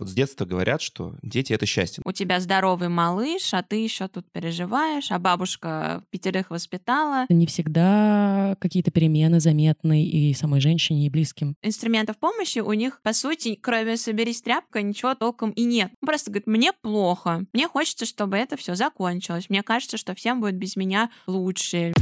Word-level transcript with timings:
Вот 0.00 0.08
с 0.08 0.14
детства 0.14 0.46
говорят, 0.46 0.80
что 0.80 1.14
дети— 1.22 1.52
это 1.54 1.66
счастье. 1.66 2.02
У 2.06 2.12
тебя 2.12 2.40
здоровый 2.40 2.88
малыш, 2.88 3.52
а 3.52 3.62
ты 3.62 3.76
еще 3.76 4.08
тут 4.08 4.24
переживаешь, 4.32 5.12
а 5.12 5.18
бабушка 5.18 6.02
пятерых 6.08 6.50
воспитала. 6.50 7.26
Не 7.28 7.46
всегда 7.46 8.56
какие-то 8.60 8.90
перемены 8.90 9.40
заметны 9.40 10.02
и 10.02 10.32
самой 10.32 10.62
женщине, 10.62 11.06
и 11.06 11.10
близким. 11.10 11.54
Инструментов 11.62 12.16
помощи 12.16 12.60
у 12.60 12.72
них, 12.72 13.02
по 13.02 13.12
сути, 13.12 13.58
кроме 13.60 13.98
«соберись 13.98 14.40
тряпка», 14.40 14.80
ничего 14.80 15.14
толком 15.14 15.50
и 15.50 15.64
нет. 15.64 15.92
Он 16.00 16.06
просто 16.06 16.30
говорит, 16.30 16.46
мне 16.46 16.72
плохо, 16.72 17.44
мне 17.52 17.68
хочется, 17.68 18.06
чтобы 18.06 18.38
это 18.38 18.56
все 18.56 18.74
закончилось, 18.74 19.50
мне 19.50 19.62
кажется, 19.62 19.98
что 19.98 20.14
всем 20.14 20.40
будет 20.40 20.54
без 20.54 20.76
меня 20.76 21.10
лучше. 21.26 21.92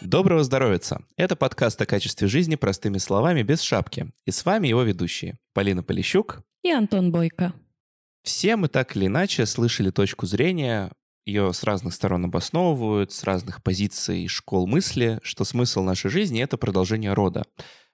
Доброго 0.00 0.42
здоровья! 0.42 0.80
Это 1.16 1.36
подкаст 1.36 1.80
о 1.80 1.86
качестве 1.86 2.26
жизни 2.26 2.56
простыми 2.56 2.98
словами 2.98 3.42
без 3.42 3.60
шапки. 3.60 4.10
И 4.26 4.32
с 4.32 4.44
вами 4.44 4.68
его 4.68 4.82
ведущие 4.82 5.38
Полина 5.52 5.84
Полищук 5.84 6.42
и 6.62 6.70
Антон 6.70 7.12
Бойко. 7.12 7.52
Все 8.24 8.56
мы 8.56 8.68
так 8.68 8.96
или 8.96 9.06
иначе 9.06 9.46
слышали 9.46 9.90
точку 9.90 10.26
зрения, 10.26 10.90
ее 11.24 11.52
с 11.52 11.62
разных 11.62 11.94
сторон 11.94 12.24
обосновывают, 12.24 13.12
с 13.12 13.22
разных 13.22 13.62
позиций 13.62 14.26
школ 14.26 14.66
мысли, 14.66 15.20
что 15.22 15.44
смысл 15.44 15.82
нашей 15.82 16.10
жизни— 16.10 16.42
это 16.42 16.56
продолжение 16.56 17.12
рода. 17.12 17.44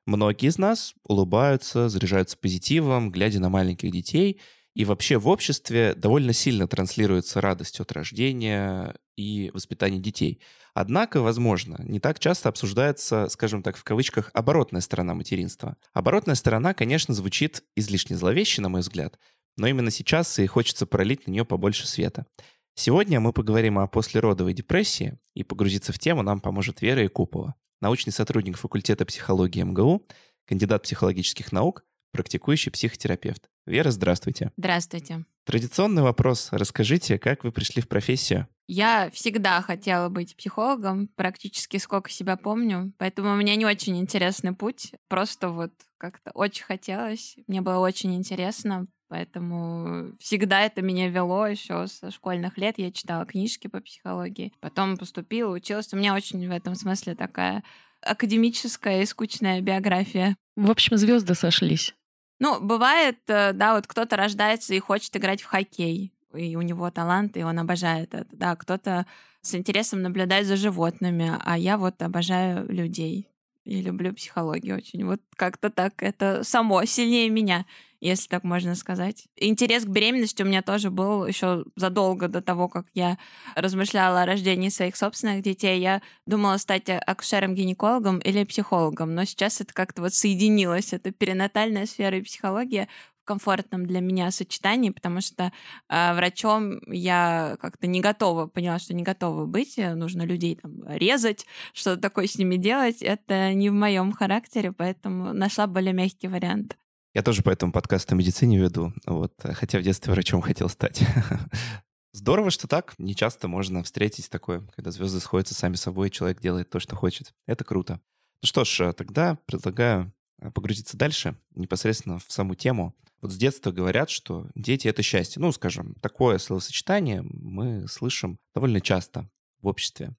Многие 0.07 0.47
из 0.47 0.57
нас 0.57 0.95
улыбаются, 1.05 1.89
заряжаются 1.89 2.39
позитивом, 2.39 3.11
глядя 3.11 3.41
на 3.41 3.51
маленьких 3.51 3.91
детей— 3.91 4.41
и 4.77 4.85
вообще 4.85 5.17
в 5.17 5.27
обществе 5.27 5.95
довольно 5.95 6.35
сильно 6.35 6.69
транслируется 6.69 7.41
радость 7.41 7.81
от 7.81 7.93
рождения 7.93 8.95
и 9.17 9.51
воспитания 9.55 9.99
детей. 9.99 10.43
Однако, 10.75 11.23
возможно, 11.23 11.77
не 11.83 11.99
так 11.99 12.19
часто 12.19 12.51
обсуждается, 12.51 13.31
скажем 13.31 13.63
так, 13.63 13.79
в 13.79 13.85
кавычках, 13.85 14.31
оборотная 14.35 14.83
сторона 14.83 15.15
материнства. 15.15 15.79
Оборотная 15.95 16.35
сторона, 16.35 16.75
конечно, 16.75 17.15
звучит 17.15 17.65
излишне 17.75 18.19
зловеще, 18.19 18.61
на 18.61 18.69
мой 18.69 18.83
взгляд, 18.83 19.19
но 19.57 19.67
именно 19.67 19.91
сейчас 19.91 20.39
и 20.39 20.47
хочется 20.47 20.85
пролить 20.85 21.27
на 21.27 21.31
нее 21.31 21.47
побольше 21.47 21.89
света. 21.89 22.27
Сегодня 22.75 23.19
мы 23.19 23.33
поговорим 23.33 23.79
о 23.79 23.87
послеродовой 23.87 24.53
депрессии, 24.53 25.19
и 25.33 25.43
погрузиться 25.43 25.95
в 25.95 25.99
тему 25.99 26.21
нам 26.21 26.39
поможет 26.39 26.83
Вера 26.83 27.03
Якупова, 27.03 27.55
научный 27.81 28.13
сотрудник 28.13 28.59
факультета 28.59 29.07
психологии 29.07 29.63
МГУ, 29.63 30.07
кандидат 30.47 30.83
психологических 30.83 31.51
наук, 31.51 31.86
практикующий 32.17 32.73
психотерапевт. 32.73 33.51
Вера, 33.67 33.91
здравствуйте. 33.91 34.53
Здравствуйте. 34.57 35.27
Традиционный 35.45 36.03
вопрос. 36.03 36.49
Расскажите, 36.51 37.19
как 37.19 37.45
вы 37.45 37.53
пришли 37.53 37.83
в 37.83 37.89
профессию? 37.89 38.49
Я 38.69 39.11
всегда 39.13 39.61
хотела 39.61 40.09
быть 40.09 40.35
психологом, 40.35 41.09
практически 41.15 41.77
сколько 41.77 42.11
себя 42.11 42.37
помню, 42.37 42.93
поэтому 42.97 43.33
у 43.33 43.37
меня 43.37 43.55
не 43.55 43.67
очень 43.67 43.99
интересный 43.99 44.55
путь, 44.55 44.93
просто 45.09 45.51
вот 45.51 45.73
как-то 45.99 46.31
очень 46.33 46.65
хотелось, 46.65 47.37
мне 47.47 47.61
было 47.61 47.79
очень 47.79 48.17
интересно, 48.17 48.89
поэтому 49.09 50.17
всегда 50.19 50.63
это 50.63 50.83
меня 50.83 51.09
вело 51.09 51.47
еще 51.47 51.87
со 51.87 52.11
школьных 52.11 52.59
лет. 52.59 52.79
Я 52.79 52.91
читала 52.91 53.25
книжки 53.27 53.69
по 53.69 53.81
психологии, 53.81 54.53
потом 54.61 54.97
поступила, 54.97 55.53
училась. 55.53 55.93
У 55.93 55.97
меня 55.97 56.15
очень 56.15 56.49
в 56.49 56.51
этом 56.51 56.75
смысле 56.75 57.15
такая 57.15 57.63
академическая 58.03 59.03
и 59.03 59.07
скучная 59.07 59.61
биография. 59.61 60.37
В 60.57 60.71
общем, 60.71 60.97
звезды 60.97 61.35
сошлись. 61.35 61.95
Ну, 62.39 62.61
бывает, 62.61 63.19
э, 63.29 63.53
да, 63.53 63.75
вот 63.75 63.87
кто-то 63.87 64.17
рождается 64.17 64.75
и 64.75 64.79
хочет 64.79 65.17
играть 65.17 65.43
в 65.43 65.47
хоккей, 65.47 66.13
и 66.35 66.57
у 66.57 66.63
него 66.63 66.91
талант, 66.91 67.37
и 67.37 67.43
он 67.43 67.59
обожает 67.59 68.15
это, 68.15 68.37
да, 68.37 68.57
кто-то 68.57 69.07
с 69.41 69.55
интересом 69.55 70.03
наблюдает 70.03 70.47
за 70.47 70.57
животными, 70.57 71.33
а 71.45 71.57
я 71.57 71.79
вот 71.79 72.03
обожаю 72.03 72.71
людей 72.71 73.29
и 73.67 73.83
люблю 73.83 74.15
психологию 74.15 74.77
очень. 74.77 75.05
Вот 75.05 75.21
как-то 75.37 75.71
так, 75.71 76.03
это 76.03 76.43
само 76.45 76.85
сильнее 76.85 77.29
меня 77.29 77.67
если 78.01 78.29
так 78.29 78.45
можно 78.45 78.75
сказать. 78.75 79.27
Интерес 79.37 79.85
к 79.85 79.89
беременности 79.89 80.43
у 80.43 80.47
меня 80.47 80.63
тоже 80.63 80.91
был 80.91 81.27
еще 81.27 81.65
задолго 81.77 82.29
до 82.29 82.43
того, 82.43 82.69
как 82.69 82.87
я 82.95 83.19
размышляла 83.55 84.23
о 84.23 84.27
рождении 84.27 84.69
своих 84.69 84.97
собственных 84.97 85.43
детей. 85.43 85.81
Я 85.81 86.03
думала 86.27 86.57
стать 86.59 86.89
акушером-гинекологом 86.89 88.19
или 88.19 88.45
психологом, 88.45 89.15
но 89.15 89.25
сейчас 89.25 89.61
это 89.61 89.73
как-то 89.73 90.03
вот 90.03 90.15
соединилось. 90.15 90.93
Это 90.93 91.11
перинатальная 91.11 91.87
сфера 91.87 92.19
и 92.19 92.23
психология 92.23 92.89
комфортном 93.27 93.85
для 93.85 94.01
меня 94.01 94.31
сочетании, 94.31 94.89
потому 94.89 95.21
что 95.21 95.53
э, 95.91 96.15
врачом 96.15 96.81
я 96.87 97.59
как-то 97.61 97.87
не 97.87 98.01
готова, 98.01 98.47
поняла, 98.47 98.79
что 98.79 98.95
не 98.95 99.03
готова 99.03 99.45
быть, 99.45 99.77
нужно 99.77 100.23
людей 100.23 100.57
там 100.57 100.83
резать, 100.89 101.45
что-то 101.75 102.01
такое 102.01 102.27
с 102.27 102.39
ними 102.39 102.57
делать, 102.57 103.03
это 103.03 103.53
не 103.53 103.69
в 103.69 103.75
моем 103.75 104.13
характере, 104.13 104.73
поэтому 104.73 105.35
нашла 105.35 105.67
более 105.67 105.93
мягкий 105.93 106.29
вариант. 106.29 106.79
Я 107.15 107.23
тоже 107.23 107.43
поэтому 107.43 107.73
подкаст 107.73 108.13
о 108.13 108.15
медицине 108.15 108.59
веду, 108.59 108.93
вот, 109.07 109.35
хотя 109.43 109.79
в 109.79 109.83
детстве 109.83 110.13
врачом 110.13 110.41
хотел 110.41 110.69
стать. 110.69 111.03
Здорово, 112.17 112.51
что 112.51 112.67
так. 112.67 112.95
Не 112.97 113.15
часто 113.15 113.47
можно 113.47 113.83
встретить 113.83 114.31
такое, 114.31 114.67
когда 114.75 114.91
звезды 114.91 115.21
сходятся 115.21 115.53
сами 115.53 115.75
собой, 115.75 116.09
и 116.09 116.11
человек 116.11 116.41
делает 116.41 116.71
то, 116.71 116.81
что 116.81 116.97
хочет. 116.97 117.35
Это 117.47 117.63
круто. 117.63 118.01
Ну 118.41 118.47
что 118.47 118.65
ж, 118.65 118.95
тогда 118.95 119.39
предлагаю 119.45 120.15
э, 120.41 120.51
погрузиться 120.51 120.97
дальше, 120.97 121.37
непосредственно 121.55 122.19
в 122.19 122.25
саму 122.29 122.55
тему. 122.55 122.95
Вот 123.21 123.33
с 123.33 123.37
детства 123.37 123.73
говорят, 123.73 124.11
что 124.11 124.47
дети— 124.55 124.89
это 124.89 125.03
счастье. 125.03 125.41
Ну, 125.41 125.53
скажем, 125.53 125.95
такое 126.01 126.39
словосочетание 126.39 127.23
мы 127.23 127.89
слышим 127.89 128.39
довольно 128.55 128.81
часто 128.81 129.31
в 129.61 129.67
обществе. 129.69 130.15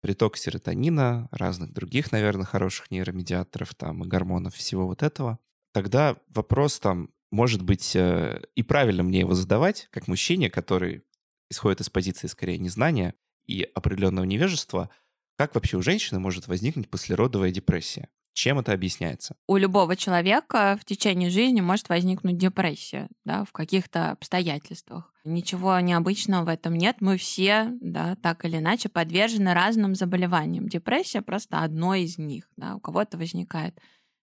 Приток 0.00 0.36
серотонина, 0.36 1.28
разных 1.30 1.72
других, 1.72 2.10
наверное, 2.10 2.44
хороших 2.44 2.90
нейромедиаторов 2.90 3.74
там 3.74 4.02
и 4.04 4.08
гормонов, 4.08 4.54
всего 4.54 4.86
вот 4.86 5.02
этого— 5.02 5.38
тогда 5.72 6.16
вопрос 6.28 6.78
там, 6.78 7.10
может 7.30 7.62
быть, 7.62 7.96
э, 7.96 8.40
и 8.54 8.62
правильно 8.62 9.02
мне 9.02 9.20
его 9.20 9.34
задавать, 9.34 9.88
как 9.90 10.06
мужчине, 10.06 10.50
который 10.50 11.02
исходит 11.50 11.80
из 11.80 11.90
позиции 11.90 12.28
скорее 12.28 12.58
незнания 12.58 13.14
и 13.46 13.62
определенного 13.74 14.24
невежества, 14.24 14.90
как 15.36 15.54
вообще 15.54 15.76
у 15.78 15.82
женщины 15.82 16.20
может 16.20 16.46
возникнуть 16.46 16.90
послеродовая 16.90 17.50
депрессия? 17.50 18.08
Чем 18.34 18.58
это 18.58 18.72
объясняется? 18.72 19.36
У 19.46 19.56
любого 19.56 19.94
человека 19.94 20.78
в 20.80 20.84
течение 20.84 21.28
жизни 21.30 21.60
может 21.60 21.88
возникнуть 21.88 22.38
депрессия, 22.38 23.08
да, 23.24 23.44
в 23.44 23.52
каких-то 23.52 24.12
обстоятельствах. 24.12 25.12
Ничего 25.24 25.78
необычного 25.80 26.44
в 26.44 26.48
этом 26.48 26.74
нет. 26.74 26.96
Мы 27.00 27.18
все, 27.18 27.68
да, 27.80 28.16
так 28.16 28.44
или 28.44 28.56
иначе 28.56 28.88
подвержены 28.88 29.52
разным 29.52 29.94
заболеваниям. 29.94 30.68
Депрессия 30.68 31.22
просто 31.22 31.60
одно 31.60 31.94
из 31.94 32.18
них, 32.18 32.50
да. 32.56 32.76
У 32.76 32.80
кого-то 32.80 33.18
возникает 33.18 33.78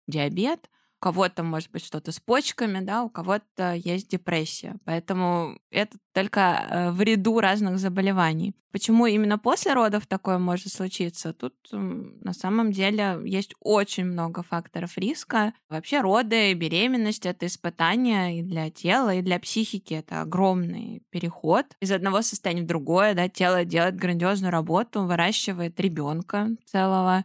диабет, 0.07 0.69
у 0.99 1.03
кого-то 1.03 1.43
может 1.43 1.71
быть 1.71 1.85
что-то 1.85 2.11
с 2.11 2.19
почками, 2.19 2.83
да, 2.83 3.03
у 3.03 3.09
кого-то 3.09 3.73
есть 3.73 4.09
депрессия. 4.09 4.75
Поэтому 4.83 5.59
это 5.69 5.97
только 6.13 6.39
э, 6.39 6.91
в 6.91 7.01
ряду 7.01 7.39
разных 7.39 7.77
заболеваний. 7.77 8.55
Почему 8.71 9.05
именно 9.05 9.37
после 9.37 9.73
родов 9.73 10.07
такое 10.07 10.39
может 10.39 10.73
случиться? 10.73 11.33
Тут 11.33 11.53
на 11.71 12.33
самом 12.33 12.71
деле 12.71 13.19
есть 13.25 13.53
очень 13.59 14.05
много 14.05 14.43
факторов 14.43 14.97
риска. 14.97 15.53
Вообще 15.69 16.01
роды 16.01 16.53
беременность— 16.53 17.25
это 17.27 17.45
испытание 17.45 18.39
и 18.39 18.43
для 18.43 18.69
тела, 18.69 19.15
и 19.15 19.21
для 19.21 19.39
психики. 19.39 19.93
Это 19.93 20.21
огромный 20.21 21.03
переход 21.11 21.65
из 21.79 21.91
одного 21.91 22.21
состояния 22.21 22.63
в 22.63 22.67
другое. 22.67 23.13
Да, 23.13 23.29
тело 23.29 23.65
делает 23.65 23.95
грандиозную 23.95 24.51
работу, 24.51 25.03
выращивает 25.05 25.79
ребенка 25.79 26.49
целого, 26.65 27.23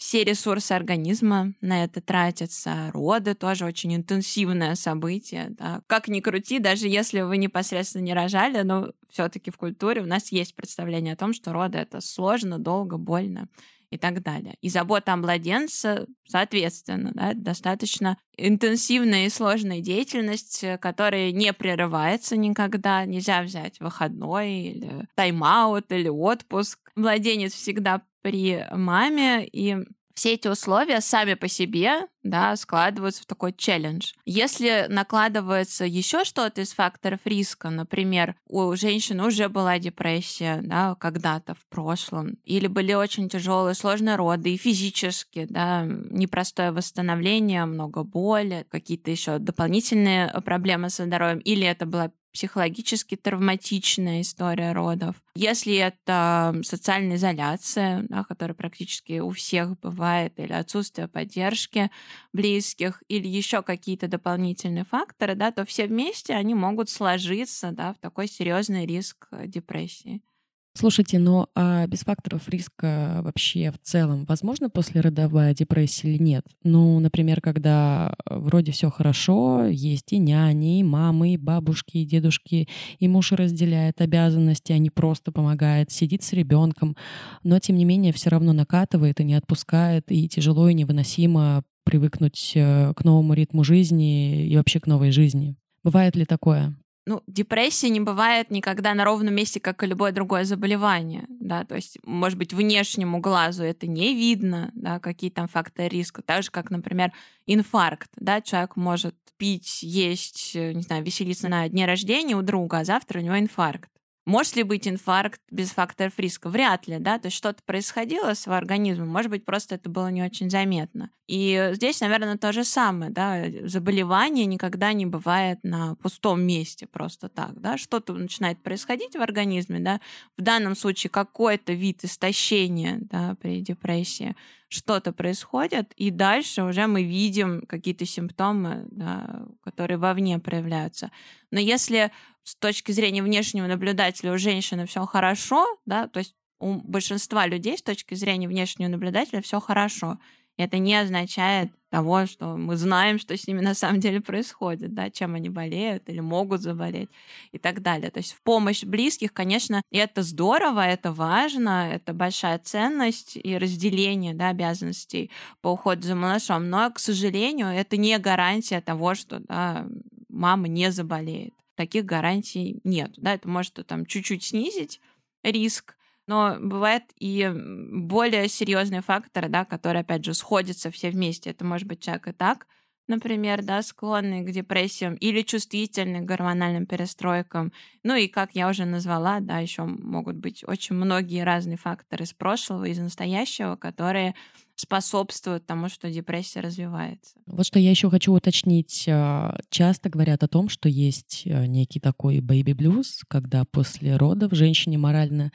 все 0.00 0.24
ресурсы 0.24 0.72
организма 0.72 1.52
на 1.60 1.84
это 1.84 2.00
тратятся. 2.00 2.90
Роды 2.94 3.34
тоже 3.34 3.66
очень 3.66 3.94
интенсивное 3.94 4.74
событие. 4.74 5.48
Да. 5.50 5.82
Как 5.86 6.08
ни 6.08 6.20
крути, 6.20 6.58
даже 6.58 6.88
если 6.88 7.20
вы 7.20 7.36
непосредственно 7.36 8.04
не 8.04 8.14
рожали, 8.14 8.62
но 8.62 8.92
все-таки 9.10 9.50
в 9.50 9.58
культуре 9.58 10.00
у 10.00 10.06
нас 10.06 10.32
есть 10.32 10.56
представление 10.56 11.12
о 11.12 11.16
том, 11.18 11.34
что 11.34 11.52
роды 11.52 11.76
это 11.76 12.00
сложно, 12.00 12.58
долго, 12.58 12.96
больно 12.96 13.48
и 13.90 13.98
так 13.98 14.22
далее. 14.22 14.54
И 14.62 14.70
забота 14.70 15.12
о 15.12 15.16
младенце, 15.16 16.06
соответственно, 16.26 17.10
да, 17.12 17.32
достаточно 17.34 18.16
интенсивная 18.38 19.26
и 19.26 19.30
сложная 19.30 19.80
деятельность, 19.80 20.64
которая 20.80 21.30
не 21.30 21.52
прерывается 21.52 22.38
никогда. 22.38 23.04
Нельзя 23.04 23.42
взять 23.42 23.80
выходной 23.80 24.50
или 24.50 25.08
тайм-аут 25.14 25.92
или 25.92 26.08
отпуск. 26.08 26.78
Младенец 26.94 27.52
всегда 27.52 28.00
при 28.22 28.66
маме, 28.72 29.46
и 29.46 29.76
все 30.14 30.34
эти 30.34 30.48
условия 30.48 31.00
сами 31.00 31.32
по 31.32 31.48
себе 31.48 32.06
да, 32.22 32.54
складываются 32.56 33.22
в 33.22 33.26
такой 33.26 33.54
челлендж. 33.54 34.12
Если 34.26 34.84
накладывается 34.90 35.86
еще 35.86 36.24
что-то 36.24 36.60
из 36.60 36.74
факторов 36.74 37.20
риска, 37.24 37.70
например, 37.70 38.36
у 38.46 38.74
женщины 38.76 39.24
уже 39.24 39.48
была 39.48 39.78
депрессия 39.78 40.60
да, 40.62 40.94
когда-то 40.96 41.54
в 41.54 41.66
прошлом, 41.70 42.36
или 42.44 42.66
были 42.66 42.92
очень 42.92 43.30
тяжелые, 43.30 43.74
сложные 43.74 44.16
роды, 44.16 44.52
и 44.52 44.58
физически, 44.58 45.46
да, 45.48 45.86
непростое 45.86 46.72
восстановление, 46.72 47.64
много 47.64 48.02
боли, 48.04 48.66
какие-то 48.68 49.10
еще 49.10 49.38
дополнительные 49.38 50.28
проблемы 50.44 50.90
со 50.90 51.06
здоровьем, 51.06 51.38
или 51.38 51.66
это 51.66 51.86
была 51.86 52.10
психологически 52.32 53.16
травматичная 53.16 54.20
история 54.20 54.72
родов, 54.72 55.16
если 55.34 55.76
это 55.76 56.54
социальная 56.62 57.16
изоляция, 57.16 58.04
да, 58.08 58.24
которая 58.24 58.54
практически 58.54 59.18
у 59.20 59.30
всех 59.30 59.78
бывает, 59.80 60.38
или 60.38 60.52
отсутствие 60.52 61.08
поддержки 61.08 61.90
близких, 62.32 63.02
или 63.08 63.28
еще 63.28 63.62
какие-то 63.62 64.08
дополнительные 64.08 64.84
факторы, 64.84 65.34
да, 65.34 65.50
то 65.50 65.64
все 65.64 65.86
вместе 65.86 66.34
они 66.34 66.54
могут 66.54 66.90
сложиться 66.90 67.72
да, 67.72 67.94
в 67.94 67.98
такой 67.98 68.28
серьезный 68.28 68.86
риск 68.86 69.28
депрессии. 69.46 70.22
Слушайте, 70.72 71.18
ну 71.18 71.48
а 71.56 71.86
без 71.88 72.00
факторов 72.00 72.48
риска 72.48 73.20
вообще 73.24 73.72
в 73.72 73.78
целом 73.82 74.24
возможно 74.24 74.70
послеродовая 74.70 75.52
депрессия 75.52 76.08
или 76.08 76.22
нет? 76.22 76.46
Ну, 76.62 77.00
например, 77.00 77.40
когда 77.40 78.14
вроде 78.24 78.70
все 78.70 78.88
хорошо, 78.88 79.64
есть 79.66 80.12
и 80.12 80.18
няни, 80.18 80.78
и 80.78 80.84
мамы, 80.84 81.34
и 81.34 81.36
бабушки, 81.36 81.98
и 81.98 82.06
дедушки, 82.06 82.68
и 83.00 83.08
муж 83.08 83.32
разделяет 83.32 84.00
обязанности, 84.00 84.70
а 84.72 84.78
не 84.78 84.90
просто 84.90 85.32
помогает, 85.32 85.90
сидит 85.90 86.22
с 86.22 86.32
ребенком, 86.32 86.96
но 87.42 87.58
тем 87.58 87.76
не 87.76 87.84
менее 87.84 88.12
все 88.12 88.30
равно 88.30 88.52
накатывает 88.52 89.20
и 89.20 89.24
не 89.24 89.34
отпускает, 89.34 90.04
и 90.08 90.28
тяжело 90.28 90.68
и 90.68 90.74
невыносимо 90.74 91.64
привыкнуть 91.84 92.52
э, 92.54 92.94
к 92.94 93.04
новому 93.04 93.34
ритму 93.34 93.64
жизни 93.64 94.46
и 94.46 94.56
вообще 94.56 94.78
к 94.78 94.86
новой 94.86 95.10
жизни. 95.10 95.56
Бывает 95.82 96.14
ли 96.14 96.24
такое? 96.24 96.76
Ну, 97.10 97.24
депрессия 97.26 97.88
не 97.88 97.98
бывает 97.98 98.52
никогда 98.52 98.94
на 98.94 99.04
ровном 99.04 99.34
месте, 99.34 99.58
как 99.58 99.82
и 99.82 99.86
любое 99.86 100.12
другое 100.12 100.44
заболевание, 100.44 101.26
да, 101.28 101.64
то 101.64 101.74
есть, 101.74 101.98
может 102.04 102.38
быть, 102.38 102.52
внешнему 102.52 103.18
глазу 103.18 103.64
это 103.64 103.88
не 103.88 104.14
видно, 104.14 104.70
да, 104.74 105.00
какие 105.00 105.28
там 105.28 105.48
факторы 105.48 105.88
риска, 105.88 106.22
так 106.22 106.44
же, 106.44 106.52
как, 106.52 106.70
например, 106.70 107.12
инфаркт, 107.46 108.12
да, 108.14 108.40
человек 108.40 108.76
может 108.76 109.16
пить, 109.38 109.82
есть, 109.82 110.52
э, 110.54 110.72
не 110.72 110.82
знаю, 110.82 111.02
веселиться 111.02 111.48
на 111.48 111.68
дне 111.68 111.84
рождения 111.84 112.36
у 112.36 112.42
друга, 112.42 112.78
а 112.78 112.84
завтра 112.84 113.18
у 113.18 113.22
него 113.24 113.36
инфаркт. 113.36 113.90
Может 114.26 114.54
ли 114.56 114.62
быть 114.62 114.86
инфаркт 114.86 115.40
без 115.50 115.70
факторов 115.70 116.12
риска? 116.18 116.50
Вряд 116.50 116.86
ли, 116.86 116.98
да, 116.98 117.18
то 117.18 117.26
есть 117.26 117.36
что-то 117.36 117.62
происходило 117.64 118.34
с 118.34 118.46
его 118.46 118.54
организмом, 118.54 119.08
может 119.08 119.30
быть, 119.30 119.44
просто 119.44 119.76
это 119.76 119.88
было 119.88 120.08
не 120.08 120.22
очень 120.22 120.50
заметно. 120.50 121.10
И 121.26 121.70
здесь, 121.72 122.00
наверное, 122.00 122.36
то 122.36 122.52
же 122.52 122.64
самое, 122.64 123.10
да, 123.10 123.44
заболевание 123.64 124.46
никогда 124.46 124.92
не 124.92 125.06
бывает 125.06 125.58
на 125.62 125.94
пустом 125.96 126.42
месте 126.42 126.86
просто 126.86 127.28
так, 127.28 127.60
да, 127.60 127.78
что-то 127.78 128.12
начинает 128.12 128.62
происходить 128.62 129.16
в 129.16 129.20
организме, 129.22 129.80
да, 129.80 130.00
в 130.36 130.42
данном 130.42 130.76
случае 130.76 131.10
какой-то 131.10 131.72
вид 131.72 132.04
истощения, 132.04 132.98
да, 133.00 133.36
при 133.40 133.60
депрессии, 133.62 134.36
что-то 134.70 135.12
происходит, 135.12 135.92
и 135.96 136.10
дальше 136.10 136.62
уже 136.62 136.86
мы 136.86 137.02
видим 137.02 137.62
какие-то 137.66 138.06
симптомы, 138.06 138.86
да, 138.90 139.42
которые 139.64 139.98
вовне 139.98 140.38
проявляются. 140.38 141.10
Но 141.50 141.58
если 141.58 142.12
с 142.44 142.54
точки 142.54 142.92
зрения 142.92 143.22
внешнего 143.22 143.66
наблюдателя 143.66 144.32
у 144.32 144.38
женщины 144.38 144.86
все 144.86 145.04
хорошо, 145.06 145.66
да, 145.86 146.06
то 146.06 146.20
есть 146.20 146.36
у 146.60 146.74
большинства 146.74 147.46
людей 147.46 147.76
с 147.76 147.82
точки 147.82 148.14
зрения 148.14 148.46
внешнего 148.46 148.88
наблюдателя 148.88 149.42
все 149.42 149.60
хорошо. 149.60 150.20
Это 150.56 150.78
не 150.78 150.94
означает 150.94 151.72
того, 151.90 152.26
что 152.26 152.56
мы 152.56 152.76
знаем, 152.76 153.18
что 153.18 153.36
с 153.36 153.46
ними 153.46 153.60
на 153.60 153.74
самом 153.74 154.00
деле 154.00 154.20
происходит, 154.20 154.94
да, 154.94 155.10
чем 155.10 155.34
они 155.34 155.48
болеют 155.48 156.08
или 156.08 156.20
могут 156.20 156.62
заболеть 156.62 157.10
и 157.52 157.58
так 157.58 157.82
далее. 157.82 158.10
То 158.10 158.18
есть 158.18 158.32
в 158.32 158.42
помощь 158.42 158.84
близких, 158.84 159.32
конечно, 159.32 159.82
это 159.90 160.22
здорово, 160.22 160.86
это 160.86 161.12
важно, 161.12 161.90
это 161.92 162.12
большая 162.12 162.58
ценность 162.58 163.36
и 163.36 163.58
разделение 163.58 164.34
да, 164.34 164.48
обязанностей 164.48 165.30
по 165.60 165.68
уходу 165.68 166.02
за 166.02 166.14
малышом, 166.14 166.70
но, 166.70 166.90
к 166.90 166.98
сожалению, 166.98 167.68
это 167.68 167.96
не 167.96 168.18
гарантия 168.18 168.80
того, 168.80 169.14
что 169.14 169.40
да, 169.40 169.86
мама 170.28 170.68
не 170.68 170.90
заболеет 170.90 171.54
таких 171.80 172.04
гарантий 172.04 172.78
нет. 172.84 173.12
Да, 173.16 173.32
это 173.32 173.48
может 173.48 173.74
там 173.86 174.04
чуть-чуть 174.04 174.44
снизить 174.44 175.00
риск, 175.42 175.96
но 176.30 176.56
бывают 176.60 177.02
и 177.18 177.52
более 177.52 178.46
серьезные 178.48 179.02
факторы, 179.02 179.48
да, 179.48 179.64
которые, 179.64 180.02
опять 180.02 180.24
же, 180.24 180.32
сходятся 180.32 180.92
все 180.92 181.10
вместе. 181.10 181.50
Это 181.50 181.64
может 181.64 181.88
быть 181.88 182.00
человек 182.00 182.28
и 182.28 182.32
так, 182.32 182.68
например, 183.10 183.62
да, 183.62 183.82
склонный 183.82 184.42
к 184.42 184.50
депрессиям 184.50 185.14
или 185.16 185.42
чувствительный 185.42 186.20
к 186.20 186.24
гормональным 186.24 186.86
перестройкам. 186.86 187.72
Ну 188.02 188.16
и, 188.16 188.28
как 188.28 188.54
я 188.54 188.68
уже 188.68 188.86
назвала, 188.86 189.40
да, 189.40 189.58
еще 189.58 189.84
могут 189.84 190.36
быть 190.36 190.64
очень 190.66 190.96
многие 190.96 191.44
разные 191.44 191.76
факторы 191.76 192.24
из 192.24 192.32
прошлого, 192.32 192.86
из 192.86 192.98
настоящего, 192.98 193.76
которые 193.76 194.34
способствуют 194.76 195.66
тому, 195.66 195.90
что 195.90 196.10
депрессия 196.10 196.60
развивается. 196.60 197.36
Вот 197.46 197.66
что 197.66 197.78
я 197.78 197.90
еще 197.90 198.08
хочу 198.08 198.32
уточнить. 198.32 199.04
А, 199.08 199.58
часто 199.68 200.08
говорят 200.08 200.42
о 200.42 200.48
том, 200.48 200.70
что 200.70 200.88
есть 200.88 201.42
а, 201.46 201.66
некий 201.66 202.00
такой 202.00 202.38
baby-блюз, 202.38 203.24
когда 203.28 203.64
после 203.66 204.16
родов 204.16 204.52
женщине 204.52 204.96
морально 204.96 205.52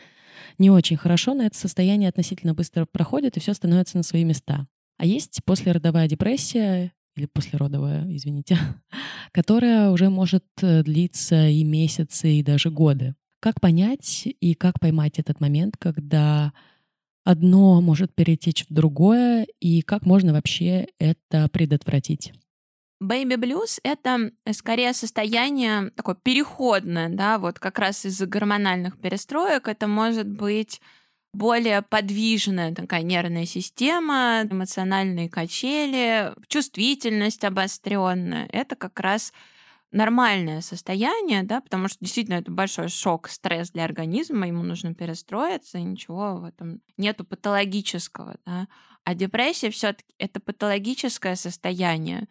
не 0.60 0.70
очень 0.70 0.98
хорошо, 0.98 1.34
но 1.34 1.44
это 1.44 1.58
состояние 1.58 2.10
относительно 2.10 2.54
быстро 2.54 2.86
проходит, 2.86 3.38
и 3.38 3.40
все 3.40 3.54
становится 3.54 3.98
на 3.98 4.04
свои 4.04 4.24
места. 4.24 4.68
А 4.98 5.06
есть 5.06 5.42
послеродовая 5.44 6.08
депрессия, 6.08 6.94
или 7.16 7.26
послеродовая, 7.26 8.06
извините, 8.10 8.58
которая 9.32 9.90
уже 9.90 10.10
может 10.10 10.46
э, 10.62 10.84
длиться 10.84 11.48
и 11.48 11.64
месяцы, 11.64 12.34
и 12.34 12.44
даже 12.44 12.70
годы. 12.70 13.16
Как 13.40 13.62
понять 13.62 14.28
и 14.40 14.54
как 14.54 14.80
поймать 14.80 15.20
этот 15.20 15.40
момент, 15.40 15.76
когда 15.78 16.54
одно 17.24 17.82
может 17.82 18.14
перетечь 18.14 18.66
в 18.70 18.74
другое, 18.74 19.48
и 19.60 19.82
как 19.82 20.06
можно 20.06 20.34
вообще 20.34 20.88
это 21.00 21.50
предотвратить? 21.50 22.34
Baby 23.04 23.36
blues— 23.36 23.80
это 23.84 24.32
э, 24.46 24.54
скорее 24.54 24.94
состояние 24.94 25.92
такое 25.92 26.16
переходное, 26.16 27.10
да, 27.10 27.40
вот 27.40 27.60
как 27.60 27.80
раз 27.80 28.06
из-за 28.06 28.26
гормональных 28.26 28.98
перестроек. 29.00 29.68
Это 29.68 29.88
может 29.88 30.28
быть 30.28 30.82
более 31.36 31.82
подвижная 31.82 32.74
такая 32.74 33.04
нервная 33.04 33.46
система, 33.46 34.44
эмоциональные 34.50 35.30
качели, 35.30 36.34
чувствительность 36.48 37.44
обостренная. 37.44 38.48
Это 38.52 38.76
как 38.76 39.00
раз 39.00 39.34
нормальное 39.92 40.62
состояние, 40.62 41.44
да, 41.44 41.62
потому 41.62 41.88
что 41.88 41.98
действительно 42.02 42.36
это 42.36 42.52
большой 42.52 42.90
шок, 42.90 43.30
стресс 43.30 43.72
для 43.72 43.86
организма, 43.86 44.48
ему 44.48 44.64
нужно 44.64 44.94
перестроиться, 44.94 45.78
и 45.78 45.84
ничего 45.84 46.36
в 46.38 46.44
этом 46.44 46.82
нету 46.98 47.24
патологического, 47.24 48.36
да. 48.46 48.68
А 49.04 49.14
депрессия 49.14 49.70
все-таки 49.70 50.14
это 50.18 50.40
патологическое 50.40 51.36
состояние, 51.36 52.28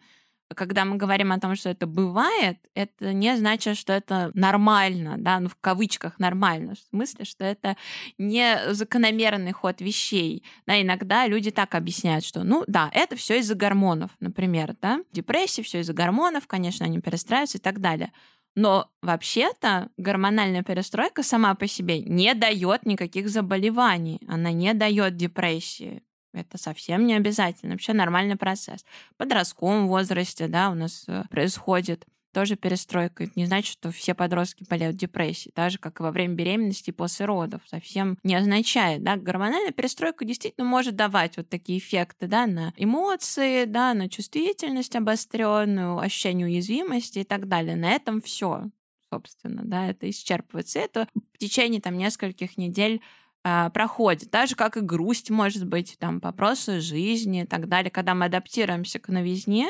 когда 0.53 0.85
мы 0.85 0.97
говорим 0.97 1.31
о 1.31 1.39
том, 1.39 1.55
что 1.55 1.69
это 1.69 1.87
бывает, 1.87 2.59
это 2.75 3.13
не 3.13 3.35
значит, 3.35 3.77
что 3.77 3.93
это 3.93 4.31
нормально, 4.33 5.15
да, 5.17 5.39
ну 5.39 5.49
в 5.49 5.55
кавычках 5.59 6.19
нормально, 6.19 6.75
в 6.75 6.79
смысле, 6.89 7.25
что 7.25 7.43
это 7.43 7.75
не 8.17 8.73
закономерный 8.73 9.51
ход 9.53 9.81
вещей. 9.81 10.43
Да, 10.67 10.79
иногда 10.79 11.27
люди 11.27 11.51
так 11.51 11.73
объясняют, 11.75 12.23
что, 12.23 12.43
ну 12.43 12.63
да, 12.67 12.89
это 12.93 13.15
все 13.15 13.39
из-за 13.39 13.55
гормонов, 13.55 14.11
например, 14.19 14.75
да, 14.81 14.99
депрессия, 15.11 15.63
все 15.63 15.79
из-за 15.79 15.93
гормонов, 15.93 16.47
конечно, 16.47 16.85
они 16.85 16.99
перестраиваются 16.99 17.57
и 17.57 17.61
так 17.61 17.79
далее. 17.79 18.11
Но 18.55 18.89
вообще-то 19.01 19.89
гормональная 19.97 20.63
перестройка 20.63 21.23
сама 21.23 21.55
по 21.55 21.67
себе 21.67 21.99
не 21.99 22.33
дает 22.33 22.85
никаких 22.85 23.29
заболеваний, 23.29 24.21
она 24.27 24.53
не 24.53 24.73
дает 24.73 25.17
депрессии. 25.17 26.04
Это 26.35 26.57
совсем 26.57 27.05
не 27.05 27.15
обязательно. 27.15 27.73
Вообще 27.73 27.93
нормальный 27.93 28.35
процесс. 28.35 28.85
В 29.13 29.17
подростковом 29.17 29.87
возрасте, 29.87 30.47
да, 30.47 30.69
у 30.69 30.75
нас 30.75 31.05
э, 31.07 31.23
происходит 31.29 32.05
тоже 32.35 32.57
перестройка. 32.57 33.23
Это 33.23 33.31
не 33.37 33.45
значит, 33.45 33.71
что 33.71 33.91
все 33.91 34.13
подростки 34.13 34.65
болеют 34.69 34.97
депрессией, 34.97 35.53
так 35.55 35.71
же, 35.71 35.77
как 35.77 36.01
и 36.01 36.03
во 36.03 36.11
время 36.11 36.33
беременности 36.33 36.89
и 36.89 36.93
после 36.93 37.25
родов. 37.25 37.61
Совсем 37.65 38.17
не 38.23 38.35
означает, 38.35 39.03
да. 39.03 39.15
Гормональная 39.15 39.71
перестройка 39.71 40.25
действительно 40.25 40.67
может 40.67 40.97
давать 40.97 41.37
вот 41.37 41.47
такие 41.47 41.79
эффекты, 41.79 42.27
да, 42.27 42.45
на 42.45 42.73
эмоции, 42.75 43.63
да, 43.63 43.93
на 43.93 44.09
чувствительность 44.09 44.97
обостренную, 44.97 45.97
ощущение 45.97 46.47
уязвимости 46.47 47.19
и 47.19 47.23
так 47.23 47.47
далее. 47.47 47.77
На 47.77 47.91
этом 47.93 48.21
все 48.21 48.69
собственно, 49.09 49.61
да, 49.63 49.89
это 49.89 50.09
исчерпывается. 50.09 50.79
Это 50.79 51.07
в 51.33 51.37
течение 51.37 51.79
там 51.79 51.97
нескольких 51.97 52.57
недель 52.57 53.01
а, 53.47 53.69
проходит. 53.69 54.31
Так 54.31 54.49
же, 54.49 54.55
как 54.55 54.75
и 54.75 54.79
грусть, 54.81 55.29
может 55.29 55.67
быть, 55.67 55.97
там, 55.99 56.19
вопросы 56.19 56.79
жизни 56.79 57.43
и 57.43 57.45
так 57.45 57.69
далее. 57.69 57.91
Когда 57.91 58.15
мы 58.15 58.25
адаптируемся 58.25 58.97
к 58.97 59.07
новизне, 59.07 59.69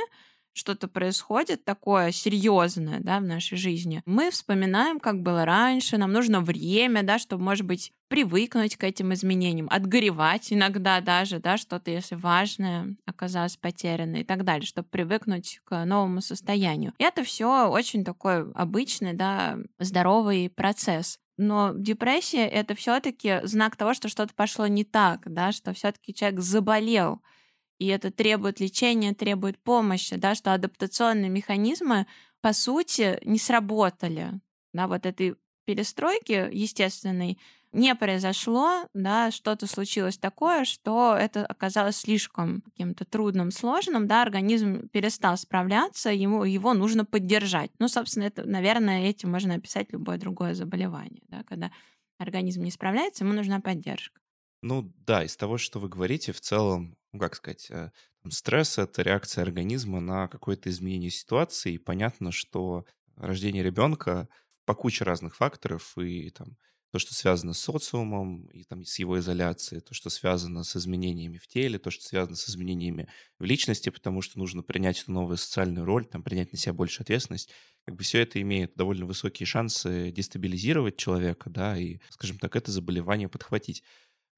что-то 0.53 0.87
происходит 0.87 1.65
такое 1.65 2.13
серьезное 2.13 3.01
да, 3.01 3.19
в 3.19 3.23
нашей 3.23 3.57
жизни, 3.57 4.01
мы 4.05 4.31
вспоминаем, 4.31 5.01
как 5.01 5.21
было 5.21 5.43
раньше, 5.43 5.97
нам 5.97 6.13
нужно 6.13 6.39
время, 6.39 7.03
да, 7.03 7.19
чтобы, 7.19 7.43
может 7.43 7.65
быть, 7.65 7.91
привыкнуть 8.07 8.77
к 8.77 8.85
этим 8.85 9.13
изменениям, 9.13 9.67
отгоревать 9.69 10.53
иногда 10.53 11.01
даже, 11.01 11.39
да, 11.39 11.57
что-то, 11.57 11.91
если 11.91 12.15
важное 12.15 12.95
оказалось 13.05 13.57
потеряно 13.57 14.17
и 14.17 14.23
так 14.23 14.45
далее, 14.45 14.65
чтобы 14.65 14.87
привыкнуть 14.87 15.59
к 15.65 15.83
новому 15.83 16.21
состоянию. 16.21 16.93
И 16.97 17.03
это 17.03 17.25
все 17.25 17.67
очень 17.67 18.05
такой 18.05 18.49
обычный, 18.53 19.11
да, 19.11 19.57
здоровый 19.79 20.49
процесс. 20.49 21.19
Но 21.37 21.73
депрессия 21.75 22.47
это 22.47 22.75
все-таки 22.75 23.41
знак 23.43 23.75
того, 23.75 23.93
что 23.93 24.07
что-то 24.07 24.33
пошло 24.33 24.67
не 24.67 24.85
так, 24.85 25.21
да, 25.31 25.51
что 25.51 25.73
все-таки 25.73 26.13
человек 26.13 26.39
заболел, 26.39 27.21
и 27.77 27.87
это 27.87 28.09
требует 28.11 28.59
лечения, 28.61 29.13
требует 29.13 29.59
помощи, 29.61 30.15
да, 30.15 30.33
что 30.35 30.53
адаптационные 30.53 31.29
механизмы 31.29 32.07
по 32.41 32.53
сути 32.53 33.19
не 33.25 33.37
сработали. 33.37 34.31
да, 34.73 34.87
вот 34.87 35.05
этой 35.05 35.35
перестройки 35.65 36.49
естественной 36.53 37.39
не 37.75 37.93
произошло, 37.95 38.87
да, 38.93 39.31
что-то 39.31 39.67
случилось 39.67 40.17
такое, 40.17 40.65
что 40.65 41.15
это 41.15 41.45
оказалось 41.45 41.97
слишком 41.97 42.61
каким-то 42.61 43.05
трудным, 43.05 43.51
сложным, 43.51 44.07
да, 44.07 44.21
организм 44.21 44.87
перестал 44.89 45.37
справляться, 45.37 46.09
ему, 46.09 46.43
его 46.45 46.73
нужно 46.73 47.05
поддержать. 47.05 47.71
Ну, 47.79 47.87
собственно, 47.87 48.23
это, 48.23 48.43
наверное, 48.43 49.09
этим 49.09 49.31
можно 49.31 49.55
описать 49.55 49.91
любое 49.91 50.17
другое 50.17 50.53
заболевание, 50.53 51.21
да, 51.27 51.43
когда 51.43 51.71
организм 52.17 52.63
не 52.63 52.71
справляется, 52.71 53.25
ему 53.25 53.33
нужна 53.33 53.59
поддержка. 53.59 54.21
Ну 54.61 54.93
да, 55.05 55.23
из 55.23 55.35
того, 55.35 55.57
что 55.57 55.79
вы 55.79 55.89
говорите, 55.89 56.31
в 56.31 56.41
целом, 56.41 56.97
ну 57.13 57.19
как 57.19 57.35
сказать, 57.35 57.69
э, 57.69 57.91
стресс— 58.29 58.77
это 58.79 59.01
реакция 59.01 59.41
организма 59.43 59.99
на 59.99 60.27
какое-то 60.27 60.69
изменение 60.69 61.11
ситуации, 61.11 61.73
и 61.73 61.77
понятно, 61.77 62.31
что 62.31 62.85
рождение 63.15 63.63
ребенка 63.63 64.27
по 64.65 64.73
куче 64.73 65.03
разных 65.03 65.35
факторов, 65.35 65.97
и 65.97 66.29
там 66.31 66.57
то, 66.95 66.99
что 66.99 67.13
связано 67.13 67.51
с 67.51 67.59
социумом, 67.59 68.45
и 68.53 68.63
там 68.63 68.85
с 68.85 68.99
его 68.99 69.19
изоляцией, 69.19 69.81
то, 69.81 69.93
что 69.93 70.09
связано 70.09 70.63
с 70.63 70.77
изменениями 70.77 71.37
в 71.37 71.45
теле, 71.45 71.77
то, 71.77 71.91
что 71.91 72.05
связано 72.05 72.37
с 72.37 72.47
изменениями 72.49 73.09
в 73.37 73.43
личности, 73.43 73.89
потому 73.89 74.21
что 74.21 74.39
нужно 74.39 74.63
принять 74.63 75.01
эту 75.01 75.11
новую 75.11 75.35
социальную 75.35 75.85
роль, 75.85 76.05
там, 76.05 76.23
принять 76.23 76.53
на 76.53 76.57
себя 76.57 76.71
больше 76.71 77.01
ответственность. 77.01 77.51
Как 77.83 77.97
бы 77.97 78.03
все 78.03 78.21
это 78.21 78.41
имеет 78.41 78.75
довольно 78.75 79.05
высокие 79.05 79.45
шансы 79.45 80.09
дестабилизировать 80.11 80.95
человека, 80.95 81.49
да, 81.49 81.77
и, 81.77 81.99
скажем 82.11 82.39
так, 82.39 82.55
это 82.55 82.71
заболевание 82.71 83.27
подхватить. 83.27 83.83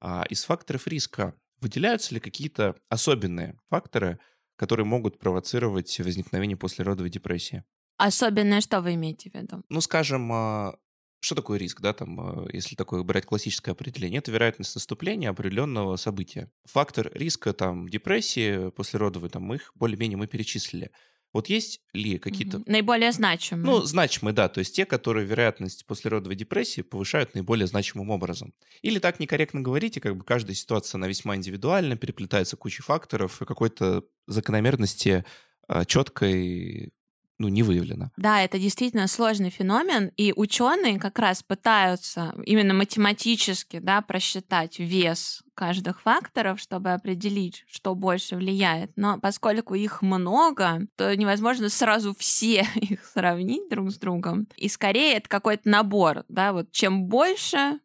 А 0.00 0.24
из 0.28 0.42
факторов 0.42 0.88
риска 0.88 1.36
выделяются 1.60 2.12
ли 2.12 2.18
какие-то 2.18 2.74
особенные 2.88 3.56
факторы, 3.70 4.18
которые 4.56 4.84
могут 4.84 5.20
провоцировать 5.20 5.96
возникновение 6.00 6.56
послеродовой 6.56 7.10
депрессии? 7.10 7.62
Особенное 7.98 8.60
что 8.60 8.80
вы 8.80 8.94
имеете 8.94 9.30
в 9.30 9.34
виду? 9.34 9.62
Ну, 9.68 9.80
скажем, 9.80 10.32
а, 10.32 10.74
что 11.20 11.34
такое 11.34 11.58
риск, 11.58 11.80
да, 11.80 11.92
там, 11.92 12.46
э, 12.46 12.50
если 12.52 12.76
такое 12.76 13.02
брать 13.02 13.26
классическое 13.26 13.72
определение? 13.72 14.18
Это 14.18 14.30
вероятность 14.30 14.74
наступления 14.74 15.30
определенного 15.30 15.96
события. 15.96 16.50
Фактор 16.66 17.10
риска, 17.14 17.52
там, 17.52 17.88
депрессии 17.88 18.70
послеродовой, 18.70 19.30
там, 19.30 19.52
их 19.52 19.72
более-менее 19.74 20.16
мы 20.16 20.26
перечислили. 20.26 20.90
Вот 21.32 21.48
есть 21.48 21.82
ли 21.92 22.18
какие-то... 22.18 22.58
Угу. 22.58 22.70
Наиболее 22.70 23.12
значимые. 23.12 23.66
Ну, 23.66 23.82
значимые, 23.82 24.34
да. 24.34 24.48
То 24.48 24.60
есть 24.60 24.74
те, 24.74 24.86
которые 24.86 25.26
вероятность 25.26 25.84
послеродовой 25.86 26.36
депрессии 26.36 26.80
повышают 26.80 27.34
наиболее 27.34 27.66
значимым 27.66 28.10
образом. 28.10 28.54
Или 28.80 28.98
так 28.98 29.20
некорректно 29.20 29.60
говорите, 29.60 30.00
как 30.00 30.16
бы 30.16 30.24
каждая 30.24 30.54
ситуация, 30.54 30.98
она 30.98 31.06
весьма 31.06 31.36
индивидуальна, 31.36 31.96
переплетается 31.96 32.56
кучей 32.56 32.82
факторов, 32.82 33.42
и 33.42 33.44
какой-то 33.44 34.04
закономерности 34.26 35.24
а, 35.66 35.84
четкой 35.84 36.92
ну, 37.38 37.48
не 37.48 37.62
выявлено. 37.62 38.10
Да, 38.16 38.42
это 38.42 38.58
действительно 38.58 39.06
сложный 39.06 39.50
феномен, 39.50 40.10
и 40.16 40.32
ученые 40.34 40.98
как 40.98 41.18
раз 41.20 41.44
пытаются 41.44 42.34
именно 42.44 42.74
математически 42.74 43.78
да, 43.78 44.02
просчитать 44.02 44.80
вес 44.80 45.44
каждых 45.54 46.02
факторов, 46.02 46.58
чтобы 46.60 46.92
определить, 46.92 47.64
что 47.70 47.94
больше 47.94 48.34
влияет. 48.34 48.90
Но 48.96 49.20
поскольку 49.20 49.74
их 49.74 50.02
много, 50.02 50.86
то 50.96 51.16
невозможно 51.16 51.68
сразу 51.68 52.14
все 52.18 52.66
их 52.74 53.04
сравнить 53.04 53.68
друг 53.70 53.92
с 53.92 53.98
другом. 53.98 54.48
И 54.56 54.68
скорее 54.68 55.14
это 55.14 55.28
какой-то 55.28 55.68
набор, 55.68 56.24
да, 56.28 56.52
вот 56.52 56.72
чем 56.72 57.04
больше 57.04 57.78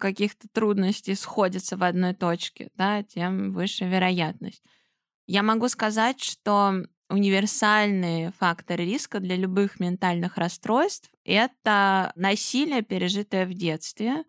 каких-то 0.00 0.48
трудностей 0.48 1.14
сходится 1.14 1.76
в 1.76 1.84
одной 1.84 2.12
точке, 2.12 2.70
да, 2.74 3.04
тем 3.04 3.52
выше 3.52 3.84
вероятность. 3.84 4.64
Я 5.28 5.44
могу 5.44 5.68
сказать, 5.68 6.20
что 6.20 6.82
универсальные 7.08 8.32
факторы 8.38 8.84
риска 8.84 9.20
для 9.20 9.36
любых 9.36 9.80
ментальных 9.80 10.36
расстройств— 10.36 11.10
это 11.24 12.12
насилие, 12.16 12.82
пережитое 12.82 13.46
в 13.46 13.54
детстве, 13.54 14.24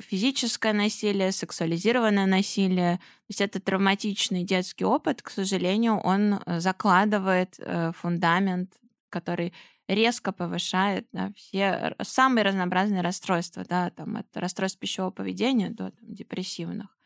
физическое 0.00 0.72
насилие, 0.72 1.32
сексуализированное 1.32 2.26
насилие. 2.26 2.96
То 2.96 3.28
есть 3.28 3.40
это 3.40 3.60
травматичный 3.60 4.44
детский 4.44 4.84
опыт, 4.84 5.22
к 5.22 5.30
сожалению, 5.30 5.98
он 5.98 6.34
э, 6.34 6.60
закладывает 6.60 7.56
э, 7.58 7.92
фундамент, 7.92 8.72
который 9.10 9.52
резко 9.88 10.32
повышает 10.32 11.08
да, 11.12 11.32
все 11.34 11.94
самые 12.02 12.44
разнообразные 12.44 13.00
расстройства, 13.00 13.64
да, 13.64 13.90
там, 13.90 14.16
от 14.16 14.36
расстройств 14.36 14.78
пищевого 14.78 15.10
поведения 15.10 15.70
до 15.70 15.90
там, 15.90 16.14
депрессивных. 16.14 16.96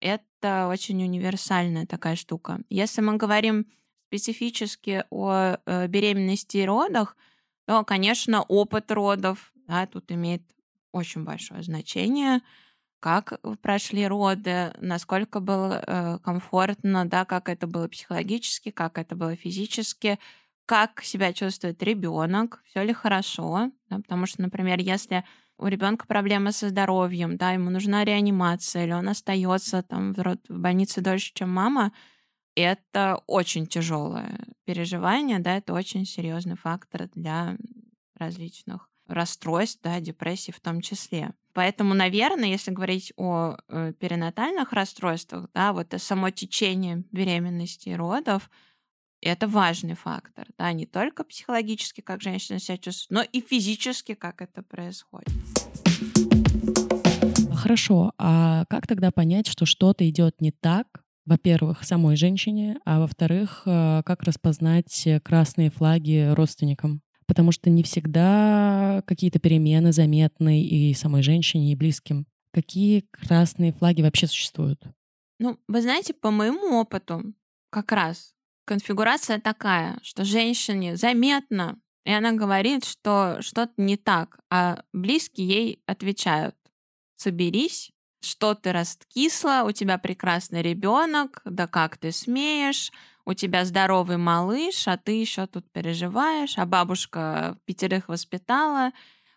Это 0.00 0.68
очень 0.68 1.02
универсальная 1.02 1.86
такая 1.86 2.16
штука. 2.16 2.60
Если 2.68 3.00
мы 3.00 3.16
говорим 3.16 3.66
специфически 4.12 5.04
о 5.08 5.56
э, 5.64 5.86
беременности 5.86 6.58
и 6.58 6.66
родах, 6.66 7.16
то, 7.66 7.82
конечно, 7.82 8.42
опыт 8.42 8.92
родов 8.92 9.52
да, 9.66 9.86
тут 9.86 10.12
имеет 10.12 10.42
очень 10.92 11.24
большое 11.24 11.62
значение. 11.62 12.42
Как 13.00 13.40
прошли 13.62 14.06
роды, 14.06 14.74
насколько 14.80 15.40
было 15.40 15.82
э, 15.86 16.18
комфортно, 16.22 17.06
да, 17.06 17.24
как 17.24 17.48
это 17.48 17.66
было 17.66 17.88
психологически, 17.88 18.70
как 18.70 18.98
это 18.98 19.16
было 19.16 19.34
физически, 19.34 20.18
как 20.66 21.02
себя 21.02 21.32
чувствует 21.32 21.82
ребенок, 21.82 22.62
все 22.66 22.84
ли 22.84 22.92
хорошо, 22.92 23.70
да, 23.88 23.96
потому 23.96 24.26
что, 24.26 24.42
например, 24.42 24.78
если 24.78 25.24
у 25.56 25.68
ребенка 25.68 26.06
проблемы 26.06 26.52
со 26.52 26.68
здоровьем, 26.68 27.38
да, 27.38 27.52
ему 27.52 27.70
нужна 27.70 28.04
реанимация, 28.04 28.84
или 28.84 28.92
он 28.92 29.08
остается 29.08 29.82
там 29.82 30.12
в, 30.12 30.18
в 30.18 30.58
больнице 30.58 31.00
дольше, 31.00 31.32
чем 31.34 31.50
мама, 31.50 31.92
это 32.54 33.22
очень 33.26 33.66
тяжелое 33.66 34.38
переживание, 34.64 35.38
да, 35.38 35.56
это 35.56 35.72
очень 35.72 36.04
серьезный 36.06 36.56
фактор 36.56 37.08
для 37.14 37.56
различных 38.16 38.88
расстройств, 39.08 39.80
да, 39.82 40.00
депрессии 40.00 40.52
в 40.52 40.60
том 40.60 40.80
числе. 40.80 41.32
Поэтому, 41.54 41.92
наверное, 41.92 42.48
если 42.48 42.70
говорить 42.70 43.12
о 43.16 43.56
э, 43.68 43.92
перинатальных 43.98 44.72
расстройствах, 44.72 45.50
да, 45.52 45.72
вот 45.72 45.92
само 45.98 46.30
течение 46.30 47.04
беременности 47.12 47.90
и 47.90 47.94
родов, 47.94 48.50
это 49.20 49.46
важный 49.46 49.94
фактор, 49.94 50.48
да, 50.58 50.72
не 50.72 50.86
только 50.86 51.24
психологически, 51.24 52.00
как 52.00 52.22
женщина 52.22 52.58
себя 52.58 52.78
чувствует, 52.78 53.10
но 53.10 53.22
и 53.22 53.40
физически, 53.40 54.14
как 54.14 54.40
это 54.42 54.62
происходит. 54.62 55.30
Хорошо, 57.54 58.12
а 58.18 58.64
как 58.68 58.86
тогда 58.86 59.12
понять, 59.12 59.46
что 59.46 59.66
что-то 59.66 60.08
идет 60.08 60.40
не 60.40 60.50
так 60.50 61.01
во-первых, 61.24 61.84
самой 61.84 62.16
женщине, 62.16 62.78
а 62.84 63.00
во-вторых, 63.00 63.62
э, 63.66 64.02
как 64.04 64.22
распознать 64.22 65.08
красные 65.22 65.70
флаги 65.70 66.32
родственникам. 66.34 67.02
Потому 67.26 67.52
что 67.52 67.70
не 67.70 67.82
всегда 67.82 69.02
какие-то 69.06 69.38
перемены 69.38 69.92
заметны 69.92 70.62
и 70.62 70.92
самой 70.94 71.22
женщине, 71.22 71.72
и 71.72 71.76
близким. 71.76 72.26
Какие 72.52 73.06
красные 73.10 73.72
флаги 73.72 74.02
вообще 74.02 74.26
существуют? 74.26 74.82
Ну, 75.38 75.58
вы 75.68 75.82
знаете, 75.82 76.12
по 76.12 76.30
моему 76.30 76.78
опыту, 76.78 77.34
как 77.70 77.92
раз 77.92 78.34
конфигурация 78.64 79.40
такая, 79.40 79.98
что 80.02 80.24
женщине 80.24 80.96
заметно, 80.96 81.80
и 82.04 82.12
она 82.12 82.32
говорит, 82.32 82.84
что 82.84 83.38
что-то 83.40 83.72
не 83.76 83.96
так, 83.96 84.38
а 84.50 84.82
близкие 84.92 85.46
ей 85.46 85.82
отвечают, 85.86 86.56
соберись, 87.16 87.92
что 88.24 88.54
ты 88.54 88.72
раскисла, 88.72 89.64
у 89.66 89.72
тебя 89.72 89.98
прекрасный 89.98 90.62
ребенок, 90.62 91.42
да 91.44 91.66
как 91.66 91.96
ты 91.98 92.12
смеешь, 92.12 92.90
у 93.24 93.34
тебя 93.34 93.64
здоровый 93.64 94.16
малыш, 94.16 94.88
а 94.88 94.96
ты 94.96 95.12
еще 95.12 95.46
тут 95.46 95.70
переживаешь, 95.72 96.58
а 96.58 96.66
бабушка 96.66 97.56
пятерых 97.64 98.08
воспитала, 98.08 98.92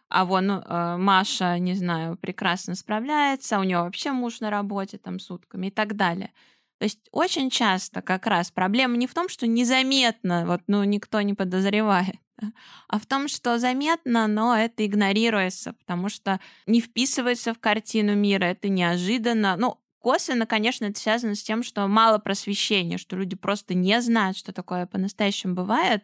а 0.09 0.25
вон 0.25 0.49
э, 0.49 0.97
Маша, 0.97 1.57
не 1.59 1.73
знаю, 1.75 2.17
прекрасно 2.17 2.75
справляется, 2.75 3.59
у 3.59 3.63
нее 3.63 3.79
вообще 3.79 4.11
муж 4.11 4.39
на 4.39 4.49
работе 4.49 4.97
там 4.97 5.19
сутками 5.19 5.67
и 5.67 5.71
так 5.71 5.95
далее. 5.95 6.31
То 6.79 6.85
есть 6.85 6.99
очень 7.11 7.49
часто 7.49 8.01
как 8.01 8.27
раз 8.27 8.51
проблема 8.51 8.97
не 8.97 9.07
в 9.07 9.13
том, 9.13 9.29
что 9.29 9.47
незаметно, 9.47 10.45
вот, 10.45 10.61
ну, 10.67 10.83
никто 10.83 11.21
не 11.21 11.33
подозревает, 11.33 12.17
а 12.87 12.99
в 12.99 13.05
том, 13.05 13.27
что 13.27 13.57
заметно, 13.59 14.27
но 14.27 14.55
это 14.55 14.85
игнорируется, 14.85 15.73
потому 15.73 16.09
что 16.09 16.39
не 16.67 16.81
вписывается 16.81 17.53
в 17.53 17.59
картину 17.59 18.15
мира, 18.15 18.45
это 18.45 18.69
неожиданно. 18.69 19.55
Ну, 19.57 19.79
косвенно, 19.99 20.45
конечно, 20.45 20.85
это 20.85 20.99
связано 20.99 21.35
с 21.35 21.43
тем, 21.43 21.63
что 21.63 21.87
мало 21.87 22.19
просвещения, 22.19 22.97
что 22.97 23.15
люди 23.15 23.35
просто 23.35 23.73
не 23.73 23.99
знают, 24.01 24.37
что 24.37 24.53
такое 24.53 24.85
по-настоящему 24.85 25.55
бывает, 25.55 26.03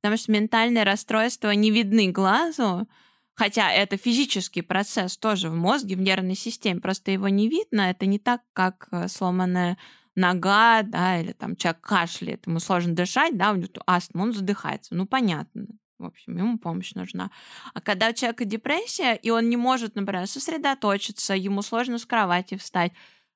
потому 0.00 0.16
что 0.16 0.32
ментальные 0.32 0.84
расстройства 0.84 1.50
не 1.50 1.70
видны 1.70 2.10
глазу, 2.10 2.88
хотя 3.34 3.70
это 3.70 3.96
физический 3.96 4.62
процесс 4.62 5.16
тоже 5.16 5.50
в 5.50 5.54
мозге, 5.54 5.96
в 5.96 6.00
нервной 6.00 6.34
системе, 6.34 6.80
просто 6.80 7.10
его 7.10 7.28
не 7.28 7.48
видно, 7.48 7.82
это 7.82 8.06
не 8.06 8.18
так, 8.18 8.42
как 8.52 8.88
э, 8.90 9.08
сломанная 9.08 9.76
нога, 10.14 10.82
да, 10.82 11.20
или 11.20 11.32
там 11.32 11.56
человек 11.56 11.80
кашляет, 11.80 12.46
ему 12.46 12.60
сложно 12.60 12.94
дышать, 12.94 13.36
да, 13.36 13.52
у 13.52 13.56
него 13.56 13.68
астма, 13.86 14.22
он 14.22 14.32
задыхается. 14.32 14.94
Ну, 14.94 15.06
понятно. 15.06 15.66
В 15.98 16.06
общем, 16.06 16.36
ему 16.36 16.58
помощь 16.58 16.94
нужна. 16.94 17.30
А 17.74 17.80
когда 17.80 18.08
у 18.08 18.12
человека 18.12 18.44
депрессия, 18.44 19.14
и 19.14 19.30
он 19.30 19.48
не 19.48 19.56
может, 19.56 19.94
например, 19.94 20.26
сосредоточиться, 20.26 21.34
ему 21.34 21.62
сложно 21.62 21.98
с 21.98 22.04
кровати 22.04 22.56
встать, 22.56 22.92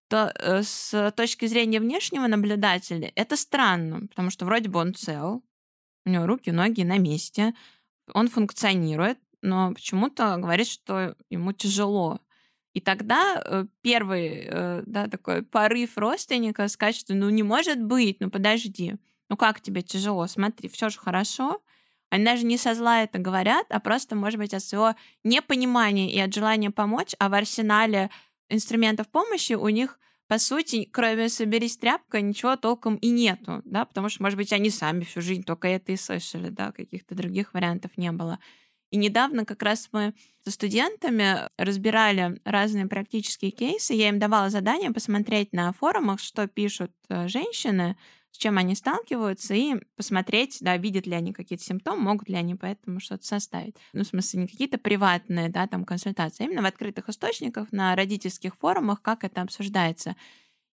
то 0.09 0.33
э, 0.35 0.63
с 0.63 1.13
точки 1.17 1.47
зрения 1.47 1.81
внешнего 1.81 2.27
наблюдателя 2.27 3.13
это 3.15 3.37
странно, 3.37 4.07
потому 4.09 4.31
что 4.31 4.45
вроде 4.45 4.69
бы 4.69 4.81
он 4.81 4.95
цел, 4.95 5.45
у 6.05 6.11
него 6.11 6.27
руки, 6.27 6.51
ноги 6.51 6.83
на 6.83 6.99
месте, 6.99 7.55
он 8.13 8.29
функционирует, 8.29 9.19
но 9.43 9.73
почему-то 9.73 10.37
говорит, 10.37 10.67
что 10.67 11.17
ему 11.31 11.53
тяжело. 11.53 12.21
И 12.77 12.81
тогда 12.81 13.43
э, 13.43 13.65
первый 13.81 14.49
э, 14.51 14.83
да, 14.85 15.07
такой 15.07 15.43
порыв 15.43 15.97
родственника 15.97 16.69
сказать, 16.69 16.95
что 16.95 17.15
ну 17.15 17.31
не 17.31 17.43
может 17.43 17.83
быть, 17.83 18.21
ну 18.21 18.31
подожди, 18.31 18.97
ну 19.31 19.39
как 19.39 19.63
тебе 19.63 19.81
тяжело, 19.81 20.27
смотри, 20.27 20.69
все 20.69 20.91
же 20.91 20.99
хорошо. 20.99 21.63
Они 22.11 22.23
даже 22.23 22.45
не 22.45 22.59
со 22.59 22.75
зла 22.75 23.03
это 23.03 23.19
говорят, 23.19 23.65
а 23.71 23.81
просто, 23.81 24.15
может 24.15 24.39
быть, 24.39 24.53
от 24.53 24.63
своего 24.63 24.95
непонимания 25.25 26.11
и 26.11 26.19
от 26.19 26.35
желания 26.35 26.71
помочь, 26.71 27.15
а 27.19 27.31
в 27.31 27.35
арсенале 27.35 28.11
инструментов 28.51 29.09
помощи 29.09 29.55
у 29.55 29.71
них 29.71 29.99
по 30.29 30.37
сути, 30.37 30.85
кроме 30.85 31.31
«соберись 31.31 31.79
тряпка», 31.79 32.21
ничего 32.21 32.57
толком 32.57 32.97
и 32.97 33.09
нету, 33.09 33.63
да, 33.65 33.87
потому 33.87 34.11
что, 34.11 34.23
может 34.23 34.37
быть, 34.37 34.53
они 34.53 34.69
сами 34.69 35.05
всю 35.05 35.23
жизнь 35.23 35.45
только 35.45 35.69
это 35.69 35.93
и 35.93 35.97
слышали, 35.97 36.51
да, 36.51 36.73
каких-то 36.73 37.15
других 37.15 37.55
вариантов 37.55 37.93
не 37.97 38.13
было. 38.13 38.39
И 38.91 38.97
недавно 38.97 39.45
как 39.45 39.63
раз 39.63 39.89
мы 39.93 40.15
со 40.45 40.51
студентами 40.51 41.49
разбирали 41.59 42.41
разные 42.45 42.87
практические 42.87 43.51
кейсы. 43.51 43.95
Я 43.95 44.09
им 44.09 44.19
давала 44.19 44.49
задание 44.49 44.93
посмотреть 44.93 45.53
на 45.53 45.73
форумах, 45.73 46.21
что 46.21 46.47
пишут 46.47 46.93
э, 47.09 47.27
женщины, 47.27 47.97
с 48.31 48.39
чем 48.39 48.59
они 48.59 48.75
сталкиваются, 48.75 49.55
и 49.55 49.77
посмотреть, 49.97 50.59
да, 50.61 50.77
видят 50.77 51.07
ли 51.07 51.15
они 51.15 51.33
какие-то 51.33 51.65
симптомы, 51.65 52.03
могут 52.03 52.29
ли 52.29 52.37
они 52.37 52.55
поэтому 52.55 53.01
что-то 53.01 53.27
составить. 53.27 53.77
Ну, 53.93 54.05
в 54.05 54.07
смысле, 54.07 54.43
не 54.43 54.47
какие-то 54.47 54.79
приватные, 54.79 55.49
да, 55.49 55.67
там, 55.67 55.85
консультации, 55.85 56.45
а 56.45 56.47
именно 56.47 56.63
в 56.63 56.67
открытых 56.67 57.09
источниках, 57.09 57.73
на 57.73 57.97
родительских 57.97 58.57
форумах, 58.57 59.01
как 59.01 59.25
это 59.25 59.41
обсуждается. 59.41 60.17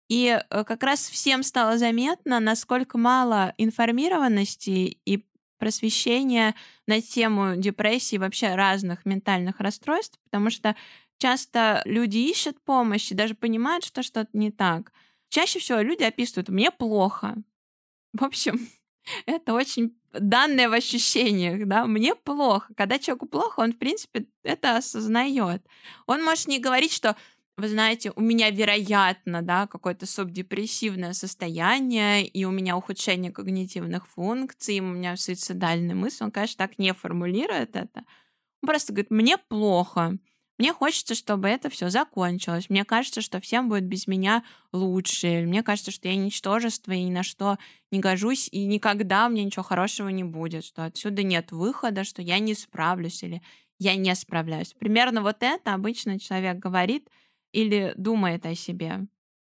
И 0.10 0.28
э, 0.28 0.64
как 0.66 0.84
раз 0.84 1.08
всем 1.08 1.42
стало 1.42 1.78
заметно, 1.78 2.40
насколько 2.40 2.98
мало 2.98 3.54
информированности 3.58 5.00
и 5.06 5.26
просвещения 5.64 6.56
на 6.88 7.02
тему 7.02 7.56
депрессии, 7.56 8.18
вообще 8.18 8.54
разных 8.56 9.06
ментальных 9.06 9.62
расстройств, 9.62 10.20
потому 10.26 10.50
что 10.50 10.76
часто 11.20 11.82
люди 11.86 12.18
ищут 12.18 12.62
помощь 12.66 13.10
и 13.10 13.16
даже 13.16 13.34
понимают, 13.34 13.86
что 13.86 14.04
что-то 14.04 14.30
не 14.34 14.52
так. 14.52 14.92
Чаще 15.30 15.60
всего 15.60 15.80
люди 15.80 16.04
описывают 16.04 16.50
«мне 16.50 16.70
плохо». 16.70 17.38
В 18.12 18.26
общем, 18.26 18.68
это 19.26 19.54
очень 19.54 19.96
данное 20.12 20.68
в 20.68 20.74
ощущениях, 20.74 21.66
да, 21.66 21.86
мне 21.86 22.14
плохо. 22.14 22.74
Когда 22.76 23.00
человеку 23.00 23.26
плохо, 23.26 23.62
он, 23.62 23.72
в 23.72 23.78
принципе, 23.78 24.26
это 24.44 24.76
осознает. 24.76 25.66
Он 26.08 26.22
может 26.26 26.50
не 26.50 26.60
говорить, 26.60 26.92
что 26.92 27.16
вы 27.58 27.70
знаете, 27.70 28.12
у 28.16 28.22
меня, 28.22 28.50
вероятно, 28.50 29.44
да, 29.44 29.68
какое-то 29.68 30.08
субдепрессивное 30.08 31.14
состояние, 31.14 32.26
и 32.26 32.46
у 32.46 32.52
меня 32.52 32.76
ухудшение 32.76 33.32
когнитивных 33.32 34.08
функций, 34.08 34.80
у 34.80 34.86
меня 34.86 35.16
суицидальные 35.16 35.96
мысли. 35.96 36.24
Он, 36.24 36.32
конечно, 36.32 36.58
так 36.58 36.80
не 36.80 36.94
формулирует 36.94 37.76
это. 37.76 38.06
Он 38.62 38.68
просто 38.68 38.92
говорит, 38.92 39.12
мне 39.12 39.38
плохо, 39.38 40.18
мне 40.58 40.74
хочется, 40.74 41.14
чтобы 41.14 41.48
это 41.48 41.70
все 41.70 41.90
закончилось. 41.90 42.70
Мне 42.70 42.86
кажется, 42.86 43.22
что 43.22 43.40
всем 43.40 43.70
будет 43.70 43.84
без 43.84 44.08
меня 44.08 44.44
лучше. 44.72 45.44
Мне 45.46 45.62
кажется, 45.62 45.92
что 45.92 46.08
я 46.08 46.16
ничтожество 46.16 46.92
и 46.92 47.04
ни 47.04 47.12
на 47.12 47.22
что 47.22 47.60
не 47.92 48.00
гожусь, 48.00 48.50
и 48.52 48.66
никогда 48.66 49.30
мне 49.30 49.44
ничего 49.44 49.64
хорошего 49.64 50.10
не 50.10 50.24
будет, 50.24 50.66
что 50.66 50.86
отсюда 50.86 51.22
нет 51.22 51.52
выхода, 51.52 52.04
что 52.04 52.24
я 52.24 52.40
не 52.40 52.56
справлюсь 52.56 53.22
или 53.22 53.44
я 53.78 53.96
не 53.96 54.16
справляюсь. 54.16 54.74
Примерно 54.74 55.22
вот 55.22 55.38
это 55.42 55.74
обычно 55.76 56.20
человек 56.20 56.58
говорит— 56.58 57.10
или 57.54 57.94
думает 57.96 58.46
о 58.46 58.56
себе. 58.56 59.08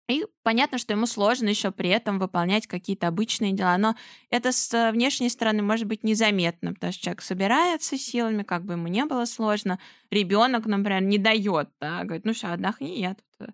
И 0.10 0.26
понятно, 0.44 0.78
что 0.78 0.94
ему 0.94 1.06
сложно 1.06 1.48
еще 1.48 1.72
при 1.72 1.90
этом 1.90 2.20
выполнять 2.20 2.68
какие-то 2.68 3.08
обычные 3.08 3.54
дела, 3.54 3.78
но 3.78 3.96
это 4.30 4.52
с 4.52 4.92
внешней 4.92 5.30
стороны 5.30 5.64
может 5.64 5.88
быть 5.88 6.04
незаметно, 6.04 6.74
потому 6.74 6.92
что 6.92 7.04
человек 7.04 7.22
собирается 7.22 7.98
силами, 7.98 8.44
как 8.44 8.66
бы 8.66 8.74
ему 8.74 8.88
не 8.90 9.06
было 9.06 9.24
сложно. 9.24 9.80
Ребенок, 10.12 10.66
например, 10.66 11.02
не 11.02 11.18
дает, 11.18 11.70
да, 11.80 12.04
говорит, 12.04 12.26
ну 12.26 12.34
все, 12.34 12.48
отдохни, 12.48 13.00
я 13.00 13.16
тут 13.16 13.48
э, 13.48 13.52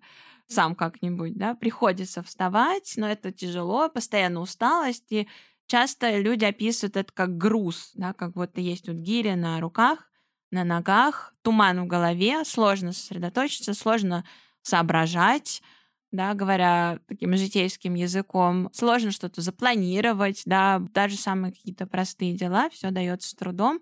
сам 0.48 0.74
как-нибудь, 0.74 1.36
да, 1.38 1.54
приходится 1.54 2.20
вставать, 2.24 2.94
но 2.96 3.08
это 3.08 3.30
тяжело, 3.30 3.88
постоянно 3.88 4.40
усталость, 4.40 5.06
и 5.10 5.28
часто 5.68 6.18
люди 6.18 6.44
описывают 6.44 6.96
это 6.96 7.12
как 7.12 7.36
груз, 7.36 7.92
да, 7.94 8.12
как 8.12 8.34
вот 8.34 8.58
есть 8.58 8.88
вот 8.88 8.96
гири 8.96 9.34
на 9.34 9.60
руках, 9.60 10.09
на 10.50 10.64
ногах, 10.64 11.34
туман 11.42 11.82
в 11.82 11.86
голове, 11.86 12.44
сложно 12.44 12.92
сосредоточиться, 12.92 13.74
сложно 13.74 14.24
соображать, 14.62 15.62
да, 16.12 16.34
говоря 16.34 16.98
таким 17.06 17.36
житейским 17.36 17.94
языком, 17.94 18.68
сложно 18.72 19.12
что-то 19.12 19.40
запланировать, 19.42 20.42
да, 20.46 20.80
даже 20.92 21.16
самые 21.16 21.52
какие-то 21.52 21.86
простые 21.86 22.34
дела, 22.34 22.68
все 22.70 22.90
дается 22.90 23.30
с 23.30 23.34
трудом. 23.34 23.80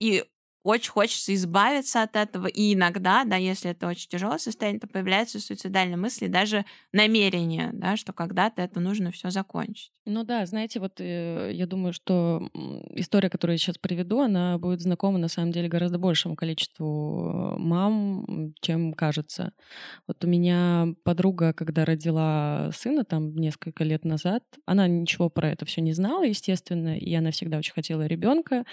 И 0.00 0.24
очень 0.64 0.90
хочется 0.90 1.34
избавиться 1.34 2.02
от 2.02 2.16
этого. 2.16 2.46
И 2.46 2.74
иногда, 2.74 3.24
да, 3.24 3.36
если 3.36 3.70
это 3.70 3.86
очень 3.86 4.08
тяжелое 4.08 4.38
состояние, 4.38 4.80
то 4.80 4.88
появляются 4.88 5.38
суицидальные 5.38 5.98
мысли, 5.98 6.26
даже 6.26 6.64
намерение, 6.92 7.70
да, 7.72 7.96
что 7.96 8.12
когда-то 8.12 8.62
это 8.62 8.80
нужно 8.80 9.12
все 9.12 9.30
закончить. 9.30 9.92
Ну 10.06 10.22
да, 10.22 10.44
знаете, 10.44 10.80
вот 10.80 11.00
э, 11.00 11.50
я 11.54 11.66
думаю, 11.66 11.94
что 11.94 12.50
история, 12.90 13.30
которую 13.30 13.54
я 13.54 13.58
сейчас 13.58 13.78
приведу, 13.78 14.20
она 14.20 14.58
будет 14.58 14.80
знакома 14.82 15.18
на 15.18 15.28
самом 15.28 15.50
деле 15.50 15.68
гораздо 15.68 15.98
большему 15.98 16.36
количеству 16.36 17.56
мам, 17.58 18.52
чем 18.60 18.92
кажется. 18.92 19.52
Вот 20.06 20.22
у 20.22 20.28
меня 20.28 20.88
подруга, 21.04 21.54
когда 21.54 21.86
родила 21.86 22.70
сына 22.74 23.04
там 23.04 23.34
несколько 23.34 23.82
лет 23.84 24.04
назад, 24.04 24.42
она 24.66 24.86
ничего 24.88 25.30
про 25.30 25.50
это 25.50 25.64
все 25.64 25.80
не 25.80 25.94
знала, 25.94 26.24
естественно, 26.24 26.98
и 26.98 27.14
она 27.14 27.30
всегда 27.30 27.56
очень 27.56 27.72
хотела 27.72 28.06
ребенка, 28.06 28.64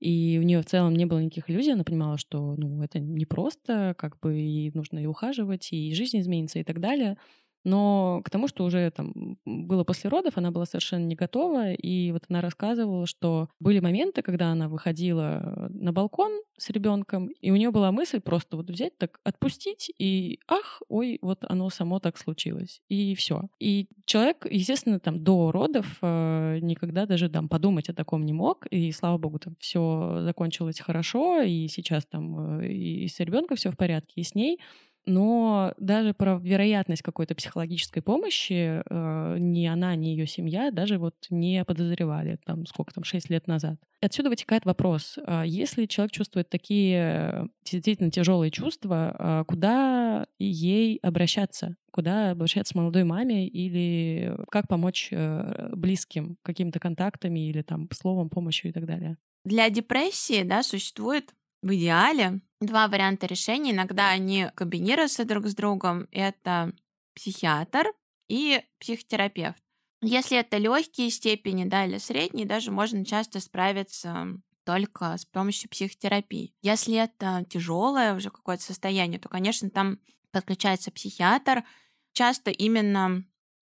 и 0.00 0.38
у 0.38 0.42
нее 0.44 0.60
в 0.60 0.66
целом 0.66 0.94
не 0.96 1.06
было 1.06 1.20
иллюзий, 1.48 1.72
она 1.72 1.84
понимала, 1.84 2.18
что 2.18 2.54
ну, 2.56 2.82
это 2.82 2.98
не 2.98 3.26
просто, 3.26 3.94
как 3.98 4.18
бы 4.20 4.40
и 4.40 4.70
нужно 4.74 4.98
и 4.98 5.06
ухаживать, 5.06 5.72
и 5.72 5.94
жизнь 5.94 6.20
изменится 6.20 6.58
и 6.58 6.64
так 6.64 6.80
далее. 6.80 7.16
Но 7.64 8.20
к 8.24 8.30
тому, 8.30 8.46
что 8.46 8.64
уже 8.64 8.90
там 8.90 9.38
было 9.44 9.84
после 9.84 10.10
родов, 10.10 10.36
она 10.36 10.50
была 10.50 10.66
совершенно 10.66 11.04
не 11.04 11.14
готова. 11.14 11.72
И 11.72 12.12
вот 12.12 12.24
она 12.28 12.40
рассказывала, 12.40 13.06
что 13.06 13.48
были 13.58 13.80
моменты, 13.80 14.22
когда 14.22 14.52
она 14.52 14.68
выходила 14.68 15.68
на 15.70 15.92
балкон 15.92 16.40
с 16.56 16.70
ребенком, 16.70 17.30
и 17.40 17.50
у 17.50 17.56
нее 17.56 17.70
была 17.70 17.90
мысль 17.90 18.20
просто 18.20 18.56
вот 18.56 18.70
взять, 18.70 18.96
так 18.96 19.18
отпустить, 19.24 19.90
и 19.98 20.38
ах, 20.46 20.82
ой, 20.88 21.18
вот 21.20 21.44
оно 21.48 21.68
само 21.70 21.98
так 21.98 22.16
случилось. 22.16 22.80
И 22.88 23.14
все. 23.14 23.48
И 23.58 23.88
человек, 24.04 24.46
естественно, 24.48 25.00
там 25.00 25.24
до 25.24 25.50
родов 25.50 25.98
э, 26.02 26.58
никогда 26.60 27.06
даже 27.06 27.28
там 27.28 27.48
подумать 27.48 27.88
о 27.88 27.94
таком 27.94 28.24
не 28.24 28.32
мог. 28.32 28.66
И 28.66 28.92
слава 28.92 29.18
богу, 29.18 29.38
там 29.38 29.56
все 29.58 30.20
закончилось 30.22 30.80
хорошо, 30.80 31.42
и 31.42 31.66
сейчас 31.68 32.06
там 32.06 32.60
э, 32.60 32.68
и 32.68 33.08
с 33.08 33.18
ребенком 33.20 33.56
все 33.56 33.70
в 33.70 33.76
порядке, 33.76 34.20
и 34.20 34.22
с 34.22 34.34
ней 34.34 34.60
но 35.06 35.74
даже 35.78 36.14
про 36.14 36.38
вероятность 36.38 37.02
какой-то 37.02 37.34
психологической 37.34 38.02
помощи 38.02 38.82
э, 38.84 39.36
ни 39.38 39.66
она, 39.66 39.94
ни 39.94 40.06
ее 40.06 40.26
семья 40.26 40.70
даже 40.70 40.98
вот 40.98 41.14
не 41.30 41.64
подозревали, 41.64 42.38
там, 42.44 42.66
сколько 42.66 42.94
там, 42.94 43.04
6 43.04 43.30
лет 43.30 43.46
назад. 43.46 43.78
Отсюда 44.00 44.30
вытекает 44.30 44.64
вопрос, 44.64 45.18
э, 45.18 45.44
если 45.46 45.86
человек 45.86 46.12
чувствует 46.12 46.48
такие 46.48 47.48
действительно 47.64 48.10
тяжелые 48.10 48.50
чувства, 48.50 49.14
э, 49.18 49.44
куда 49.46 50.26
ей 50.38 50.98
обращаться? 51.02 51.76
Куда 51.90 52.32
обращаться 52.32 52.76
молодой 52.76 53.04
маме 53.04 53.46
или 53.46 54.36
как 54.50 54.68
помочь 54.68 55.08
э, 55.10 55.70
близким 55.74 56.36
какими-то 56.42 56.80
контактами 56.80 57.48
или 57.48 57.62
там 57.62 57.88
словом, 57.92 58.30
помощью 58.30 58.70
и 58.70 58.72
так 58.72 58.86
далее? 58.86 59.16
Для 59.44 59.68
депрессии, 59.68 60.42
да, 60.42 60.62
существует 60.62 61.34
в 61.64 61.74
идеале 61.74 62.40
два 62.60 62.88
варианта 62.88 63.26
решения. 63.26 63.72
Иногда 63.72 64.10
они 64.10 64.48
комбинируются 64.54 65.24
друг 65.24 65.46
с 65.46 65.54
другом. 65.54 66.06
Это 66.12 66.72
психиатр 67.14 67.86
и 68.28 68.62
психотерапевт. 68.78 69.56
Если 70.02 70.36
это 70.36 70.58
легкие 70.58 71.10
степени, 71.10 71.64
да, 71.64 71.86
или 71.86 71.96
средние, 71.96 72.46
даже 72.46 72.70
можно 72.70 73.04
часто 73.06 73.40
справиться 73.40 74.26
только 74.64 75.16
с 75.16 75.24
помощью 75.24 75.70
психотерапии. 75.70 76.54
Если 76.60 76.96
это 76.96 77.46
тяжелое 77.48 78.14
уже 78.14 78.30
какое-то 78.30 78.62
состояние, 78.62 79.18
то, 79.18 79.30
конечно, 79.30 79.70
там 79.70 79.98
подключается 80.32 80.90
психиатр. 80.90 81.64
Часто 82.12 82.50
именно 82.50 83.24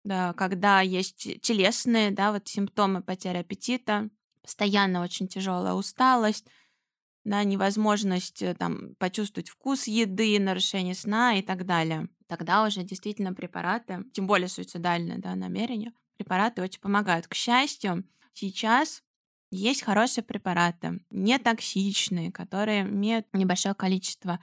да, 0.03 0.33
когда 0.33 0.81
есть 0.81 1.41
телесные 1.41 2.09
да, 2.09 2.31
вот 2.31 2.47
симптомы 2.47 3.03
потери 3.03 3.37
аппетита, 3.37 4.09
постоянно 4.41 5.03
очень 5.03 5.27
тяжелая 5.27 5.73
усталость, 5.73 6.47
да, 7.25 7.43
невозможность 7.43 8.41
э, 8.41 8.53
там, 8.53 8.95
почувствовать 8.99 9.49
вкус 9.49 9.87
еды, 9.87 10.39
нарушение 10.39 10.95
сна 10.95 11.37
и 11.37 11.41
так 11.41 11.65
далее. 11.65 12.07
Тогда 12.27 12.63
уже 12.63 12.83
действительно 12.83 13.33
препараты, 13.33 14.05
тем 14.13 14.27
более 14.27 14.47
суицидальные 14.47 15.17
да, 15.17 15.35
намерения, 15.35 15.91
препараты 16.17 16.61
очень 16.61 16.79
помогают. 16.79 17.27
К 17.27 17.33
счастью, 17.33 18.07
сейчас 18.33 19.03
есть 19.51 19.83
хорошие 19.83 20.23
препараты, 20.23 21.01
не 21.09 21.37
токсичные, 21.39 22.31
которые 22.31 22.81
имеют 22.81 23.27
небольшое 23.33 23.73
количество 23.73 24.39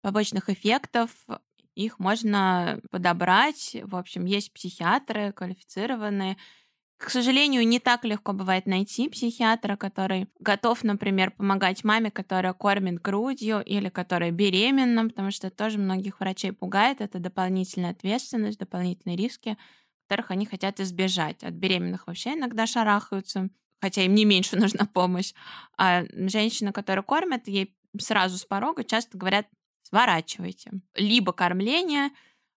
побочных 0.00 0.48
эффектов. 0.48 1.10
Их 1.74 1.98
можно 1.98 2.80
подобрать. 2.90 3.76
В 3.84 3.96
общем, 3.96 4.24
есть 4.24 4.52
психиатры 4.52 5.32
квалифицированные, 5.32 6.36
К 7.00 7.08
сожалению, 7.08 7.66
не 7.66 7.80
так 7.80 8.04
легко 8.04 8.34
бывает 8.34 8.66
найти 8.66 9.08
психиатра, 9.08 9.76
который 9.76 10.28
готов, 10.38 10.84
например, 10.84 11.30
помогать 11.30 11.82
маме, 11.82 12.10
которая 12.10 12.52
кормит 12.52 13.00
грудью 13.00 13.62
или 13.64 13.88
которая 13.88 14.30
беременна, 14.32 15.08
потому 15.08 15.30
что 15.30 15.48
тоже 15.48 15.78
многих 15.78 16.20
врачей 16.20 16.52
пугает. 16.52 17.00
Это 17.00 17.18
дополнительная 17.18 17.92
ответственность, 17.92 18.58
дополнительные 18.58 19.16
риски, 19.16 19.56
которых 20.06 20.30
они 20.30 20.44
хотят 20.44 20.78
избежать. 20.78 21.42
От 21.42 21.54
беременных 21.54 22.06
вообще 22.06 22.34
иногда 22.34 22.66
шарахаются, 22.66 23.48
хотя 23.80 24.02
им 24.02 24.14
не 24.14 24.26
меньше 24.26 24.56
нужна 24.58 24.84
помощь. 24.84 25.32
А 25.78 26.04
женщина, 26.12 26.70
которая 26.70 27.02
кормит, 27.02 27.48
ей 27.48 27.74
сразу 27.98 28.36
с 28.36 28.44
порога 28.44 28.84
часто 28.84 29.16
говорят, 29.16 29.46
сворачивайте. 29.84 30.70
Либо 30.96 31.32
кормление, 31.32 32.10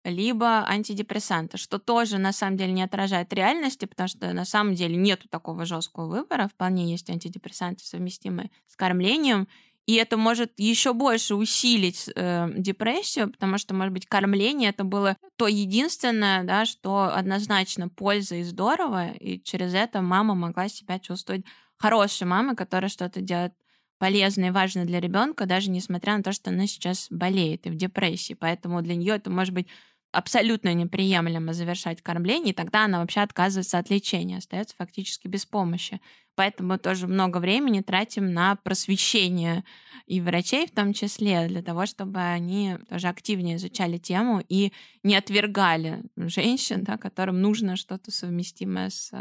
либо 0.04 0.68
антидепрессанты, 0.68 1.58
что 1.58 1.80
тоже 1.80 2.18
на 2.18 2.34
самом 2.34 2.58
деле 2.58 2.72
не 2.72 2.84
отражает 2.84 3.34
реальности, 3.34 3.86
потому 3.86 4.08
что 4.08 4.34
на 4.34 4.46
самом 4.46 4.76
деле 4.76 4.96
нету 4.96 5.28
такого 5.30 5.66
жесткого 5.66 6.08
выбора, 6.08 6.48
вполне 6.48 6.92
есть 6.92 7.10
антидепрессанты, 7.10 7.86
совместимые 7.86 8.52
с 8.68 8.76
кормлением, 8.76 9.48
и 9.86 9.96
это 9.96 10.16
может 10.16 10.54
еще 10.58 10.94
больше 10.94 11.36
усилить 11.36 12.10
э, 12.16 12.50
депрессию, 12.56 13.32
потому 13.32 13.58
что, 13.58 13.74
может 13.74 13.94
быть, 13.94 14.06
кормление 14.06 14.70
это 14.70 14.86
было 14.86 15.18
то 15.36 15.48
единственное, 15.48 16.44
да, 16.44 16.66
что 16.66 17.14
однозначно 17.14 17.90
польза 17.90 18.36
и 18.36 18.44
здорово, 18.44 19.12
и 19.12 19.42
через 19.42 19.74
это 19.74 20.02
мама 20.02 20.36
могла 20.36 20.70
себя 20.70 21.00
чувствовать 21.00 21.44
хорошей 21.76 22.26
мамой, 22.26 22.56
которая 22.56 22.90
что-то 22.90 23.20
делает 23.20 23.54
полезное 24.00 24.50
и 24.50 24.52
важное 24.52 24.86
для 24.86 25.00
ребенка, 25.00 25.46
даже 25.46 25.70
несмотря 25.70 26.18
на 26.18 26.24
то, 26.24 26.32
что 26.32 26.50
она 26.50 26.66
сейчас 26.68 27.08
болеет 27.10 27.66
и 27.66 27.70
в 27.70 27.76
депрессии. 27.76 28.34
Поэтому 28.34 28.82
для 28.82 28.96
нее 28.96 29.16
это 29.16 29.30
может 29.30 29.54
быть 29.54 29.68
абсолютно 30.14 30.74
неприемлемо 30.74 31.54
завершать 31.54 32.02
кормление, 32.02 32.54
и 32.54 32.56
тогда 32.56 32.86
она 32.86 33.00
вообще 33.00 33.22
отказывается 33.22 33.80
от 33.80 33.90
лечения, 33.90 34.38
остается 34.38 34.76
фактически 34.78 35.28
без 35.28 35.46
помощи. 35.46 36.00
Поэтому 36.36 36.78
тоже 36.78 37.08
много 37.08 37.40
времени 37.40 37.82
тратим 37.82 38.34
на 38.34 38.56
просвещение 38.56 39.64
и 40.06 40.22
врачей 40.22 40.68
в 40.68 40.72
том 40.72 40.94
числе, 40.94 41.48
для 41.48 41.62
того, 41.62 41.86
чтобы 41.86 42.20
они 42.20 42.78
тоже 42.90 43.08
активнее 43.08 43.58
изучали 43.58 43.98
тему 43.98 44.44
и 44.48 44.72
не 45.04 45.16
отвергали 45.16 46.04
женщин, 46.16 46.84
да, 46.84 46.98
которым 46.98 47.42
нужно 47.42 47.76
что-то 47.76 48.12
совместимое 48.12 48.90
с 48.90 49.12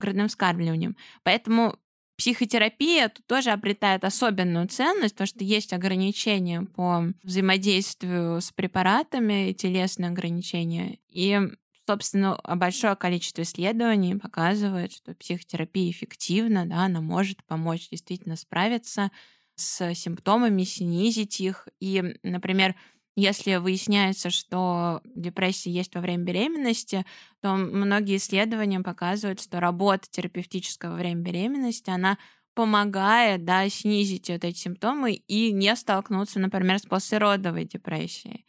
грудным 0.00 0.28
вскармливанием. 0.28 0.96
Поэтому 1.22 1.76
Психотерапия 2.16 3.08
тут 3.08 3.26
тоже 3.26 3.50
обретает 3.50 4.04
особенную 4.04 4.68
ценность, 4.68 5.14
потому 5.14 5.26
что 5.26 5.42
есть 5.42 5.72
ограничения 5.72 6.62
по 6.62 7.06
взаимодействию 7.24 8.40
с 8.40 8.52
препаратами, 8.52 9.52
телесные 9.52 10.10
ограничения. 10.10 10.98
И, 11.08 11.40
собственно, 11.88 12.38
большое 12.56 12.94
количество 12.94 13.42
исследований 13.42 14.14
показывает, 14.14 14.92
что 14.92 15.14
психотерапия 15.14 15.90
эффективна, 15.90 16.66
да, 16.66 16.84
она 16.84 17.00
может 17.00 17.42
помочь 17.44 17.88
действительно 17.90 18.36
справиться 18.36 19.10
с 19.56 19.94
симптомами, 19.94 20.62
снизить 20.62 21.40
их. 21.40 21.68
И, 21.80 22.16
например, 22.22 22.76
если 23.16 23.56
выясняется, 23.56 24.30
что 24.30 25.00
депрессия 25.14 25.70
есть 25.70 25.94
во 25.94 26.00
время 26.00 26.24
беременности, 26.24 27.04
то 27.40 27.54
многие 27.54 28.16
исследования 28.16 28.80
показывают, 28.80 29.40
что 29.40 29.60
работа 29.60 30.08
терапевтическая 30.10 30.90
во 30.90 30.96
время 30.96 31.20
беременности, 31.20 31.90
она 31.90 32.18
помогает 32.54 33.44
да, 33.44 33.68
снизить 33.68 34.30
вот 34.30 34.44
эти 34.44 34.58
симптомы 34.58 35.12
и 35.14 35.52
не 35.52 35.74
столкнуться, 35.76 36.38
например, 36.40 36.78
с 36.78 36.86
послеродовой 36.86 37.64
депрессией. 37.64 38.46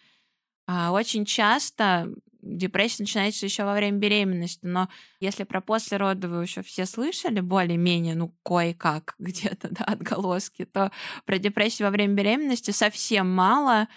А 0.68 0.92
очень 0.92 1.26
часто 1.26 2.08
депрессия 2.42 3.04
начинается 3.04 3.46
еще 3.46 3.64
во 3.66 3.74
время 3.74 3.98
беременности, 3.98 4.66
но 4.66 4.90
если 5.20 5.44
про 5.44 5.62
послеродовую 5.62 6.42
еще 6.42 6.62
все 6.62 6.86
слышали 6.86 7.40
более-менее, 7.40 8.16
ну, 8.16 8.36
кое-как 8.44 9.16
где-то, 9.20 9.70
да, 9.72 9.84
отголоски, 9.86 10.66
то 10.66 10.92
про 11.26 11.38
депрессию 11.40 11.88
во 11.88 11.92
время 11.92 12.14
беременности 12.14 12.72
совсем 12.72 13.30
мало, 13.34 13.88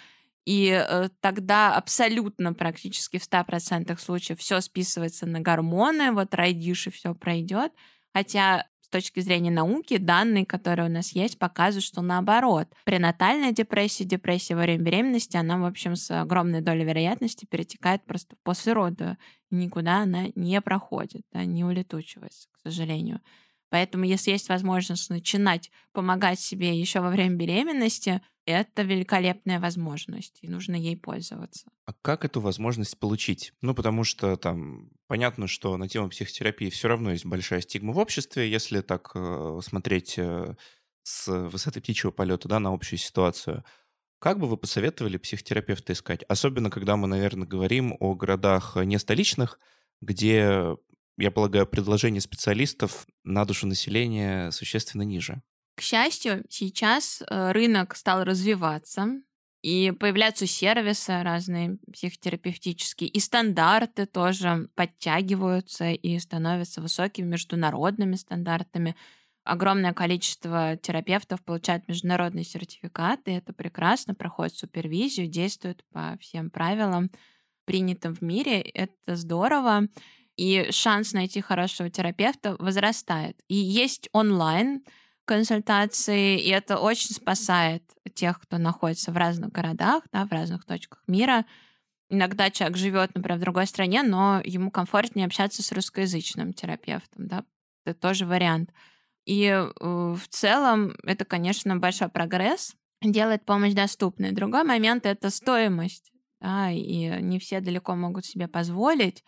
и 0.45 0.69
э, 0.69 1.09
тогда 1.21 1.75
абсолютно 1.75 2.53
практически 2.53 3.17
в 3.17 3.23
100% 3.23 3.97
случаев 3.99 4.39
все 4.39 4.61
списывается 4.61 5.25
на 5.25 5.39
гормоны, 5.41 6.11
вот 6.11 6.33
райдиш 6.33 6.87
и 6.87 6.89
все 6.89 7.13
пройдет. 7.13 7.71
Хотя 8.13 8.65
с 8.81 8.91
точки 8.91 9.19
зрения 9.19 9.51
науки, 9.51 9.97
данные, 9.97 10.47
которые 10.47 10.89
у 10.89 10.91
нас 10.91 11.11
есть, 11.11 11.37
показывают, 11.37 11.85
что 11.85 12.01
наоборот. 12.01 12.67
Пренатальная 12.85 13.51
депрессия, 13.51 14.03
депрессия 14.03 14.55
во 14.55 14.63
время 14.63 14.83
беременности, 14.83 15.37
она, 15.37 15.59
в 15.59 15.65
общем, 15.65 15.95
с 15.95 16.09
огромной 16.09 16.61
долей 16.61 16.85
вероятности 16.85 17.45
перетекает 17.45 18.03
просто 18.05 18.35
после 18.41 18.73
рода. 18.73 19.19
Никуда 19.51 19.99
она 19.99 20.29
не 20.33 20.59
проходит, 20.61 21.21
да, 21.31 21.45
не 21.45 21.63
улетучивается, 21.63 22.49
к 22.51 22.57
сожалению. 22.63 23.21
Поэтому, 23.69 24.03
если 24.03 24.31
есть 24.31 24.49
возможность 24.49 25.09
начинать 25.09 25.71
помогать 25.91 26.39
себе 26.39 26.79
еще 26.79 26.99
во 27.01 27.09
время 27.09 27.35
беременности, 27.35 28.21
это 28.45 28.81
великолепная 28.81 29.59
возможность, 29.59 30.39
и 30.41 30.47
нужно 30.47 30.75
ей 30.75 30.97
пользоваться. 30.97 31.69
А 31.85 31.93
как 32.01 32.25
эту 32.25 32.41
возможность 32.41 32.97
получить? 32.99 33.53
Ну, 33.61 33.75
потому 33.75 34.03
что 34.03 34.35
там 34.37 34.89
понятно, 35.07 35.47
что 35.47 35.77
на 35.77 35.87
тему 35.87 36.09
психотерапии 36.09 36.69
все 36.69 36.87
равно 36.87 37.11
есть 37.11 37.25
большая 37.25 37.61
стигма 37.61 37.93
в 37.93 37.99
обществе, 37.99 38.49
если 38.49 38.81
так 38.81 39.11
э, 39.13 39.59
смотреть 39.63 40.15
э, 40.17 40.55
с 41.03 41.27
высоты 41.27 41.79
птичьего 41.79 42.11
полета, 42.11 42.47
да, 42.47 42.59
на 42.59 42.73
общую 42.73 42.97
ситуацию. 42.97 43.63
Как 44.19 44.39
бы 44.39 44.47
вы 44.47 44.57
посоветовали 44.57 45.17
психотерапевта 45.17 45.93
искать? 45.93 46.23
Особенно, 46.27 46.69
когда 46.69 46.97
мы, 46.97 47.07
наверное, 47.07 47.47
говорим 47.47 47.95
о 47.99 48.15
городах 48.15 48.75
не 48.77 48.97
столичных, 48.97 49.59
где, 50.01 50.75
я 51.19 51.31
полагаю, 51.31 51.67
предложение 51.67 52.21
специалистов 52.21 53.05
на 53.23 53.45
душу 53.45 53.67
населения 53.67 54.51
существенно 54.51 55.03
ниже. 55.03 55.41
К 55.75 55.81
счастью, 55.81 56.43
сейчас 56.49 57.21
э, 57.21 57.51
рынок 57.51 57.95
стал 57.95 58.23
развиваться, 58.23 59.21
и 59.61 59.91
появляются 59.91 60.47
сервисы 60.47 61.21
разные 61.21 61.77
психотерапевтические, 61.91 63.09
и 63.09 63.19
стандарты 63.19 64.05
тоже 64.05 64.69
подтягиваются 64.75 65.91
и 65.91 66.17
становятся 66.19 66.81
высокими 66.81 67.27
международными 67.27 68.15
стандартами. 68.15 68.95
Огромное 69.43 69.93
количество 69.93 70.77
терапевтов 70.77 71.43
получают 71.43 71.87
международные 71.87 72.45
сертификаты, 72.45 73.31
это 73.31 73.51
прекрасно, 73.51 74.15
проходит 74.15 74.55
супервизию, 74.55 75.27
действует 75.27 75.83
по 75.91 76.17
всем 76.21 76.49
правилам, 76.49 77.11
принятым 77.65 78.15
в 78.15 78.21
мире. 78.21 78.61
Это 78.61 79.15
здорово, 79.15 79.87
и 80.39 80.71
шанс 80.71 81.11
найти 81.11 81.41
хорошего 81.41 81.89
терапевта 81.89 82.55
возрастает. 82.59 83.37
И 83.49 83.55
есть 83.55 84.07
онлайн 84.13 84.85
консультации, 85.25 86.39
и 86.39 86.47
это 86.47 86.77
очень 86.77 87.13
спасает 87.13 87.83
тех, 88.15 88.39
кто 88.39 88.57
находится 88.57 89.11
в 89.11 89.17
разных 89.17 89.51
городах, 89.51 90.03
да, 90.13 90.25
в 90.25 90.31
разных 90.31 90.63
точках 90.63 91.03
мира. 91.07 91.45
Иногда 92.09 92.49
человек 92.51 92.77
живет, 92.77 93.13
например, 93.15 93.37
в 93.37 93.41
другой 93.41 93.67
стране, 93.67 94.01
но 94.01 94.41
ему 94.45 94.71
комфортнее 94.71 95.25
общаться 95.25 95.61
с 95.61 95.73
русскоязычным 95.73 96.53
терапевтом, 96.53 97.27
да, 97.27 97.43
это 97.83 97.99
тоже 97.99 98.25
вариант. 98.25 98.71
И 99.25 99.43
э, 99.43 99.69
в 99.81 100.27
целом 100.29 100.95
это, 101.03 101.25
конечно, 101.25 101.75
большой 101.75 102.07
прогресс, 102.07 102.75
делает 103.01 103.43
помощь 103.43 103.73
доступной. 103.73 104.31
Другой 104.31 104.63
момент— 104.63 105.05
это 105.05 105.31
стоимость, 105.31 106.13
да, 106.39 106.71
и 106.71 107.21
не 107.21 107.39
все 107.39 107.59
далеко 107.59 107.93
могут 107.95 108.25
себе 108.25 108.47
позволить 108.47 109.25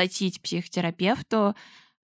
платить 0.00 0.40
психотерапевту 0.40 1.54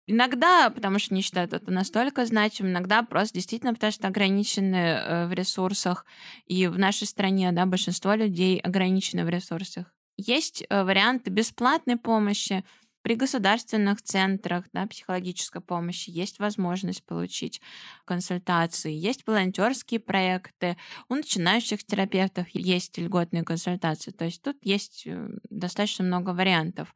Иногда, 0.05 0.69
потому 0.69 0.99
что 0.99 1.13
не 1.13 1.21
считают 1.21 1.53
это 1.53 1.71
настолько 1.71 2.25
значимым, 2.25 2.73
иногда 2.73 3.03
просто 3.03 3.35
действительно 3.35 3.73
потому 3.73 3.93
что 3.93 4.09
ограничены 4.09 4.75
э, 4.75 5.27
в 5.27 5.31
ресурсах. 5.31 6.05
И 6.45 6.67
в 6.67 6.77
нашей 6.77 7.07
стране, 7.07 7.53
да, 7.53 7.65
большинство 7.65 8.13
людей 8.13 8.59
ограничены 8.59 9.23
в 9.23 9.29
ресурсах. 9.29 9.93
Есть 10.17 10.65
э, 10.69 10.83
варианты 10.83 11.29
бесплатной 11.29 11.95
помощи 11.95 12.65
при 13.03 13.15
государственных 13.15 14.01
центрах 14.01 14.65
да, 14.73 14.87
психологической 14.87 15.61
помощи 15.61 16.09
есть 16.09 16.39
возможность 16.39 17.05
получить 17.05 17.61
консультации, 18.05 18.93
есть 18.93 19.27
волонтерские 19.27 19.99
проекты, 19.99 20.77
у 21.09 21.15
начинающих 21.15 21.85
терапевтов 21.85 22.47
есть 22.53 22.97
льготные 22.97 23.43
консультации. 23.43 24.11
То 24.11 24.25
есть 24.25 24.41
тут 24.41 24.57
есть 24.63 25.03
э, 25.05 25.29
достаточно 25.49 26.03
много 26.03 26.31
вариантов. 26.31 26.95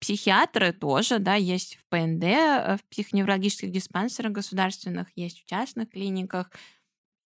Психиатры 0.00 0.72
тоже, 0.72 1.18
да, 1.18 1.34
есть 1.34 1.76
в 1.76 1.84
ПНД, 1.90 2.24
э, 2.24 2.76
в 2.78 2.84
психоневрологических 2.90 3.70
диспансерах 3.70 4.32
государственных, 4.32 5.08
есть 5.14 5.42
в 5.42 5.46
частных 5.46 5.90
клиниках. 5.90 6.50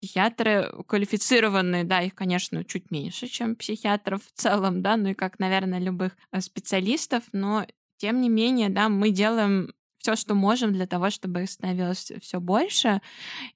Психиатры 0.02 0.70
квалифицированные, 0.86 1.84
да, 1.84 2.02
их, 2.02 2.14
конечно, 2.14 2.64
чуть 2.64 2.90
меньше, 2.90 3.26
чем 3.28 3.56
психиатров 3.56 4.22
в 4.24 4.32
целом, 4.32 4.82
да, 4.82 4.96
ну 4.96 5.10
и 5.10 5.14
как, 5.14 5.38
наверное, 5.38 5.78
любых 5.78 6.16
э, 6.32 6.40
специалистов, 6.40 7.22
но 7.32 7.66
тем 7.98 8.20
не 8.20 8.28
менее, 8.28 8.68
да, 8.70 8.88
мы 8.88 9.10
делаем 9.10 9.72
все, 9.98 10.16
что 10.16 10.34
можем 10.34 10.72
для 10.72 10.86
того, 10.86 11.10
чтобы 11.10 11.44
их 11.44 11.50
становилось 11.50 12.12
все 12.20 12.40
больше. 12.40 13.00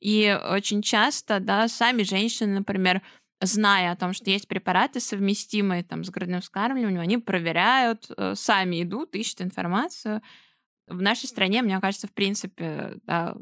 И 0.00 0.34
очень 0.50 0.80
часто, 0.80 1.40
да, 1.40 1.68
сами 1.68 2.04
женщины, 2.04 2.54
например, 2.54 3.02
зная 3.40 3.92
о 3.92 3.96
том, 3.96 4.12
что 4.12 4.30
есть 4.30 4.48
препараты, 4.48 5.00
совместимые 5.00 5.84
там, 5.84 6.04
с 6.04 6.10
грудным 6.10 6.40
вскармливанием, 6.40 7.00
они 7.00 7.18
проверяют, 7.18 8.10
э, 8.16 8.34
сами 8.34 8.82
идут, 8.82 9.14
ищут 9.14 9.42
информацию. 9.42 10.22
В 10.86 11.00
нашей 11.00 11.26
стране, 11.26 11.62
мне 11.62 11.80
кажется, 11.80 12.08
в 12.08 12.12
принципе, 12.12 12.96
да, 13.04 13.36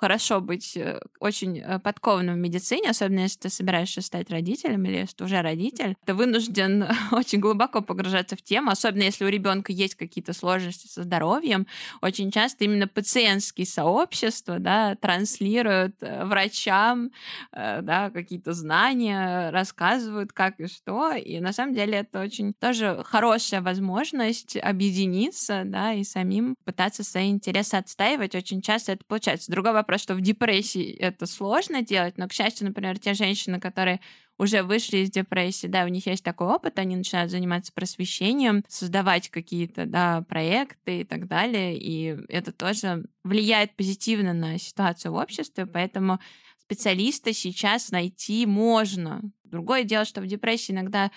хорошо 0.00 0.40
быть 0.40 0.76
э, 0.78 0.98
очень 1.18 1.58
э, 1.58 1.78
подкованным 1.78 2.36
в 2.36 2.38
медицине, 2.38 2.90
особенно 2.90 3.20
если 3.20 3.40
ты 3.40 3.50
собираешься 3.50 4.00
стать 4.00 4.30
родителем 4.30 4.86
или 4.86 4.96
если 4.96 5.16
ты 5.16 5.24
уже 5.24 5.42
родитель. 5.42 5.94
Ты 6.06 6.14
вынужден 6.14 6.86
очень 7.12 7.38
глубоко 7.38 7.82
погружаться 7.82 8.34
в 8.34 8.42
тему, 8.42 8.70
особенно 8.70 9.02
если 9.02 9.26
у 9.26 9.28
ребенка 9.28 9.72
есть 9.72 9.96
какие-то 9.96 10.32
сложности 10.32 10.86
со 10.86 11.02
здоровьем. 11.02 11.66
Очень 12.00 12.30
часто 12.30 12.64
именно 12.64 12.88
пациентские 12.88 13.66
сообщества 13.66 14.58
да, 14.58 14.96
транслируют 14.96 15.96
э, 16.00 16.24
врачам 16.24 17.10
да, 17.52 18.10
какие-то 18.10 18.52
знания, 18.52 19.50
рассказывают 19.50 20.32
как 20.32 20.60
и 20.60 20.66
что. 20.66 21.12
И 21.12 21.40
на 21.40 21.52
самом 21.52 21.74
деле 21.74 21.98
это 21.98 22.20
очень 22.20 22.54
тоже 22.54 23.02
хорошая 23.04 23.60
возможность 23.60 24.56
объединиться 24.56 25.62
да, 25.66 25.92
и 25.92 26.04
самим 26.04 26.54
пытаться 26.64 27.04
свои 27.04 27.30
интересы 27.30 27.74
отстаивать. 27.74 28.34
Очень 28.34 28.62
часто 28.62 28.92
это 28.92 29.04
получается. 29.06 29.50
Другой 29.50 29.72
вопрос 29.72 29.89
вопрос, 29.90 30.02
что 30.02 30.14
в 30.14 30.20
депрессии 30.20 30.92
это 30.92 31.26
сложно 31.26 31.82
делать, 31.82 32.16
но, 32.16 32.28
к 32.28 32.32
счастью, 32.32 32.68
например, 32.68 32.98
те 33.00 33.14
женщины, 33.14 33.58
которые 33.58 34.00
уже 34.38 34.62
вышли 34.62 34.98
из 34.98 35.10
депрессии, 35.10 35.66
да, 35.66 35.84
у 35.84 35.88
них 35.88 36.06
есть 36.06 36.22
такой 36.22 36.46
опыт, 36.46 36.78
они 36.78 36.94
начинают 36.94 37.30
заниматься 37.30 37.72
просвещением, 37.72 38.64
создавать 38.68 39.28
какие-то, 39.30 39.86
да, 39.86 40.22
проекты 40.22 41.00
и 41.00 41.04
так 41.04 41.26
далее, 41.26 41.76
и 41.76 42.16
это 42.28 42.52
тоже 42.52 43.04
влияет 43.24 43.74
позитивно 43.74 44.32
на 44.32 44.58
ситуацию 44.58 45.12
в 45.12 45.16
обществе, 45.16 45.66
поэтому 45.66 46.20
специалиста 46.58 47.32
сейчас 47.32 47.90
найти 47.90 48.46
можно. 48.46 49.22
Другое 49.42 49.82
дело, 49.82 50.04
что 50.04 50.20
в 50.20 50.26
депрессии 50.26 50.70
иногда 50.72 51.10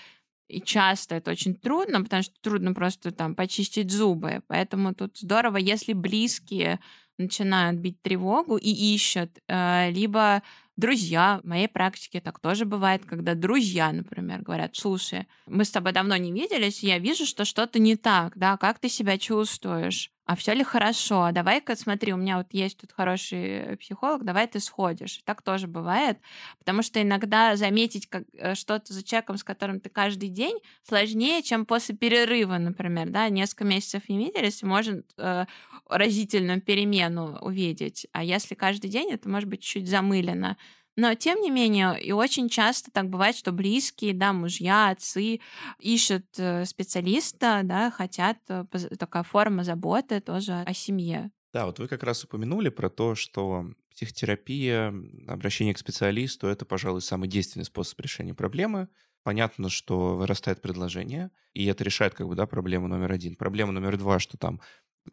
и 0.50 0.62
часто 0.62 1.16
это 1.16 1.32
очень 1.32 1.56
трудно, 1.56 2.04
потому 2.04 2.24
что 2.24 2.34
трудно 2.42 2.74
просто 2.74 3.12
там 3.12 3.36
почистить 3.36 3.92
зубы. 3.92 4.42
Поэтому 4.48 4.94
тут 4.94 5.18
здорово, 5.18 5.58
если 5.58 5.94
близкие 5.94 6.80
начинают 7.18 7.80
бить 7.80 8.02
тревогу 8.02 8.58
и 8.58 8.70
ищут, 8.70 9.32
э, 9.48 9.92
либо 9.92 10.44
друзья. 10.78 11.40
В 11.44 11.48
моей 11.48 11.68
практике 11.68 12.22
так 12.22 12.40
тоже 12.40 12.66
бывает, 12.66 13.06
когда 13.06 13.36
друзья, 13.36 13.92
например, 13.92 14.42
говорят, 14.42 14.76
слушай, 14.76 15.28
мы 15.46 15.66
с 15.66 15.72
тобой 15.72 15.92
давно 15.92 16.16
не 16.18 16.32
виделись, 16.32 16.84
я 16.84 17.00
вижу, 17.00 17.26
что 17.26 17.46
что-то 17.46 17.80
не 17.80 17.96
так, 17.96 18.38
да, 18.38 18.58
как 18.58 18.80
ты 18.80 18.90
себя 18.90 19.18
чувствуешь? 19.18 20.13
А 20.26 20.36
все 20.36 20.54
ли 20.54 20.64
хорошо, 20.64 21.30
давай-ка 21.32 21.76
смотри, 21.76 22.14
у 22.14 22.18
меня 22.18 22.38
вот 22.38 22.48
есть 22.52 22.78
тут 22.78 22.92
хороший 22.94 23.76
психолог, 23.78 24.24
давай 24.24 24.48
ты 24.48 24.60
сходишь. 24.60 25.22
Так 25.26 25.42
тоже 25.42 25.68
бывает, 25.68 26.18
потому 26.60 26.82
что 26.82 27.02
иногда 27.02 27.56
заметить 27.56 28.08
как, 28.08 28.24
э, 28.34 28.56
что-то 28.56 28.94
за 28.94 29.04
человеком, 29.04 29.38
с 29.38 29.44
которым 29.44 29.80
ты 29.80 29.90
каждый 29.90 30.30
день, 30.30 30.60
сложнее, 30.88 31.42
чем 31.44 31.66
после 31.66 31.96
перерыва, 31.96 32.58
например, 32.58 33.10
да, 33.10 33.28
несколько 33.30 33.66
месяцев 33.66 34.08
не 34.08 34.18
виделись, 34.18 34.64
может 34.64 35.06
э, 35.18 35.46
разительную 35.90 36.62
перемену 36.62 37.38
увидеть, 37.42 38.08
а 38.14 38.24
если 38.24 38.56
каждый 38.56 38.90
день, 38.90 39.12
это 39.12 39.28
может 39.28 39.50
быть 39.50 39.62
чуть 39.62 39.90
замылено. 39.90 40.58
Но, 40.96 41.16
тем 41.16 41.42
не 41.42 41.50
менее, 41.50 42.00
и 42.00 42.12
очень 42.12 42.50
часто 42.50 42.92
так 42.92 43.10
бывает, 43.10 43.36
что 43.36 43.52
близкие, 43.52 44.14
да, 44.14 44.32
мужья, 44.32 44.90
отцы 44.90 45.40
ищут 45.80 46.26
э, 46.38 46.66
специалиста, 46.66 47.62
да, 47.64 47.90
хотят 47.90 48.38
э, 48.50 48.66
такая 49.00 49.24
форма 49.24 49.64
заботы 49.64 50.20
тоже 50.22 50.54
о 50.54 50.74
семье. 50.74 51.32
Да, 51.52 51.66
вот 51.66 51.80
вы 51.80 51.88
как 51.88 52.04
раз 52.04 52.24
упомянули 52.24 52.70
про 52.70 52.90
то, 52.90 53.16
что 53.16 53.66
психотерапия, 53.92 54.94
обращение 55.28 55.74
к 55.74 55.80
специалисту— 55.80 56.48
это, 56.50 56.66
пожалуй, 56.66 57.02
самый 57.02 57.28
действенный 57.28 57.66
способ 57.66 58.00
решения 58.00 58.34
проблемы. 58.34 58.88
Понятно, 59.24 59.70
что 59.70 60.18
вырастает 60.18 60.62
предложение, 60.62 61.32
и 61.54 61.66
это 61.66 61.84
решает 61.84 62.14
как 62.14 62.28
бы, 62.28 62.36
да, 62.36 62.46
проблему 62.46 62.88
номер 62.88 63.12
один. 63.12 63.36
Проблема 63.36 63.72
номер 63.72 63.98
два, 63.98 64.20
что 64.20 64.38
там 64.38 64.60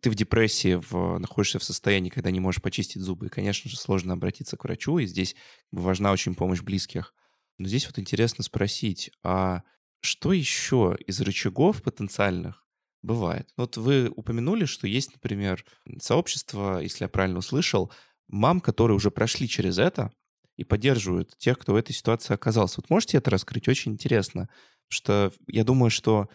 ты 0.00 0.10
в 0.10 0.14
депрессии, 0.14 0.74
в, 0.74 1.18
находишься 1.18 1.58
в 1.58 1.64
состоянии, 1.64 2.10
когда 2.10 2.30
не 2.30 2.40
можешь 2.40 2.62
почистить 2.62 3.02
зубы, 3.02 3.26
и, 3.26 3.30
конечно 3.30 3.68
же, 3.68 3.76
сложно 3.76 4.12
обратиться 4.12 4.56
к 4.56 4.64
врачу, 4.64 4.98
и 4.98 5.06
здесь 5.06 5.34
важна 5.72 6.12
очень 6.12 6.34
помощь 6.34 6.60
близких. 6.60 7.14
Но 7.58 7.66
здесь 7.66 7.86
вот 7.86 7.98
интересно 7.98 8.44
спросить, 8.44 9.10
а 9.22 9.62
что 10.00 10.32
еще 10.32 10.96
из 11.06 11.20
рычагов 11.20 11.82
потенциальных 11.82 12.64
бывает? 13.02 13.50
Вот 13.56 13.76
вы 13.76 14.10
упомянули, 14.14 14.64
что 14.64 14.86
есть, 14.86 15.12
например, 15.12 15.64
сообщество, 16.00 16.78
если 16.80 17.04
я 17.04 17.08
правильно 17.08 17.38
услышал, 17.38 17.92
мам, 18.28 18.60
которые 18.60 18.96
уже 18.96 19.10
прошли 19.10 19.48
через 19.48 19.78
это 19.78 20.10
и 20.56 20.64
поддерживают 20.64 21.36
тех, 21.36 21.58
кто 21.58 21.72
в 21.72 21.76
этой 21.76 21.92
ситуации 21.92 22.32
оказался. 22.32 22.80
Вот 22.80 22.90
можете 22.90 23.18
это 23.18 23.30
раскрыть? 23.30 23.68
Очень 23.68 23.92
интересно. 23.92 24.48
Потому 24.88 24.90
что 24.90 25.32
я 25.48 25.64
думаю, 25.64 25.90
что 25.90 26.28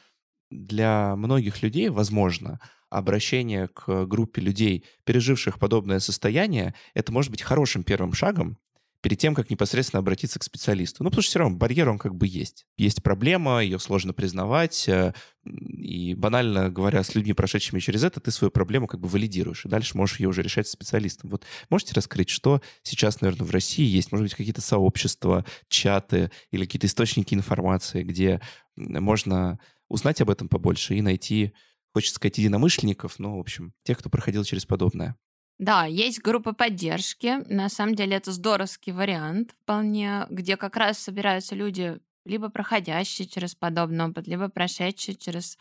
для 0.51 1.15
многих 1.15 1.63
людей, 1.63 1.89
возможно, 1.89 2.59
обращение 2.97 3.67
к 3.67 4.05
группе 4.05 4.41
людей, 4.41 4.85
переживших 5.03 5.59
подобное 5.59 5.99
состояние, 5.99 6.73
это 6.93 7.11
может 7.11 7.31
быть 7.31 7.41
хорошим 7.41 7.83
первым 7.83 8.13
шагом 8.13 8.57
перед 9.05 9.19
тем, 9.19 9.35
как 9.35 9.51
непосредственно 9.51 9.99
обратиться 9.99 10.39
к 10.39 10.43
специалисту. 10.43 11.03
Ну, 11.03 11.11
потому 11.11 11.21
что 11.21 11.29
все 11.29 11.37
равно 11.39 11.57
барьер, 11.57 11.89
он 11.89 11.99
как 11.99 12.15
бы 12.15 12.25
есть. 12.25 12.65
Есть 12.75 13.03
проблема, 13.03 13.63
ее 13.63 13.77
сложно 13.77 14.13
признавать, 14.13 14.89
э, 14.89 15.13
и 15.45 16.15
банально 16.15 16.71
говоря 16.71 17.03
с 17.03 17.13
людьми, 17.13 17.33
прошедшими 17.33 17.79
через 17.79 18.03
это, 18.03 18.19
ты 18.19 18.31
свою 18.31 18.49
проблему 18.49 18.87
как 18.87 18.99
бы 18.99 19.07
валидируешь, 19.07 19.63
и 19.63 19.69
дальше 19.69 19.95
можешь 19.95 20.19
ее 20.19 20.29
уже 20.29 20.41
решать 20.41 20.67
с 20.67 20.71
специалистом. 20.71 21.29
Вот 21.29 21.45
можете 21.69 21.93
раскрыть, 21.93 22.29
что 22.29 22.63
сейчас, 22.81 23.21
наверное, 23.21 23.45
в 23.45 23.51
России 23.51 23.85
есть? 23.85 24.11
Может 24.11 24.23
быть, 24.23 24.33
какие-то 24.33 24.61
сообщества, 24.61 25.45
чаты 25.67 26.31
или 26.49 26.65
какие-то 26.65 26.87
источники 26.87 27.35
информации, 27.35 28.01
где 28.01 28.41
можно 28.75 29.59
узнать 29.87 30.19
об 30.21 30.31
этом 30.31 30.49
побольше 30.49 30.95
и 30.95 31.03
найти 31.03 31.53
хочется 31.95 32.15
сказать, 32.15 32.37
единомышленников, 32.39 33.19
но, 33.19 33.37
в 33.37 33.39
общем, 33.39 33.71
тех, 33.83 33.97
кто 33.97 34.09
проходил 34.09 34.43
через 34.43 34.65
подобное. 34.65 35.15
Да, 35.59 35.85
есть 35.85 36.21
группа 36.21 36.51
поддержки. 36.51 37.41
На 37.47 37.69
самом 37.69 37.95
деле 37.95 38.17
это 38.17 38.33
здоровский 38.33 38.91
вариант 38.91 39.55
вполне, 39.63 40.25
где 40.29 40.57
как 40.57 40.75
раз 40.75 40.99
собираются 40.99 41.55
люди, 41.55 41.97
либо 42.25 42.49
проходящие 42.49 43.29
через 43.29 43.55
подобный 43.55 44.07
опыт, 44.07 44.27
либо 44.27 44.49
прошедшие 44.49 45.15
через 45.15 45.57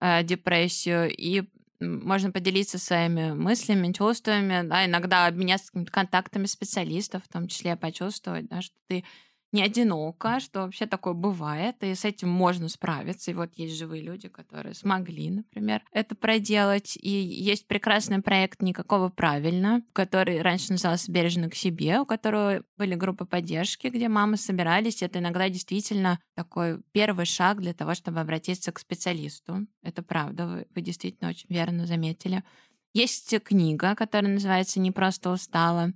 э, 0.00 0.22
депрессию. 0.22 1.14
И 1.14 1.42
можно 1.80 2.32
поделиться 2.32 2.78
своими 2.78 3.32
мыслями, 3.32 3.92
чувствами, 3.92 4.66
да, 4.66 4.86
иногда 4.86 5.26
обменяться 5.26 5.66
какими-то 5.66 5.92
контактами 5.92 6.46
специалистов, 6.46 7.24
в 7.24 7.28
том 7.28 7.46
числе 7.46 7.76
почувствовать, 7.76 8.48
да, 8.48 8.62
что 8.62 8.74
ты 8.86 9.04
не 9.52 9.62
одиноко, 9.62 10.40
что 10.40 10.60
вообще 10.60 10.86
такое 10.86 11.14
бывает, 11.14 11.76
и 11.82 11.94
с 11.94 12.04
этим 12.04 12.28
можно 12.28 12.68
справиться. 12.68 13.30
И 13.30 13.34
вот 13.34 13.50
есть 13.54 13.76
живые 13.76 14.02
люди, 14.02 14.28
которые 14.28 14.74
смогли, 14.74 15.30
например, 15.30 15.82
это 15.92 16.14
проделать. 16.14 16.96
И 17.00 17.08
есть 17.08 17.66
прекрасный 17.66 18.20
проект 18.20 18.60
«Никакого 18.60 19.08
правильно», 19.08 19.82
который 19.92 20.42
раньше 20.42 20.72
назывался 20.72 21.10
«Бережно 21.10 21.48
к 21.48 21.54
себе», 21.54 22.00
у 22.00 22.06
которого 22.06 22.62
были 22.76 22.94
группы 22.94 23.24
поддержки, 23.24 23.86
где 23.86 24.08
мамы 24.08 24.36
собирались. 24.36 25.02
Это 25.02 25.18
иногда 25.18 25.48
действительно 25.48 26.20
такой 26.34 26.82
первый 26.92 27.24
шаг 27.24 27.60
для 27.60 27.72
того, 27.72 27.94
чтобы 27.94 28.20
обратиться 28.20 28.70
к 28.70 28.78
специалисту. 28.78 29.66
Это 29.82 30.02
правда, 30.02 30.46
вы, 30.46 30.66
вы 30.74 30.82
действительно 30.82 31.30
очень 31.30 31.48
верно 31.48 31.86
заметили. 31.86 32.44
Есть 32.92 33.42
книга, 33.42 33.94
которая 33.94 34.32
называется 34.32 34.80
«Не 34.80 34.90
просто 34.90 35.30
устала», 35.30 35.92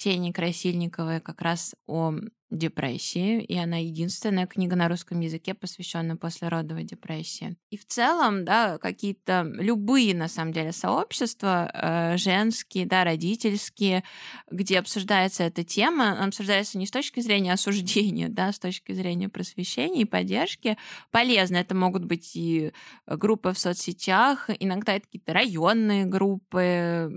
Ксении 0.00 0.32
Красильниковой 0.32 1.20
как 1.20 1.42
раз 1.42 1.74
о 1.86 2.14
депрессии, 2.50 3.42
и 3.42 3.56
она 3.56 3.76
единственная 3.76 4.46
книга 4.46 4.74
на 4.76 4.88
русском 4.88 5.20
языке, 5.20 5.54
посвященная 5.54 6.16
послеродовой 6.16 6.84
депрессии. 6.84 7.56
И 7.70 7.76
в 7.76 7.86
целом, 7.86 8.44
да, 8.44 8.78
какие-то 8.78 9.46
любые, 9.54 10.14
на 10.14 10.28
самом 10.28 10.52
деле, 10.52 10.72
сообщества 10.72 11.70
э, 11.72 12.16
женские, 12.16 12.86
да, 12.86 13.04
родительские, 13.04 14.02
где 14.50 14.80
обсуждается 14.80 15.44
эта 15.44 15.62
тема, 15.62 16.24
обсуждается 16.24 16.78
не 16.78 16.86
с 16.86 16.90
точки 16.90 17.20
зрения 17.20 17.52
осуждения, 17.52 18.28
да, 18.30 18.48
а 18.48 18.52
с 18.52 18.58
точки 18.58 18.92
зрения 18.92 19.28
просвещения 19.28 20.02
и 20.02 20.04
поддержки, 20.04 20.76
полезно. 21.10 21.56
Это 21.56 21.74
могут 21.76 22.04
быть 22.04 22.34
и 22.34 22.72
группы 23.06 23.52
в 23.52 23.58
соцсетях, 23.58 24.50
иногда 24.58 24.94
это 24.94 25.06
какие-то 25.06 25.32
районные 25.32 26.04
группы, 26.04 27.10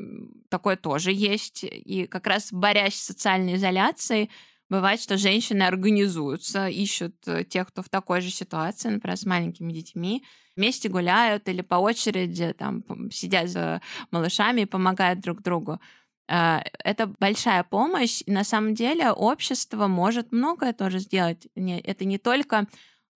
такое 0.49 0.75
тоже 0.75 1.11
есть. 1.11 1.63
И 1.63 2.05
как 2.05 2.27
раз 2.27 2.49
борясь 2.51 2.95
с 2.95 3.05
социальной 3.05 3.55
изоляцией, 3.55 4.29
Бывает, 4.73 4.99
что 4.99 5.17
женщины 5.19 5.61
организуются, 5.61 6.67
ищут 6.67 7.13
э, 7.27 7.43
тех, 7.43 7.67
кто 7.67 7.83
в 7.83 7.89
такой 7.89 8.21
же 8.21 8.31
ситуации, 8.31 8.89
например, 8.89 9.17
с 9.17 9.23
маленькими 9.23 9.71
детьми, 9.71 10.23
вместе 10.55 10.89
гуляют 10.89 11.47
или 11.47 11.61
по 11.61 11.75
очереди 11.75 12.55
там 12.57 12.83
сидят 13.11 13.49
за 13.49 13.81
малышами 14.09 14.61
и 14.61 14.65
помогают 14.65 15.19
друг 15.19 15.43
другу. 15.43 15.79
Э, 16.27 16.61
это 16.83 17.05
большая 17.19 17.63
помощь, 17.63 18.23
и 18.25 18.31
на 18.31 18.43
самом 18.43 18.73
деле 18.73 19.11
общество 19.11 19.85
может 19.85 20.31
многое 20.31 20.73
тоже 20.73 20.97
сделать. 20.97 21.47
Это 21.55 22.05
не 22.05 22.17
только 22.17 22.65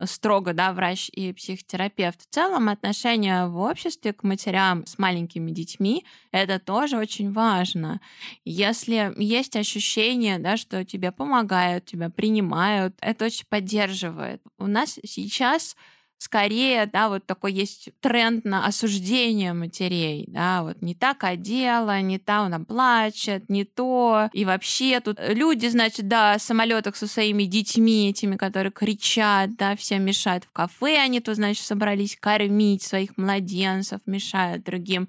строго, 0.05 0.53
да, 0.53 0.73
врач 0.73 1.10
и 1.12 1.33
психотерапевт. 1.33 2.21
В 2.21 2.33
целом 2.33 2.69
отношение 2.69 3.47
в 3.47 3.57
обществе 3.57 4.13
к 4.13 4.23
матерям 4.23 4.86
с 4.86 4.97
маленькими 4.97 5.51
детьми— 5.51 6.05
это 6.31 6.60
тоже 6.60 6.97
очень 6.97 7.31
важно. 7.31 7.99
Если 8.45 9.13
есть 9.17 9.55
ощущение, 9.55 10.39
да, 10.39 10.57
что 10.57 10.86
тебе 10.86 11.12
помогают, 11.12 11.86
тебя 11.86 12.10
принимают, 12.10 12.95
это 13.01 13.25
очень 13.25 13.45
поддерживает. 13.49 14.41
У 14.57 14.67
нас 14.67 14.99
сейчас 15.03 15.75
скорее, 16.17 16.88
да, 16.88 17.10
вот 17.10 17.25
такой 17.25 17.53
есть 17.53 17.89
тренд 18.01 18.43
на 18.45 18.65
осуждение 18.65 19.53
матерей, 19.53 20.25
да, 20.27 20.63
вот 20.63 20.82
не 20.82 20.95
так 20.95 21.23
одела, 21.23 22.01
не 22.01 22.17
та 22.19 22.39
она 22.39 22.60
плачет, 22.60 23.49
не 23.49 23.65
то, 23.65 24.30
и 24.34 24.45
вообще 24.45 24.99
тут 24.99 25.19
люди, 25.19 25.67
значит, 25.67 26.08
да, 26.08 26.38
в 26.38 26.41
самолетах 26.41 26.95
со 26.95 27.08
своими 27.08 27.43
детьми 27.43 28.10
этими, 28.10 28.36
которые 28.36 28.71
кричат, 28.71 29.56
да, 29.56 29.75
все 29.75 29.99
мешают 29.99 30.45
в 30.45 30.51
кафе, 30.51 30.97
они 30.97 31.19
тут, 31.19 31.36
значит, 31.36 31.65
собрались 31.65 32.17
кормить 32.19 32.84
своих 32.84 33.17
младенцев, 33.17 34.01
мешают 34.06 34.63
другим. 34.63 35.08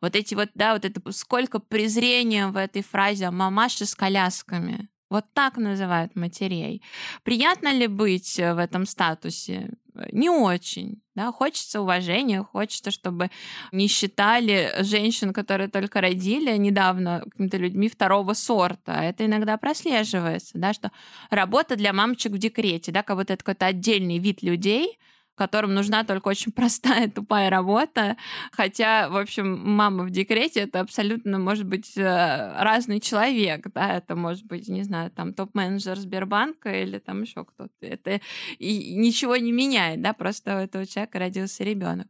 Вот 0.00 0.16
эти 0.16 0.34
вот, 0.34 0.50
да, 0.54 0.74
вот 0.74 0.84
это 0.84 1.00
сколько 1.12 1.58
презрения 1.58 2.48
в 2.48 2.56
этой 2.56 2.82
фразе 2.82 3.30
«мамаши 3.30 3.86
с 3.86 3.94
колясками», 3.94 4.88
вот 5.10 5.24
так 5.32 5.56
называют 5.56 6.16
матерей. 6.16 6.82
Приятно 7.22 7.72
ли 7.72 7.86
быть 7.86 8.38
э, 8.38 8.52
в 8.52 8.58
этом 8.58 8.84
статусе? 8.84 9.70
Не 10.12 10.30
очень. 10.30 11.02
Да? 11.14 11.32
Хочется 11.32 11.80
уважения, 11.80 12.42
хочется, 12.42 12.90
чтобы 12.90 13.30
не 13.72 13.88
считали 13.88 14.72
женщин, 14.80 15.32
которые 15.32 15.68
только 15.68 16.00
родили 16.00 16.56
недавно 16.56 17.22
какими-то 17.30 17.56
людьми 17.56 17.88
второго 17.88 18.34
сорта. 18.34 19.02
Это 19.02 19.26
иногда 19.26 19.56
прослеживается, 19.56 20.58
да, 20.58 20.72
что 20.72 20.92
работа 21.30 21.76
для 21.76 21.92
мамочек 21.92 22.32
в 22.32 22.38
декрете, 22.38 22.92
да, 22.92 23.02
как 23.02 23.16
будто 23.16 23.32
это 23.32 23.44
какой-то 23.44 23.66
отдельный 23.66 24.18
вид 24.18 24.42
людей, 24.42 24.98
которым 25.38 25.72
нужна 25.72 26.04
только 26.04 26.28
очень 26.28 26.52
простая, 26.58 27.08
тупая 27.08 27.48
работа. 27.48 28.16
Хотя, 28.52 29.08
в 29.08 29.16
общем, 29.16 29.58
мама 29.58 30.04
в 30.04 30.10
декрете— 30.10 30.60
это 30.62 30.80
абсолютно, 30.80 31.38
может 31.38 31.64
быть, 31.64 31.96
э, 31.96 32.62
разный 32.62 33.00
человек, 33.00 33.66
да, 33.72 33.96
это 33.96 34.16
может 34.16 34.44
быть, 34.44 34.68
не 34.68 34.82
знаю, 34.82 35.10
там, 35.10 35.32
топ-менеджер 35.32 35.96
Сбербанка 35.96 36.82
или 36.82 36.98
там 36.98 37.22
еще 37.22 37.44
кто-то. 37.44 37.72
Это 37.80 38.20
и 38.58 38.94
ничего 38.94 39.36
не 39.36 39.52
меняет, 39.52 40.02
да, 40.02 40.12
просто 40.12 40.56
у 40.56 40.58
этого 40.58 40.84
человека 40.84 41.18
родился 41.18 41.64
ребенок. 41.64 42.08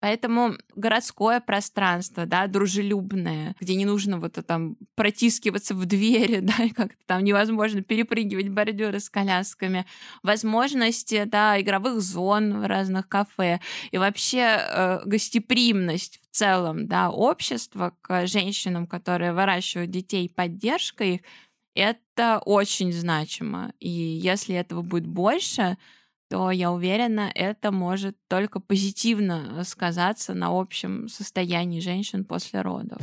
Поэтому 0.00 0.54
городское 0.74 1.40
пространство, 1.40 2.24
да, 2.24 2.46
дружелюбное, 2.46 3.54
где 3.60 3.74
не 3.74 3.84
нужно 3.84 4.18
вот 4.18 4.38
там 4.46 4.76
протискиваться 4.94 5.74
в 5.74 5.84
двери, 5.84 6.40
да, 6.40 6.64
и 6.64 6.70
как-то 6.70 6.96
там 7.06 7.22
невозможно 7.22 7.82
перепрыгивать 7.82 8.48
бордюры 8.48 8.98
с 8.98 9.10
колясками, 9.10 9.84
возможности, 10.22 11.24
да, 11.24 11.60
игровых 11.60 12.00
зон 12.00 12.60
в 12.60 12.66
разных 12.66 13.08
кафе 13.08 13.60
и 13.90 13.98
вообще 13.98 14.58
э, 14.58 15.00
гостеприимность 15.04 16.20
в 16.22 16.34
целом, 16.34 16.86
да, 16.86 17.10
общества 17.10 17.94
к 18.00 18.26
женщинам, 18.26 18.86
которые 18.86 19.34
выращивают 19.34 19.90
детей, 19.90 20.32
поддержка 20.34 21.04
их, 21.04 21.20
это 21.74 22.40
очень 22.44 22.92
значимо. 22.92 23.72
И 23.80 23.88
если 23.88 24.54
этого 24.54 24.82
будет 24.82 25.06
больше, 25.06 25.76
то 26.30 26.52
я 26.52 26.70
уверена, 26.70 27.30
это 27.34 27.72
может 27.72 28.16
только 28.28 28.60
позитивно 28.60 29.64
сказаться 29.64 30.32
на 30.32 30.58
общем 30.58 31.08
состоянии 31.08 31.80
женщин 31.80 32.24
после 32.24 32.62
родов. 32.62 32.98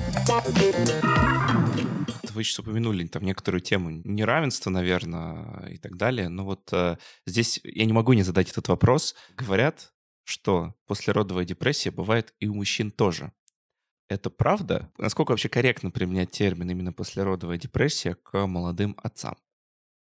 Вы 2.34 2.44
сейчас 2.44 2.60
упомянули 2.60 3.06
там 3.08 3.24
некоторую 3.24 3.60
тему 3.60 3.90
неравенства, 4.06 4.70
наверное, 4.70 5.68
и 5.68 5.78
так 5.78 5.98
далее. 5.98 6.30
Но 6.30 6.46
вот 6.46 6.70
э, 6.72 6.98
здесь 7.26 7.60
я 7.64 7.86
не 7.86 7.94
могу 7.94 8.14
не 8.14 8.24
задать 8.24 8.50
этот 8.50 8.70
вопрос. 8.70 9.14
Говорят, 9.36 9.92
что 10.24 10.76
послеродовая 10.88 11.44
депрессия 11.44 11.92
бывает 11.92 12.34
и 12.40 12.48
у 12.48 12.54
мужчин 12.54 12.92
тоже. 12.92 13.34
Это 14.08 14.30
правда? 14.30 14.90
Насколько 14.98 15.32
вообще 15.32 15.50
корректно 15.50 15.92
применять 15.92 16.32
термин 16.32 16.70
именно 16.70 16.94
послеродовая 16.94 17.58
депрессия 17.58 18.16
к 18.16 18.46
молодым 18.46 18.96
отцам? 19.04 19.36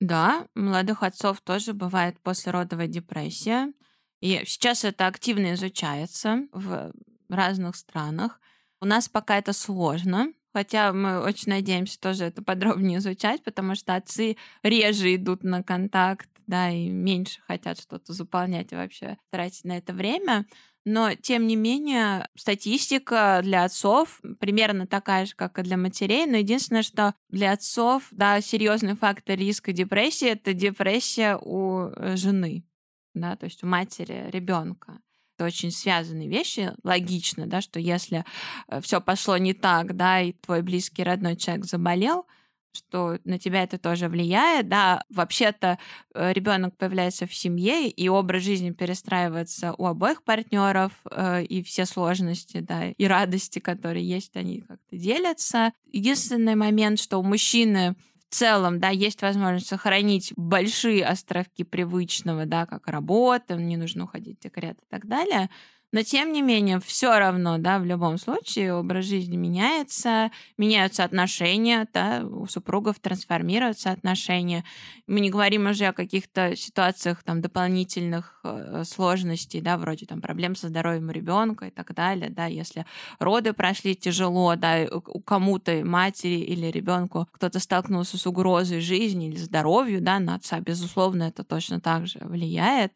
Да, 0.03 0.47
молодых 0.53 1.01
отцов 1.01 1.39
тоже 1.39 1.71
бывает 1.73 2.19
послеродовая 2.19 2.87
депрессия. 2.87 3.71
И 4.19 4.41
сейчас 4.45 4.83
это 4.83 5.07
активно 5.07 5.53
изучается 5.53 6.45
в 6.51 6.91
разных 7.29 7.77
странах. 7.77 8.41
У 8.81 8.85
нас 8.85 9.07
пока 9.07 9.37
это 9.37 9.53
сложно, 9.53 10.33
хотя 10.51 10.91
мы 10.91 11.21
очень 11.21 11.53
надеемся 11.53 11.97
тоже 12.01 12.25
это 12.25 12.43
подробнее 12.43 12.99
изучать, 12.99 13.45
потому 13.45 13.75
что 13.75 13.95
отцы 13.95 14.35
реже 14.61 15.15
идут 15.15 15.45
на 15.45 15.63
контакт, 15.63 16.29
да, 16.47 16.69
и 16.69 16.89
меньше 16.89 17.41
хотят 17.47 17.79
что-то 17.79 18.13
заполнять 18.13 18.71
и 18.71 18.75
вообще 18.75 19.17
тратить 19.31 19.65
на 19.65 19.77
это 19.77 19.93
время. 19.93 20.45
Но, 20.85 21.13
тем 21.15 21.47
не 21.47 21.55
менее, 21.55 22.27
статистика 22.35 23.39
для 23.41 23.63
отцов 23.63 24.19
примерно 24.39 24.85
такая 24.85 25.25
же, 25.25 25.33
как 25.33 25.57
и 25.57 25.63
для 25.63 25.77
матерей. 25.77 26.25
Но 26.25 26.37
единственное, 26.37 26.83
что 26.83 27.15
для 27.29 27.53
отцов, 27.53 28.07
да, 28.11 28.41
серьезный 28.41 28.95
фактор 28.95 29.37
риска 29.37 29.71
депрессии— 29.71 30.27
это 30.29 30.53
депрессия 30.53 31.37
у 31.41 31.87
э, 31.87 32.17
жены, 32.17 32.65
да, 33.13 33.37
то 33.37 33.45
есть 33.45 33.63
у 33.63 33.67
матери 33.67 34.29
ребенка. 34.29 34.99
Это 35.35 35.45
очень 35.45 35.71
связанные 35.71 36.27
вещи. 36.27 36.73
Логично, 36.83 37.47
да, 37.47 37.61
что 37.61 37.79
если 37.79 38.25
э, 38.67 38.81
все 38.81 38.99
пошло 38.99 39.37
не 39.37 39.53
так, 39.53 39.95
да, 39.95 40.19
и 40.21 40.33
твой 40.33 40.63
близкий 40.63 41.03
родной 41.03 41.37
человек 41.37 41.65
заболел— 41.65 42.27
что 42.73 43.17
на 43.23 43.39
тебя 43.39 43.63
это 43.63 43.77
тоже 43.77 44.07
влияет, 44.07 44.67
да, 44.67 45.03
вообще-то 45.09 45.77
э, 46.13 46.33
ребенок 46.33 46.75
появляется 46.77 47.27
в 47.27 47.33
семье, 47.33 47.87
и 47.89 48.09
образ 48.09 48.43
жизни 48.43 48.71
перестраивается 48.71 49.73
у 49.77 49.85
обоих 49.85 50.23
партнеров, 50.23 50.91
э, 51.09 51.43
и 51.43 51.63
все 51.63 51.85
сложности, 51.85 52.59
да, 52.59 52.89
и 52.89 53.05
радости, 53.05 53.59
которые 53.59 54.07
есть, 54.07 54.35
они 54.35 54.61
как-то 54.61 54.97
делятся. 54.97 55.71
Единственный 55.91 56.55
момент, 56.55 56.99
что 56.99 57.19
у 57.19 57.23
мужчины 57.23 57.95
в 58.29 58.35
целом, 58.35 58.79
да, 58.79 58.89
есть 58.89 59.21
возможность 59.21 59.67
сохранить 59.67 60.33
большие 60.35 61.05
островки 61.05 61.63
привычного, 61.63 62.45
да, 62.45 62.65
как 62.65 62.87
работа, 62.87 63.55
не 63.55 63.77
нужно 63.77 64.05
уходить 64.05 64.39
в 64.39 64.43
декрет 64.43 64.77
и 64.81 64.85
так 64.89 65.07
далее, 65.07 65.49
но 65.93 66.01
тем 66.01 66.33
не 66.33 66.41
менее, 66.41 66.79
все 66.79 67.19
равно, 67.19 67.59
да, 67.59 67.77
в 67.77 67.85
любом 67.85 68.17
случае 68.17 68.73
образ 68.73 69.05
жизни 69.05 69.37
меняется, 69.37 70.31
меняются 70.57 71.03
отношения, 71.03 71.87
да, 71.93 72.23
у 72.25 72.47
супругов 72.47 72.99
трансформируются 72.99 73.91
отношения. 73.91 74.65
Мы 75.05 75.19
не 75.19 75.29
говорим 75.29 75.67
уже 75.67 75.85
о 75.85 75.93
каких-то 75.93 76.55
ситуациях 76.55 77.21
там 77.21 77.41
дополнительных 77.41 78.39
э, 78.43 78.83
сложностей, 78.87 79.61
да, 79.61 79.77
вроде 79.77 80.07
там 80.07 80.19
проблем 80.19 80.55
со 80.55 80.69
здоровьем 80.69 81.11
ребенка 81.11 81.67
и 81.67 81.69
так 81.69 81.93
далее, 81.93 82.31
да, 82.31 82.47
если 82.47 82.87
роды 83.19 83.53
прошли 83.53 83.95
тяжело, 83.95 84.55
да, 84.55 84.87
у 84.91 85.21
кому-то 85.21 85.85
матери 85.85 86.39
или 86.39 86.71
ребенку 86.71 87.27
кто-то 87.33 87.59
столкнулся 87.59 88.17
с 88.17 88.25
угрозой 88.25 88.81
жизни 88.81 89.27
или 89.27 89.37
здоровью, 89.37 90.01
да, 90.01 90.17
на 90.17 90.35
отца, 90.35 90.59
безусловно, 90.59 91.25
это 91.25 91.43
точно 91.43 91.79
так 91.79 92.07
же 92.07 92.17
влияет. 92.21 92.93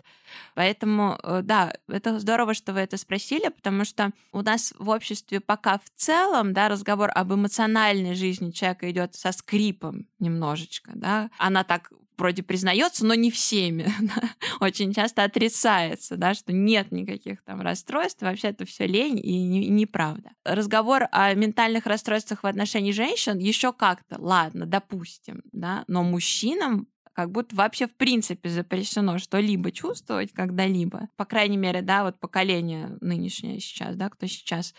Поэтому, 0.56 1.18
э, 1.24 1.42
да, 1.44 1.74
это 1.88 2.20
здорово, 2.20 2.56
что 2.56 2.74
вы 2.74 2.87
это 2.88 2.98
спросили, 2.98 3.50
потому 3.50 3.86
что 3.86 4.12
у 4.32 4.42
нас 4.42 4.74
в 4.80 4.90
обществе 4.90 5.40
пока 5.40 5.78
в 5.78 5.90
целом, 5.96 6.54
да, 6.54 6.70
разговор 6.70 7.12
об 7.14 7.34
эмоциональной 7.34 8.16
жизни 8.16 8.52
человека 8.52 8.90
идет 8.90 9.16
со 9.16 9.32
скрипом 9.32 10.08
немножечко, 10.20 10.92
да. 10.96 11.30
Она 11.38 11.64
так 11.64 11.92
вроде 12.18 12.44
признается, 12.44 13.06
но 13.06 13.14
не 13.14 13.32
всеми. 13.32 13.88
Да? 14.08 14.30
Очень 14.62 14.94
часто 14.94 15.24
отрицается, 15.24 16.16
да, 16.16 16.34
что 16.34 16.54
нет 16.54 16.92
никаких 16.92 17.44
там 17.44 17.62
расстройств, 17.62 18.22
вообще 18.22 18.50
это 18.50 18.66
все 18.66 18.88
лень 18.88 19.20
и 19.20 19.44
не, 19.44 19.68
неправда. 19.68 20.32
Разговор 20.46 21.08
о 21.12 21.34
ментальных 21.34 21.86
расстройствах 21.86 22.44
в 22.44 22.48
отношении 22.48 22.92
женщин 22.92 23.38
еще 23.38 23.74
как-то, 23.74 24.16
ладно, 24.20 24.66
допустим, 24.66 25.42
да, 25.52 25.84
но 25.88 26.04
мужчинам 26.04 26.88
как 27.18 27.32
будто 27.32 27.56
вообще 27.56 27.88
в 27.88 27.96
принципе 27.96 28.48
запрещено 28.48 29.18
что-либо 29.18 29.72
чувствовать 29.72 30.32
когда-либо. 30.34 31.10
По 31.16 31.26
крайней 31.26 31.58
мере, 31.58 31.82
да, 31.82 32.04
вот 32.04 32.20
поколение 32.20 32.96
нынешнее 33.02 33.60
сейчас, 33.60 33.96
да, 33.96 34.10
кто 34.10 34.28
сейчас 34.28 34.76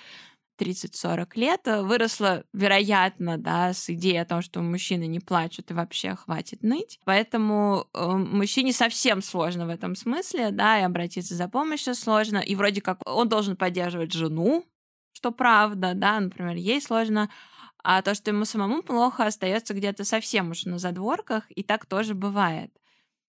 30-40 0.56 1.30
лет, 1.34 1.62
э, 1.66 1.82
выросло, 1.82 2.44
вероятно, 2.52 3.38
да, 3.38 3.72
с 3.72 3.90
идеей 3.90 4.18
о 4.18 4.24
том, 4.24 4.42
что 4.42 4.60
мужчины 4.60 5.08
не 5.08 5.18
плачут 5.18 5.72
и 5.72 5.74
вообще 5.74 6.14
хватит 6.14 6.62
ныть. 6.62 7.00
Поэтому 7.04 7.88
э, 7.92 8.06
мужчине 8.06 8.72
совсем 8.72 9.20
сложно 9.20 9.66
в 9.66 9.70
этом 9.70 9.96
смысле, 9.96 10.52
да, 10.52 10.78
и 10.78 10.84
обратиться 10.84 11.34
за 11.34 11.48
помощью 11.48 11.96
сложно. 11.96 12.38
И 12.38 12.54
вроде 12.54 12.80
как 12.80 13.00
он 13.04 13.28
должен 13.28 13.56
поддерживать 13.56 14.12
жену, 14.12 14.64
что 15.12 15.32
правда, 15.32 15.94
да, 15.96 16.20
например, 16.20 16.54
ей 16.54 16.80
сложно, 16.80 17.30
а 17.90 18.02
то, 18.02 18.14
что 18.14 18.30
ему 18.32 18.44
самому 18.44 18.82
плохо, 18.82 19.24
остается 19.24 19.72
где-то 19.72 20.04
совсем 20.04 20.50
уж 20.50 20.66
на 20.66 20.78
задворках, 20.78 21.44
и 21.48 21.62
так 21.62 21.86
тоже 21.86 22.14
бывает. 22.14 22.70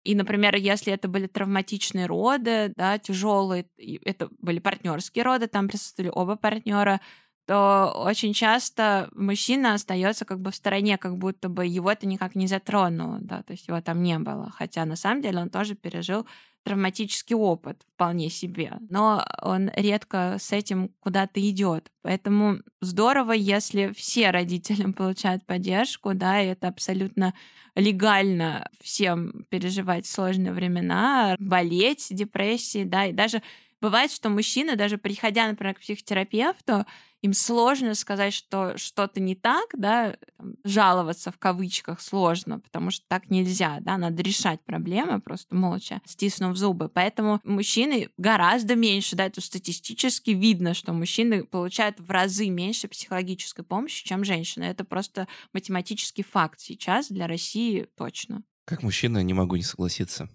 И, 0.02 0.16
например, 0.16 0.56
если 0.56 0.92
это 0.92 1.06
были 1.06 1.28
травматичные 1.28 2.06
роды, 2.06 2.72
да, 2.76 2.98
тяжелые, 2.98 3.66
это 4.04 4.28
были 4.40 4.58
партнерские 4.58 5.22
роды, 5.22 5.46
там 5.46 5.68
присутствовали 5.68 6.10
оба 6.12 6.34
партнера, 6.34 7.00
то 7.46 7.92
очень 7.94 8.32
часто 8.32 9.08
мужчина 9.14 9.74
остается 9.74 10.24
как 10.24 10.40
бы 10.40 10.50
в 10.50 10.56
стороне, 10.56 10.98
как 10.98 11.16
будто 11.16 11.48
бы 11.48 11.64
его 11.64 11.88
это 11.88 12.08
никак 12.08 12.34
не 12.34 12.48
затронуло, 12.48 13.18
да, 13.20 13.44
то 13.44 13.52
есть 13.52 13.68
его 13.68 13.80
там 13.80 14.02
не 14.02 14.18
было. 14.18 14.50
Хотя 14.50 14.84
на 14.84 14.96
самом 14.96 15.22
деле 15.22 15.38
он 15.42 15.50
тоже 15.50 15.76
пережил 15.76 16.26
травматический 16.64 17.34
опыт 17.36 17.82
вполне 17.94 18.28
себе, 18.30 18.74
но 18.90 19.24
он 19.42 19.70
редко 19.74 20.36
с 20.38 20.52
этим 20.52 20.90
куда-то 21.00 21.40
идет. 21.48 21.90
Поэтому 22.02 22.58
здорово, 22.80 23.32
если 23.32 23.92
все 23.94 24.30
родители 24.30 24.90
получают 24.92 25.44
поддержку, 25.46 26.14
да, 26.14 26.40
и 26.42 26.48
это 26.48 26.68
абсолютно 26.68 27.34
легально 27.74 28.68
всем 28.80 29.44
переживать 29.48 30.06
сложные 30.06 30.52
времена, 30.52 31.36
болеть 31.38 32.08
депрессией, 32.10 32.84
да, 32.84 33.06
и 33.06 33.12
даже 33.12 33.42
бывает, 33.80 34.12
что 34.12 34.28
мужчины, 34.28 34.76
даже 34.76 34.98
приходя, 34.98 35.46
например, 35.48 35.74
к 35.74 35.80
психотерапевту, 35.80 36.86
им 37.22 37.34
сложно 37.34 37.94
сказать, 37.94 38.32
что 38.32 38.78
что-то 38.78 39.20
не 39.20 39.34
так, 39.34 39.66
да, 39.74 40.16
жаловаться 40.64 41.30
в 41.30 41.38
кавычках 41.38 42.00
сложно, 42.00 42.60
потому 42.60 42.90
что 42.90 43.04
так 43.08 43.30
нельзя, 43.30 43.78
да, 43.80 43.98
надо 43.98 44.22
решать 44.22 44.60
проблемы 44.62 45.20
просто 45.20 45.54
молча, 45.54 46.00
стиснув 46.06 46.56
зубы. 46.56 46.88
Поэтому 46.88 47.40
мужчины 47.44 48.08
гораздо 48.16 48.74
меньше, 48.74 49.16
да, 49.16 49.26
это 49.26 49.40
статистически 49.42 50.30
видно, 50.30 50.72
что 50.72 50.92
мужчины 50.92 51.44
получают 51.44 52.00
в 52.00 52.10
разы 52.10 52.48
меньше 52.48 52.88
психологической 52.88 53.64
помощи, 53.64 54.06
чем 54.06 54.24
женщины. 54.24 54.64
Это 54.64 54.84
просто 54.84 55.28
математический 55.52 56.24
факт 56.24 56.60
сейчас 56.60 57.08
для 57.08 57.26
России 57.26 57.86
точно. 57.96 58.42
Как 58.64 58.82
мужчина 58.82 59.22
не 59.22 59.34
могу 59.34 59.56
не 59.56 59.62
согласиться. 59.62 60.30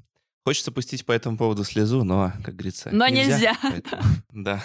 Хочется 0.46 0.72
пустить 0.72 1.04
по 1.08 1.12
этому 1.12 1.38
поводу 1.38 1.64
слезу, 1.64 2.04
но, 2.04 2.32
как 2.44 2.54
говорится, 2.56 2.90
но 2.92 3.08
нельзя. 3.08 3.58
да. 4.32 4.62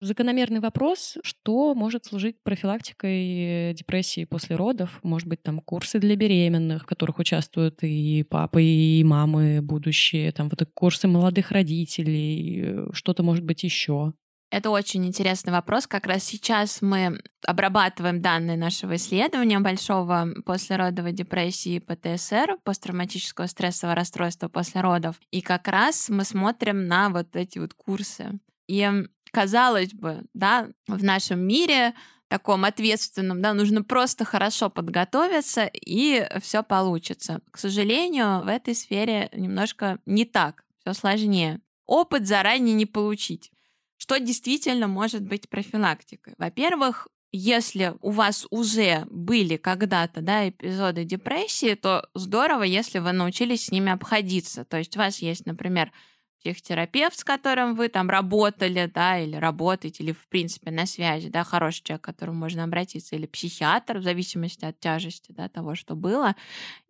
Закономерный 0.00 0.60
вопрос, 0.60 1.18
что 1.24 1.74
может 1.74 2.04
служить 2.04 2.36
профилактикой 2.44 3.74
депрессии 3.74 4.26
после 4.26 4.54
родов? 4.54 5.00
Может 5.02 5.26
быть, 5.26 5.42
там 5.42 5.60
курсы 5.60 5.98
для 5.98 6.14
беременных, 6.14 6.84
в 6.84 6.86
которых 6.86 7.18
участвуют 7.18 7.82
и 7.82 8.22
папы, 8.22 8.62
и 8.62 9.02
мамы 9.02 9.60
будущие, 9.60 10.30
там 10.30 10.48
вот 10.48 10.68
курсы 10.72 11.08
молодых 11.08 11.50
родителей, 11.50 12.92
что-то 12.92 13.24
может 13.24 13.44
быть 13.44 13.64
еще? 13.64 14.14
Это 14.50 14.70
очень 14.70 15.06
интересный 15.06 15.52
вопрос. 15.52 15.86
Как 15.86 16.06
раз 16.06 16.24
сейчас 16.24 16.82
мы 16.82 17.20
обрабатываем 17.46 18.20
данные 18.20 18.56
нашего 18.56 18.96
исследования 18.96 19.60
большого 19.60 20.28
послеродовой 20.44 21.12
депрессии 21.12 21.78
ПТСР, 21.78 22.58
посттравматического 22.64 23.46
стрессового 23.46 23.94
расстройства 23.94 24.48
после 24.48 24.80
родов. 24.80 25.20
И 25.30 25.40
как 25.40 25.68
раз 25.68 26.08
мы 26.08 26.24
смотрим 26.24 26.88
на 26.88 27.10
вот 27.10 27.36
эти 27.36 27.60
вот 27.60 27.74
курсы. 27.74 28.40
И 28.66 28.90
казалось 29.30 29.94
бы, 29.94 30.24
да, 30.34 30.68
в 30.88 31.04
нашем 31.04 31.40
мире 31.40 31.94
таком 32.26 32.64
ответственном, 32.64 33.42
да, 33.42 33.54
нужно 33.54 33.84
просто 33.84 34.24
хорошо 34.24 34.68
подготовиться, 34.68 35.70
и 35.72 36.26
все 36.40 36.64
получится. 36.64 37.40
К 37.52 37.58
сожалению, 37.58 38.42
в 38.42 38.48
этой 38.48 38.74
сфере 38.74 39.28
немножко 39.32 39.98
не 40.06 40.24
так, 40.24 40.64
все 40.80 40.92
сложнее. 40.92 41.60
Опыт 41.86 42.26
заранее 42.26 42.74
не 42.74 42.86
получить. 42.86 43.52
Что 44.00 44.18
действительно 44.18 44.88
может 44.88 45.22
быть 45.22 45.50
профилактикой? 45.50 46.32
Во-первых, 46.38 47.06
если 47.32 47.94
у 48.00 48.10
вас 48.10 48.46
уже 48.50 49.06
были 49.10 49.58
когда-то 49.58 50.22
да, 50.22 50.48
эпизоды 50.48 51.04
депрессии, 51.04 51.74
то 51.74 52.08
здорово, 52.14 52.62
если 52.62 52.98
вы 52.98 53.12
научились 53.12 53.66
с 53.66 53.70
ними 53.70 53.92
обходиться. 53.92 54.64
То 54.64 54.78
есть 54.78 54.96
у 54.96 55.00
вас 55.00 55.18
есть, 55.18 55.44
например, 55.44 55.92
психотерапевт, 56.40 57.18
с 57.18 57.24
которым 57.24 57.74
вы 57.74 57.88
там 57.88 58.08
работали, 58.08 58.90
да, 58.92 59.18
или 59.18 59.36
работаете, 59.36 60.02
или 60.02 60.12
в 60.12 60.26
принципе 60.28 60.70
на 60.70 60.86
связи, 60.86 61.28
да, 61.28 61.44
хороший 61.44 61.82
человек, 61.82 62.02
к 62.02 62.06
которому 62.06 62.38
можно 62.38 62.64
обратиться, 62.64 63.16
или 63.16 63.26
психиатр, 63.26 63.98
в 63.98 64.02
зависимости 64.02 64.64
от 64.64 64.78
тяжести, 64.80 65.32
да, 65.32 65.48
того, 65.48 65.74
что 65.74 65.94
было. 65.94 66.34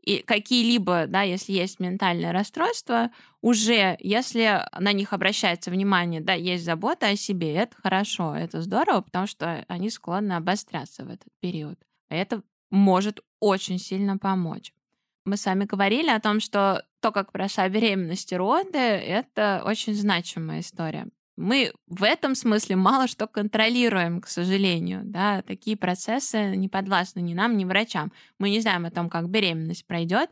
И 0.03 0.19
какие-либо, 0.19 1.07
да, 1.07 1.23
если 1.23 1.53
есть 1.53 1.81
ментальное 1.81 2.33
расстройство, 2.33 3.11
уже, 3.43 3.97
если 4.01 4.67
на 4.79 4.93
них 4.93 5.13
обращается 5.13 5.71
внимание, 5.71 6.21
да, 6.21 6.33
есть 6.35 6.65
забота 6.65 7.09
о 7.09 7.17
себе, 7.17 7.55
это 7.55 7.77
хорошо, 7.77 8.35
это 8.35 8.63
здорово, 8.63 9.03
потому 9.03 9.27
что 9.27 9.65
они 9.69 9.91
склонны 9.91 10.33
обостряться 10.35 11.05
в 11.05 11.11
этот 11.11 11.29
период. 11.41 11.79
Это 12.09 12.43
может 12.71 13.21
очень 13.41 13.79
сильно 13.79 14.17
помочь. 14.17 14.73
Мы 15.25 15.37
с 15.37 15.47
вами 15.47 15.65
говорили 15.65 16.09
о 16.09 16.21
том, 16.21 16.41
что 16.41 16.85
то, 17.01 17.13
как 17.13 17.33
прошла 17.33 17.69
беременность 17.69 18.33
и 18.33 18.37
роды, 18.37 18.79
это 18.79 19.63
очень 19.65 19.95
значимая 19.95 20.61
история. 20.61 21.07
Мы 21.37 21.73
в 21.87 22.03
этом 22.03 22.35
смысле 22.35 22.77
мало 22.77 23.07
что 23.07 23.27
контролируем, 23.27 24.21
к 24.21 24.29
сожалению. 24.29 25.03
Да? 25.05 25.43
Такие 25.43 25.77
процессы 25.77 26.55
не 26.57 26.69
подвластны 26.69 27.21
ни 27.21 27.33
нам, 27.33 27.57
ни 27.57 27.65
врачам. 27.65 28.13
Мы 28.39 28.51
не 28.51 28.61
знаем 28.61 28.85
о 28.85 28.91
том, 28.91 29.09
как 29.09 29.31
беременность 29.31 29.87
пройдет, 29.87 30.31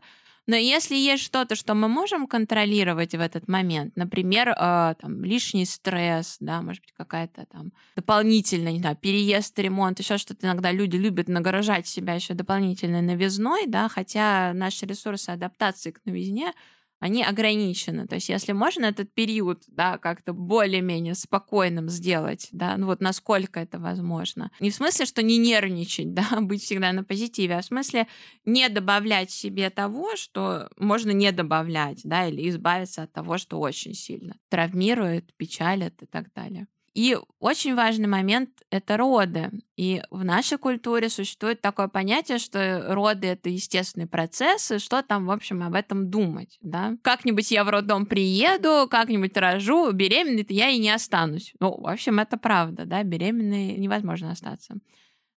но 0.49 0.55
если 0.55 0.95
есть 0.95 1.23
что-то, 1.23 1.53
что 1.53 1.75
мы 1.75 1.87
можем 1.87 2.25
контролировать 2.25 3.13
в 3.13 3.19
этот 3.19 3.47
момент, 3.47 3.95
например, 3.95 4.49
э, 4.49 4.95
там, 4.99 5.23
лишний 5.23 5.63
стресс, 5.65 6.37
да, 6.39 6.63
может 6.63 6.81
быть, 6.81 6.91
какая-то 6.97 7.45
там 7.45 7.71
дополнительная, 7.95 8.71
не 8.71 8.79
знаю, 8.79 8.95
переезд, 8.95 9.59
ремонт, 9.59 9.99
еще 9.99 10.17
что-то 10.17 10.47
иногда 10.47 10.71
люди 10.71 10.95
любят 10.95 11.27
нагружать 11.27 11.87
себя 11.87 12.15
еще 12.15 12.33
дополнительной 12.33 13.03
новизной, 13.03 13.67
да, 13.67 13.89
хотя 13.89 14.51
наши 14.55 14.87
ресурсы 14.87 15.29
адаптации 15.29 15.91
к 15.91 16.01
новизне 16.05 16.53
они 16.99 17.23
ограничены. 17.23 18.07
То 18.07 18.15
есть 18.15 18.29
если 18.29 18.51
можно 18.51 18.85
этот 18.85 19.13
период, 19.13 19.63
да, 19.67 19.97
как-то 19.97 20.33
более-менее 20.33 21.15
спокойным 21.15 21.89
сделать, 21.89 22.49
да, 22.51 22.77
ну 22.77 22.87
вот 22.87 23.01
насколько 23.01 23.59
это 23.59 23.79
возможно. 23.79 24.51
Не 24.59 24.69
в 24.69 24.75
смысле, 24.75 25.05
что 25.05 25.23
не 25.23 25.37
нервничать, 25.37 26.13
да, 26.13 26.27
быть 26.41 26.61
всегда 26.63 26.91
на 26.91 27.03
позитиве, 27.03 27.57
а 27.57 27.61
в 27.61 27.65
смысле 27.65 28.07
не 28.45 28.67
добавлять 28.69 29.31
себе 29.31 29.69
того, 29.69 30.15
что 30.15 30.69
можно 30.77 31.11
не 31.11 31.31
добавлять, 31.31 32.01
да, 32.03 32.27
или 32.27 32.49
избавиться 32.49 33.03
от 33.03 33.13
того, 33.13 33.37
что 33.37 33.59
очень 33.59 33.93
сильно 33.93 34.35
травмирует, 34.49 35.33
печалит 35.37 36.01
и 36.03 36.05
так 36.05 36.33
далее. 36.33 36.67
И 36.93 37.17
очень 37.39 37.75
важный 37.75 38.07
момент— 38.07 38.49
это 38.71 38.97
роды. 38.97 39.51
И 39.75 40.01
в 40.09 40.23
нашей 40.23 40.57
культуре 40.57 41.09
существует 41.09 41.61
такое 41.61 41.87
понятие, 41.87 42.37
что 42.37 42.85
роды— 42.93 43.27
это 43.29 43.49
естественный 43.49 44.07
процесс, 44.07 44.71
и 44.71 44.79
что 44.79 45.01
там, 45.01 45.25
в 45.25 45.31
общем, 45.31 45.63
об 45.63 45.73
этом 45.75 46.09
думать, 46.09 46.57
да? 46.61 46.97
Как-нибудь 47.01 47.51
я 47.51 47.63
в 47.63 47.69
роддом 47.69 48.05
приеду, 48.05 48.87
как-нибудь 48.89 49.37
рожу, 49.37 49.91
беременной 49.91 50.45
я 50.49 50.69
и 50.69 50.77
не 50.77 50.89
останусь. 50.89 51.53
Ну, 51.59 51.79
в 51.79 51.87
общем, 51.87 52.19
это 52.19 52.37
правда, 52.37 52.85
да, 52.85 53.03
беременной 53.03 53.77
невозможно 53.77 54.31
остаться 54.31 54.75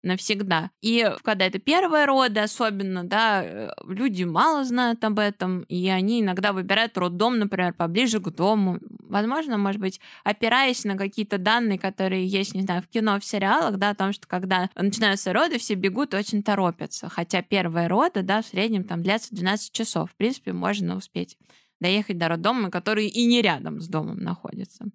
навсегда. 0.03 0.71
И 0.81 1.09
когда 1.23 1.47
это 1.47 1.59
первые 1.59 2.07
роды, 2.07 2.41
особенно, 2.41 3.05
да, 3.05 3.43
э, 3.45 3.71
люди 3.87 4.25
мало 4.25 4.65
знают 4.65 5.03
об 5.05 5.19
этом, 5.19 5.63
и 5.63 5.89
они 5.89 6.21
иногда 6.21 6.53
выбирают 6.53 6.97
роддом, 6.99 7.39
например, 7.39 7.73
поближе 7.73 8.21
к 8.21 8.31
дому. 8.31 8.79
Возможно, 9.01 9.59
может 9.59 9.81
быть, 9.81 10.01
опираясь 10.25 10.85
на 10.85 10.97
какие-то 10.97 11.39
данные, 11.39 11.79
которые 11.79 12.27
есть, 12.27 12.55
не 12.55 12.63
знаю, 12.63 12.83
в 12.83 12.89
кино, 12.89 13.19
в 13.19 13.25
сериалах, 13.25 13.79
да, 13.79 13.91
о 13.91 13.95
том, 13.95 14.13
что 14.13 14.27
когда 14.27 14.71
начинаются 14.75 15.33
роды, 15.33 15.59
все 15.59 15.75
бегут, 15.75 16.15
очень 16.15 16.43
торопятся. 16.43 17.09
Хотя 17.09 17.43
первые 17.43 17.87
роды, 17.87 18.23
да, 18.23 18.43
в 18.43 18.47
среднем 18.47 18.85
там 18.85 19.03
длятся 19.03 19.35
12 19.35 19.73
часов. 19.73 20.11
В 20.11 20.17
принципе, 20.17 20.53
можно 20.53 20.97
успеть 20.97 21.37
доехать 21.81 22.19
до 22.19 22.29
роддома, 22.29 22.71
который 22.71 23.07
и 23.07 23.27
не 23.27 23.43
рядом 23.43 23.81
с 23.81 23.89
домом 23.89 24.19
находится. 24.19 24.87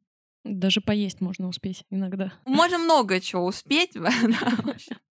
Даже 0.47 0.81
поесть 0.81 1.21
можно 1.21 1.47
успеть 1.47 1.83
иногда. 1.89 2.33
Можно 2.45 2.77
много 2.77 3.19
чего 3.19 3.45
успеть. 3.45 3.95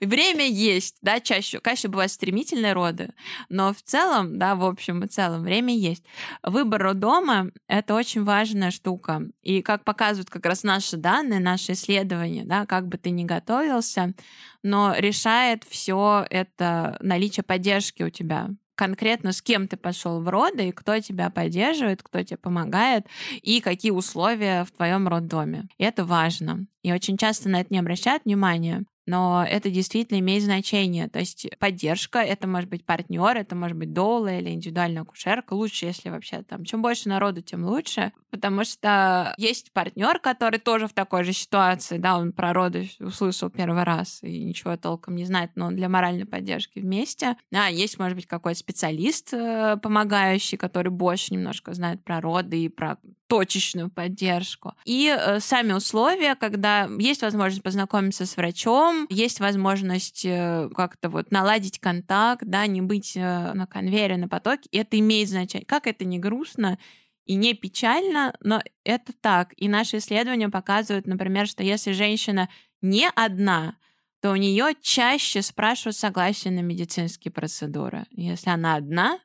Время 0.00 0.46
есть, 0.46 0.96
да, 1.02 1.20
чаще. 1.20 1.60
Конечно, 1.60 1.88
бывают 1.88 2.12
стремительные 2.12 2.72
роды, 2.72 3.12
но 3.48 3.72
в 3.72 3.82
целом, 3.82 4.38
да, 4.38 4.54
в 4.54 4.64
общем 4.64 5.04
и 5.04 5.08
целом, 5.08 5.42
время 5.42 5.76
есть. 5.76 6.04
Выбор 6.42 6.82
роддома— 6.82 7.50
это 7.68 7.94
очень 7.94 8.24
важная 8.24 8.70
штука. 8.70 9.22
И 9.42 9.62
как 9.62 9.84
показывают 9.84 10.30
как 10.30 10.46
раз 10.46 10.62
наши 10.62 10.96
данные, 10.96 11.40
наши 11.40 11.72
исследования, 11.72 12.44
да, 12.44 12.66
как 12.66 12.88
бы 12.88 12.98
ты 12.98 13.10
ни 13.10 13.24
готовился, 13.24 14.14
но 14.62 14.94
решает 14.96 15.64
все 15.64 16.26
это 16.30 16.96
наличие 17.00 17.44
поддержки 17.44 18.02
у 18.02 18.10
тебя 18.10 18.50
конкретно 18.80 19.32
с 19.32 19.42
кем 19.42 19.68
ты 19.68 19.76
пошел 19.76 20.22
в 20.22 20.28
роды, 20.30 20.68
и 20.68 20.72
кто 20.72 20.98
тебя 21.00 21.28
поддерживает, 21.28 22.02
кто 22.02 22.22
тебе 22.22 22.38
помогает, 22.38 23.06
и 23.42 23.60
какие 23.60 23.90
условия 23.90 24.64
в 24.64 24.70
твоем 24.70 25.06
роддоме. 25.06 25.68
И 25.76 25.84
это 25.84 26.06
важно. 26.06 26.66
И 26.82 26.90
очень 26.90 27.18
часто 27.18 27.50
на 27.50 27.60
это 27.60 27.74
не 27.74 27.78
обращают 27.78 28.24
внимания 28.24 28.86
но 29.06 29.44
это 29.48 29.70
действительно 29.70 30.18
имеет 30.18 30.42
значение. 30.42 31.08
То 31.08 31.18
есть 31.18 31.48
поддержка, 31.58 32.20
это 32.20 32.46
может 32.46 32.68
быть 32.68 32.84
партнер, 32.84 33.36
это 33.36 33.54
может 33.54 33.76
быть 33.76 33.92
доула 33.92 34.38
или 34.38 34.50
индивидуальная 34.50 35.02
акушерка. 35.02 35.54
Лучше, 35.54 35.86
если 35.86 36.10
вообще 36.10 36.42
там, 36.42 36.64
чем 36.64 36.82
больше 36.82 37.08
народу, 37.08 37.42
тем 37.42 37.64
лучше, 37.64 38.12
потому 38.30 38.64
что 38.64 39.34
есть 39.36 39.72
партнер, 39.72 40.18
который 40.18 40.58
тоже 40.58 40.86
в 40.86 40.92
такой 40.92 41.24
же 41.24 41.32
ситуации, 41.32 41.98
да, 41.98 42.18
он 42.18 42.32
про 42.32 42.52
роды 42.52 42.90
услышал 43.00 43.50
первый 43.50 43.84
раз 43.84 44.22
и 44.22 44.44
ничего 44.44 44.76
толком 44.76 45.16
не 45.16 45.24
знает, 45.24 45.50
но 45.54 45.66
он 45.66 45.76
для 45.76 45.88
моральной 45.88 46.26
поддержки 46.26 46.78
вместе. 46.78 47.36
А 47.52 47.70
есть, 47.70 47.98
может 47.98 48.16
быть, 48.16 48.26
какой-то 48.26 48.58
специалист, 48.58 49.32
э, 49.32 49.76
помогающий, 49.82 50.56
который 50.56 50.90
больше 50.90 51.34
немножко 51.34 51.74
знает 51.74 52.02
про 52.04 52.20
роды 52.20 52.64
и 52.64 52.68
про 52.68 52.98
точечную 53.30 53.90
поддержку. 53.90 54.74
И 54.84 55.06
э, 55.06 55.38
сами 55.38 55.72
условия, 55.72 56.34
когда 56.34 56.90
есть 56.98 57.22
возможность 57.22 57.62
познакомиться 57.62 58.26
с 58.26 58.36
врачом, 58.36 59.06
есть 59.08 59.38
возможность 59.38 60.24
э, 60.24 60.68
как-то 60.74 61.08
вот 61.08 61.30
наладить 61.30 61.78
контакт, 61.78 62.42
да, 62.44 62.66
не 62.66 62.82
быть 62.82 63.16
э, 63.16 63.52
на 63.54 63.68
конвейере, 63.68 64.16
на 64.16 64.26
потоке, 64.26 64.68
это 64.72 64.98
имеет 64.98 65.28
значение. 65.28 65.64
Как 65.64 65.86
это 65.86 66.04
не 66.04 66.18
грустно 66.18 66.76
и 67.24 67.36
не 67.36 67.54
печально, 67.54 68.34
но 68.40 68.60
это 68.82 69.12
так. 69.12 69.52
И 69.56 69.68
наши 69.68 69.98
исследования 69.98 70.48
показывают, 70.48 71.06
например, 71.06 71.46
что 71.46 71.62
если 71.62 71.92
женщина 71.92 72.48
не 72.82 73.08
одна, 73.14 73.76
то 74.20 74.32
у 74.32 74.36
нее 74.36 74.74
чаще 74.82 75.40
спрашивают 75.40 75.96
согласие 75.96 76.52
на 76.52 76.60
медицинские 76.60 77.30
процедуры. 77.30 78.06
Если 78.10 78.50
она 78.50 78.74
одна, 78.74 79.20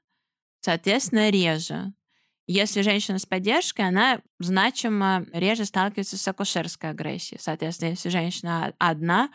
соответственно, 0.61 1.31
реже. 1.31 1.93
Если 2.47 2.81
женщина 2.81 3.17
с 3.17 3.25
поддержкой, 3.25 3.87
она 3.87 4.21
значимо 4.39 5.25
реже 5.33 5.65
сталкивается 5.65 6.17
с 6.17 6.27
акушерской 6.27 6.91
агрессией. 6.91 7.39
Соответственно, 7.41 7.89
если 7.89 8.09
женщина 8.09 8.73
одна, 8.77 9.29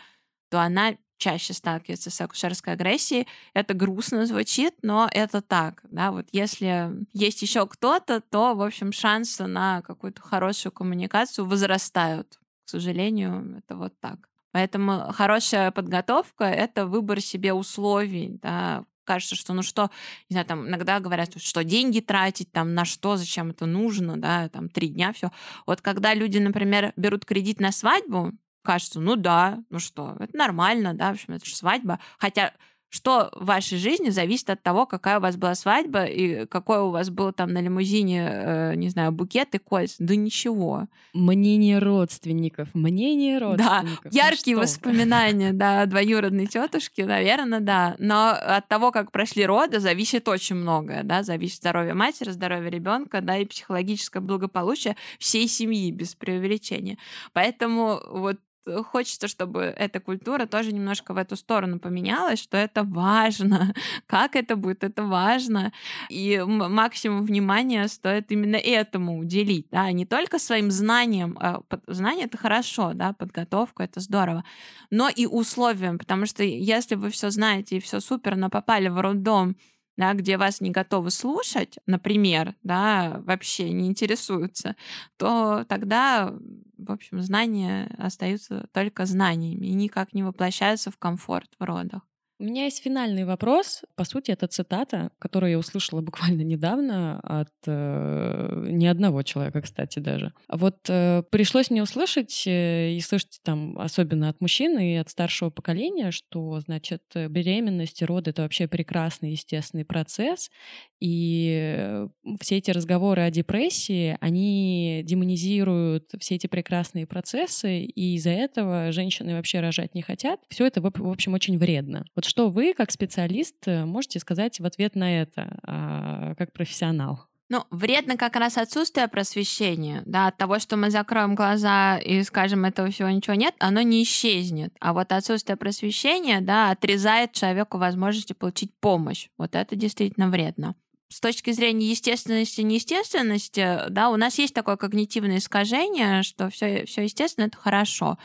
то 0.48 0.60
она 0.60 0.94
чаще 1.20 1.52
сталкивается 1.52 2.10
с 2.10 2.20
акушерской 2.20 2.72
агрессией. 2.72 3.26
Это 3.52 3.74
грустно 3.74 4.26
звучит, 4.26 4.74
но 4.82 5.08
это 5.12 5.42
так. 5.42 5.82
Да? 5.90 6.12
Вот 6.12 6.26
если 6.32 6.90
есть 7.12 7.42
еще 7.42 7.66
кто-то, 7.66 8.20
то, 8.20 8.54
в 8.54 8.62
общем, 8.62 8.92
шансы 8.92 9.46
на 9.46 9.82
какую-то 9.82 10.22
хорошую 10.22 10.72
коммуникацию 10.72 11.46
возрастают. 11.46 12.38
К 12.64 12.70
сожалению, 12.70 13.58
это 13.58 13.76
вот 13.76 13.98
так. 14.00 14.28
Поэтому 14.52 15.12
хорошая 15.12 15.70
подготовка— 15.70 16.44
это 16.46 16.86
выбор 16.86 17.20
себе 17.20 17.52
условий, 17.52 18.38
да, 18.42 18.84
кажется, 19.10 19.34
что 19.34 19.54
ну 19.54 19.62
что, 19.62 19.90
не 20.28 20.34
знаю, 20.34 20.46
там 20.46 20.68
иногда 20.68 21.00
говорят, 21.00 21.42
что 21.42 21.64
деньги 21.64 21.98
тратить, 21.98 22.52
там 22.52 22.74
на 22.74 22.84
что, 22.84 23.16
зачем 23.16 23.50
это 23.50 23.66
нужно, 23.66 24.16
да, 24.16 24.48
там 24.48 24.68
три 24.68 24.86
дня, 24.86 25.12
все. 25.12 25.32
Вот 25.66 25.80
когда 25.80 26.14
люди, 26.14 26.38
например, 26.38 26.92
берут 26.96 27.24
кредит 27.24 27.58
на 27.58 27.72
свадьбу, 27.72 28.30
кажется, 28.62 29.00
ну 29.00 29.16
да, 29.16 29.58
ну 29.68 29.80
что, 29.80 30.16
это 30.20 30.36
нормально, 30.36 30.94
да, 30.94 31.08
в 31.08 31.14
общем, 31.14 31.34
это 31.34 31.44
же 31.44 31.56
свадьба. 31.56 31.98
Хотя 32.20 32.52
что 32.90 33.30
в 33.32 33.46
вашей 33.46 33.78
жизни 33.78 34.10
зависит 34.10 34.50
от 34.50 34.62
того, 34.62 34.84
какая 34.84 35.18
у 35.18 35.22
вас 35.22 35.36
была 35.36 35.54
свадьба 35.54 36.04
и 36.04 36.44
какой 36.46 36.80
у 36.80 36.90
вас 36.90 37.08
был 37.08 37.32
там 37.32 37.52
на 37.52 37.60
лимузине, 37.62 38.28
э, 38.30 38.74
не 38.74 38.88
знаю, 38.88 39.12
букет 39.12 39.54
и 39.54 39.58
кольца. 39.58 39.96
Да 40.00 40.16
ничего. 40.16 40.88
Мнение 41.14 41.78
родственников, 41.78 42.74
мнение 42.74 43.38
родственников. 43.38 44.12
Да, 44.12 44.26
яркие 44.26 44.56
ну 44.56 44.62
воспоминания, 44.62 45.52
да, 45.52 45.86
двоюродной 45.86 46.46
тетушки, 46.46 47.02
наверное, 47.02 47.60
да. 47.60 47.94
Но 47.98 48.30
от 48.30 48.66
того, 48.66 48.90
как 48.90 49.12
прошли 49.12 49.46
роды, 49.46 49.78
зависит 49.78 50.26
очень 50.28 50.56
многое, 50.56 51.04
да, 51.04 51.22
зависит 51.22 51.58
здоровье 51.58 51.94
матери, 51.94 52.30
здоровье 52.30 52.70
ребенка, 52.70 53.20
да, 53.20 53.38
и 53.38 53.44
психологическое 53.44 54.20
благополучие 54.20 54.96
всей 55.20 55.46
семьи 55.46 55.92
без 55.92 56.16
преувеличения. 56.16 56.98
Поэтому 57.32 58.00
вот 58.10 58.38
хочется, 58.84 59.28
чтобы 59.28 59.62
эта 59.62 60.00
культура 60.00 60.46
тоже 60.46 60.72
немножко 60.72 61.14
в 61.14 61.16
эту 61.16 61.36
сторону 61.36 61.78
поменялась, 61.78 62.40
что 62.40 62.56
это 62.56 62.82
важно. 62.82 63.74
Как 64.06 64.36
это 64.36 64.56
будет, 64.56 64.84
это 64.84 65.04
важно. 65.04 65.72
И 66.08 66.42
максимум 66.46 67.22
внимания 67.22 67.88
стоит 67.88 68.30
именно 68.32 68.56
этому 68.56 69.18
уделить, 69.18 69.66
да, 69.70 69.90
не 69.92 70.06
только 70.06 70.38
своим 70.38 70.70
знаниям. 70.70 71.36
А 71.40 71.60
знание— 71.86 72.24
это 72.26 72.38
хорошо, 72.38 72.92
да, 72.94 73.12
подготовка— 73.12 73.82
это 73.84 74.00
здорово, 74.00 74.44
но 74.90 75.08
и 75.08 75.26
условиям, 75.26 75.98
потому 75.98 76.26
что 76.26 76.42
если 76.42 76.94
вы 76.94 77.10
все 77.10 77.30
знаете 77.30 77.76
и 77.76 77.80
все 77.80 78.00
супер, 78.00 78.36
но 78.36 78.50
попали 78.50 78.88
в 78.88 79.00
роддом, 79.00 79.56
да, 80.00 80.14
где 80.14 80.36
вас 80.38 80.60
не 80.60 80.70
готовы 80.70 81.10
слушать, 81.10 81.78
например, 81.86 82.54
да, 82.62 83.20
вообще 83.24 83.70
не 83.70 83.86
интересуются, 83.88 84.76
то 85.18 85.64
тогда, 85.68 86.32
в 86.78 86.90
общем, 86.92 87.20
знания 87.22 87.94
остаются 87.98 88.66
только 88.72 89.06
знаниями 89.06 89.66
и 89.66 89.74
никак 89.74 90.14
не 90.14 90.22
воплощаются 90.22 90.90
в 90.90 90.98
комфорт 90.98 91.50
в 91.58 91.64
родах. 91.64 92.02
У 92.40 92.44
меня 92.44 92.64
есть 92.64 92.82
финальный 92.82 93.24
вопрос. 93.24 93.82
По 93.96 94.04
сути, 94.04 94.30
это 94.30 94.46
цитата, 94.46 95.10
которую 95.18 95.50
я 95.50 95.58
услышала 95.58 96.00
буквально 96.00 96.40
недавно 96.40 97.20
от 97.20 97.52
э, 97.66 98.64
не 98.70 98.86
одного 98.86 99.22
человека, 99.22 99.60
кстати, 99.60 99.98
даже. 99.98 100.32
Вот 100.48 100.78
э, 100.88 101.22
пришлось 101.30 101.68
мне 101.68 101.82
услышать 101.82 102.44
э, 102.46 102.92
и 102.92 103.00
слышать 103.00 103.40
там, 103.42 103.78
особенно 103.78 104.30
от 104.30 104.40
мужчин 104.40 104.78
и 104.78 104.94
от 104.94 105.10
старшего 105.10 105.50
поколения, 105.50 106.12
что, 106.12 106.60
значит, 106.60 107.02
беременность 107.14 108.00
и 108.00 108.06
роды— 108.06 108.30
это 108.32 108.40
вообще 108.40 108.66
прекрасный 108.66 109.32
естественный 109.32 109.84
процесс, 109.84 110.50
и 110.98 112.06
все 112.40 112.56
эти 112.56 112.70
разговоры 112.70 113.22
о 113.22 113.30
депрессии, 113.30 114.16
они 114.20 115.02
демонизируют 115.04 116.10
все 116.20 116.36
эти 116.36 116.46
прекрасные 116.46 117.06
процессы, 117.06 117.82
и 117.82 118.14
из-за 118.16 118.30
этого 118.30 118.92
женщины 118.92 119.34
вообще 119.34 119.60
рожать 119.60 119.94
не 119.94 120.02
хотят. 120.02 120.40
Все 120.48 120.66
это, 120.66 120.80
в 120.80 120.86
общем, 120.86 121.34
очень 121.34 121.58
вредно. 121.58 122.06
Вот 122.14 122.29
что 122.30 122.48
вы, 122.48 122.74
как 122.74 122.92
специалист, 122.92 123.56
э, 123.66 123.84
можете 123.84 124.20
сказать 124.20 124.60
в 124.60 124.64
ответ 124.64 124.94
на 124.94 125.20
это, 125.20 125.58
а, 125.64 126.34
как 126.36 126.52
профессионал? 126.52 127.26
Ну, 127.48 127.64
вредно 127.72 128.16
как 128.16 128.36
раз 128.36 128.56
отсутствие 128.56 129.08
просвещения, 129.08 130.04
да, 130.06 130.28
от 130.28 130.36
того, 130.36 130.60
что 130.60 130.76
мы 130.76 130.90
закроем 130.90 131.34
глаза 131.34 131.98
и 131.98 132.22
скажем, 132.22 132.64
этого 132.64 132.88
всего 132.92 133.08
ничего 133.08 133.34
нет, 133.34 133.56
оно 133.58 133.82
не 133.82 134.04
исчезнет. 134.04 134.72
А 134.78 134.92
вот 134.92 135.10
отсутствие 135.10 135.56
просвещения, 135.56 136.40
да, 136.40 136.70
отрезает 136.70 137.32
человеку 137.32 137.78
возможности 137.78 138.32
получить 138.32 138.72
помощь. 138.78 139.28
Вот 139.36 139.56
это 139.56 139.74
действительно 139.74 140.28
вредно 140.28 140.76
с 141.12 141.18
точки 141.18 141.50
зрения 141.50 141.90
естественности 141.90 142.60
неестественности, 142.60 143.80
да, 143.88 144.10
у 144.10 144.16
нас 144.16 144.38
есть 144.38 144.54
такое 144.54 144.76
когнитивное 144.76 145.38
искажение, 145.38 146.22
что 146.22 146.48
все, 146.50 146.84
все 146.86 147.02
естественно, 147.02 147.46
это 147.46 147.58
хорошо. 147.58 148.16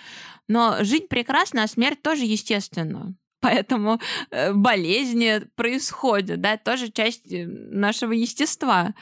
Но 0.47 0.83
жить 0.83 1.09
прекрасно, 1.09 1.63
а 1.63 1.67
смерть 1.67 2.03
тоже 2.03 2.25
естественно 2.25 3.15
поэтому 3.45 3.99
э, 4.31 4.53
болезни 4.53 5.41
происходят, 5.55 6.41
да, 6.41 6.57
тоже 6.57 6.91
часть 6.91 7.31
э, 7.31 7.45
нашего 7.45 8.11
естества. 8.11 8.93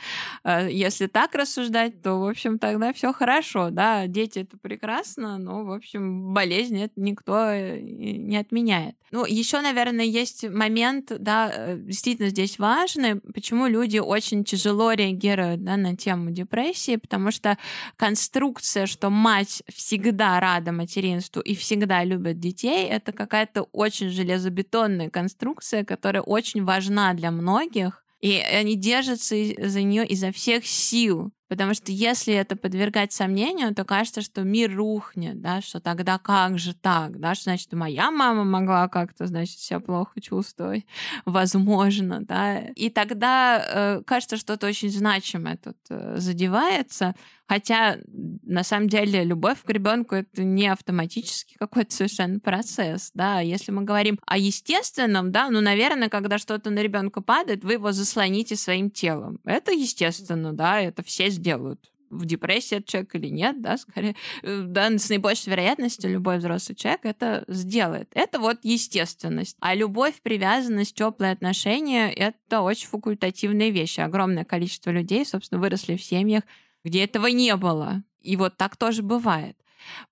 Э, 0.43 0.67
если 0.69 1.07
так 1.07 1.35
рассуждать, 1.35 2.01
то, 2.01 2.19
в 2.19 2.27
общем, 2.27 2.59
тогда 2.59 2.93
все 2.93 3.13
хорошо, 3.13 3.69
да, 3.69 4.07
дети 4.07 4.39
это 4.39 4.57
прекрасно, 4.57 5.37
но, 5.37 5.63
в 5.63 5.71
общем, 5.71 6.33
болезни 6.33 6.83
это 6.83 6.93
никто 6.97 7.53
не 7.53 8.37
отменяет. 8.37 8.95
Ну, 9.11 9.25
еще, 9.25 9.61
наверное, 9.61 10.05
есть 10.05 10.49
момент, 10.49 11.11
да, 11.19 11.75
действительно 11.75 12.29
здесь 12.29 12.57
важный, 12.57 13.21
почему 13.21 13.67
люди 13.67 13.99
очень 13.99 14.43
тяжело 14.43 14.91
реагируют 14.93 15.63
да, 15.63 15.77
на 15.77 15.95
тему 15.95 16.31
депрессии, 16.31 16.95
потому 16.95 17.29
что 17.31 17.57
конструкция, 17.95 18.87
что 18.87 19.11
мать 19.11 19.61
всегда 19.71 20.39
рада 20.39 20.71
материнству 20.71 21.41
и 21.41 21.55
всегда 21.55 22.03
любит 22.03 22.39
детей, 22.39 22.87
это 22.87 23.11
какая-то 23.11 23.63
очень 23.71 24.09
железная 24.09 24.22
железобетонная 24.23 25.09
конструкция, 25.09 25.83
которая 25.83 26.23
очень 26.23 26.63
важна 26.63 27.13
для 27.13 27.31
многих, 27.31 28.03
и 28.21 28.37
они 28.37 28.75
держатся 28.75 29.35
за 29.57 29.81
нее 29.81 30.07
изо 30.07 30.31
всех 30.31 30.65
сил. 30.65 31.33
Потому 31.49 31.73
что 31.75 31.91
если 31.91 32.33
это 32.33 32.55
подвергать 32.55 33.11
сомнению, 33.11 33.75
то 33.75 33.83
кажется, 33.83 34.21
что 34.21 34.41
мир 34.41 34.75
рухнет, 34.75 35.39
да, 35.39 35.61
что 35.61 35.79
тогда 35.79 36.17
как 36.17 36.57
же 36.57 36.73
так, 36.73 37.19
да, 37.19 37.35
что 37.35 37.43
значит 37.43 37.71
моя 37.73 38.09
мама 38.09 38.43
могла 38.43 38.87
как-то, 38.87 39.27
значит, 39.27 39.59
себя 39.59 39.79
плохо 39.79 40.19
чувствовать, 40.21 40.85
возможно, 41.25 42.21
да. 42.25 42.59
И 42.75 42.89
тогда 42.89 43.63
э, 43.63 44.01
кажется, 44.03 44.37
что-то 44.37 44.67
очень 44.67 44.89
значимое 44.89 45.57
тут 45.57 45.77
э, 45.89 46.15
задевается, 46.17 47.13
хотя 47.47 47.97
на 48.07 48.63
самом 48.63 48.89
деле 48.89 49.23
любовь 49.23 49.61
к 49.63 49.69
ребенку 49.69 50.15
это 50.15 50.43
не 50.43 50.67
автоматически 50.67 51.55
какой-то 51.57 51.93
совершенно 51.93 52.39
процесс, 52.39 53.11
да. 53.13 53.39
Если 53.39 53.71
мы 53.71 53.83
говорим 53.83 54.19
о 54.25 54.37
естественном, 54.37 55.31
да, 55.31 55.49
ну, 55.49 55.61
наверное, 55.61 56.09
когда 56.09 56.37
что-то 56.37 56.69
на 56.69 56.79
ребенка 56.79 57.21
падает, 57.21 57.63
вы 57.63 57.73
его 57.73 57.91
заслоните 57.91 58.55
своим 58.55 58.89
телом. 58.89 59.39
Это 59.45 59.71
естественно, 59.71 60.53
да, 60.53 60.79
это 60.79 61.03
все 61.03 61.29
сделают 61.29 61.93
в 62.13 62.25
депрессии 62.25 62.77
этот 62.77 62.89
человек 62.89 63.15
или 63.15 63.27
нет, 63.27 63.61
да, 63.61 63.77
скорее, 63.77 64.15
э, 64.43 64.63
да, 64.65 64.97
с 64.97 65.09
наибольшей 65.09 65.51
вероятностью 65.51 66.11
любой 66.11 66.37
взрослый 66.37 66.75
человек 66.75 67.01
это 67.03 67.43
сделает. 67.47 68.09
Это 68.13 68.39
вот 68.39 68.59
естественность. 68.63 69.57
А 69.59 69.73
любовь, 69.75 70.21
привязанность, 70.21 70.95
теплые 70.95 71.33
отношения— 71.33 72.11
это 72.15 72.61
очень 72.61 72.87
факультативные 72.87 73.71
вещи. 73.71 73.99
Огромное 73.99 74.45
количество 74.45 74.91
людей, 74.91 75.25
собственно, 75.25 75.59
выросли 75.59 75.95
в 75.95 76.03
семьях, 76.03 76.43
где 76.83 77.03
этого 77.03 77.27
не 77.27 77.55
было. 77.55 78.03
И 78.21 78.35
вот 78.37 78.57
так 78.57 78.77
тоже 78.77 79.03
бывает. 79.03 79.57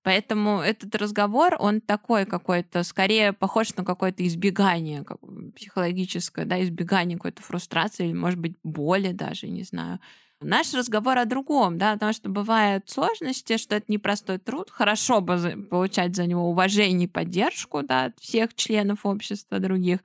Поэтому 0.02 0.60
этот 0.60 0.94
разговор, 0.96 1.56
он 1.58 1.80
такой 1.80 2.26
какой-то, 2.26 2.82
скорее 2.84 3.32
похож 3.32 3.74
на 3.76 3.84
какое-то 3.84 4.26
избегание 4.26 5.04
психологическое, 5.56 6.44
да, 6.44 6.62
избегание 6.62 7.16
какой-то 7.16 7.42
фрустрации 7.42 8.06
или, 8.06 8.12
может 8.12 8.38
быть, 8.38 8.56
боли 8.62 9.12
даже, 9.12 9.48
не 9.48 9.62
знаю 9.64 9.98
Наш 10.42 10.74
разговор 10.74 11.18
о 11.18 11.24
другом, 11.24 11.78
да, 11.78 11.94
потому 11.94 12.12
что 12.12 12.28
бывают 12.28 12.88
сложности, 12.90 13.56
что 13.56 13.76
это 13.76 13.86
непростой 13.88 14.38
труд, 14.38 14.70
хорошо 14.70 15.20
бы 15.20 15.66
получать 15.70 16.16
за 16.16 16.26
него 16.26 16.48
уважение 16.48 17.06
и 17.06 17.10
поддержку, 17.10 17.82
да, 17.82 18.06
от 18.06 18.18
всех 18.18 18.54
членов 18.54 19.06
общества 19.06 19.58
других, 19.58 20.00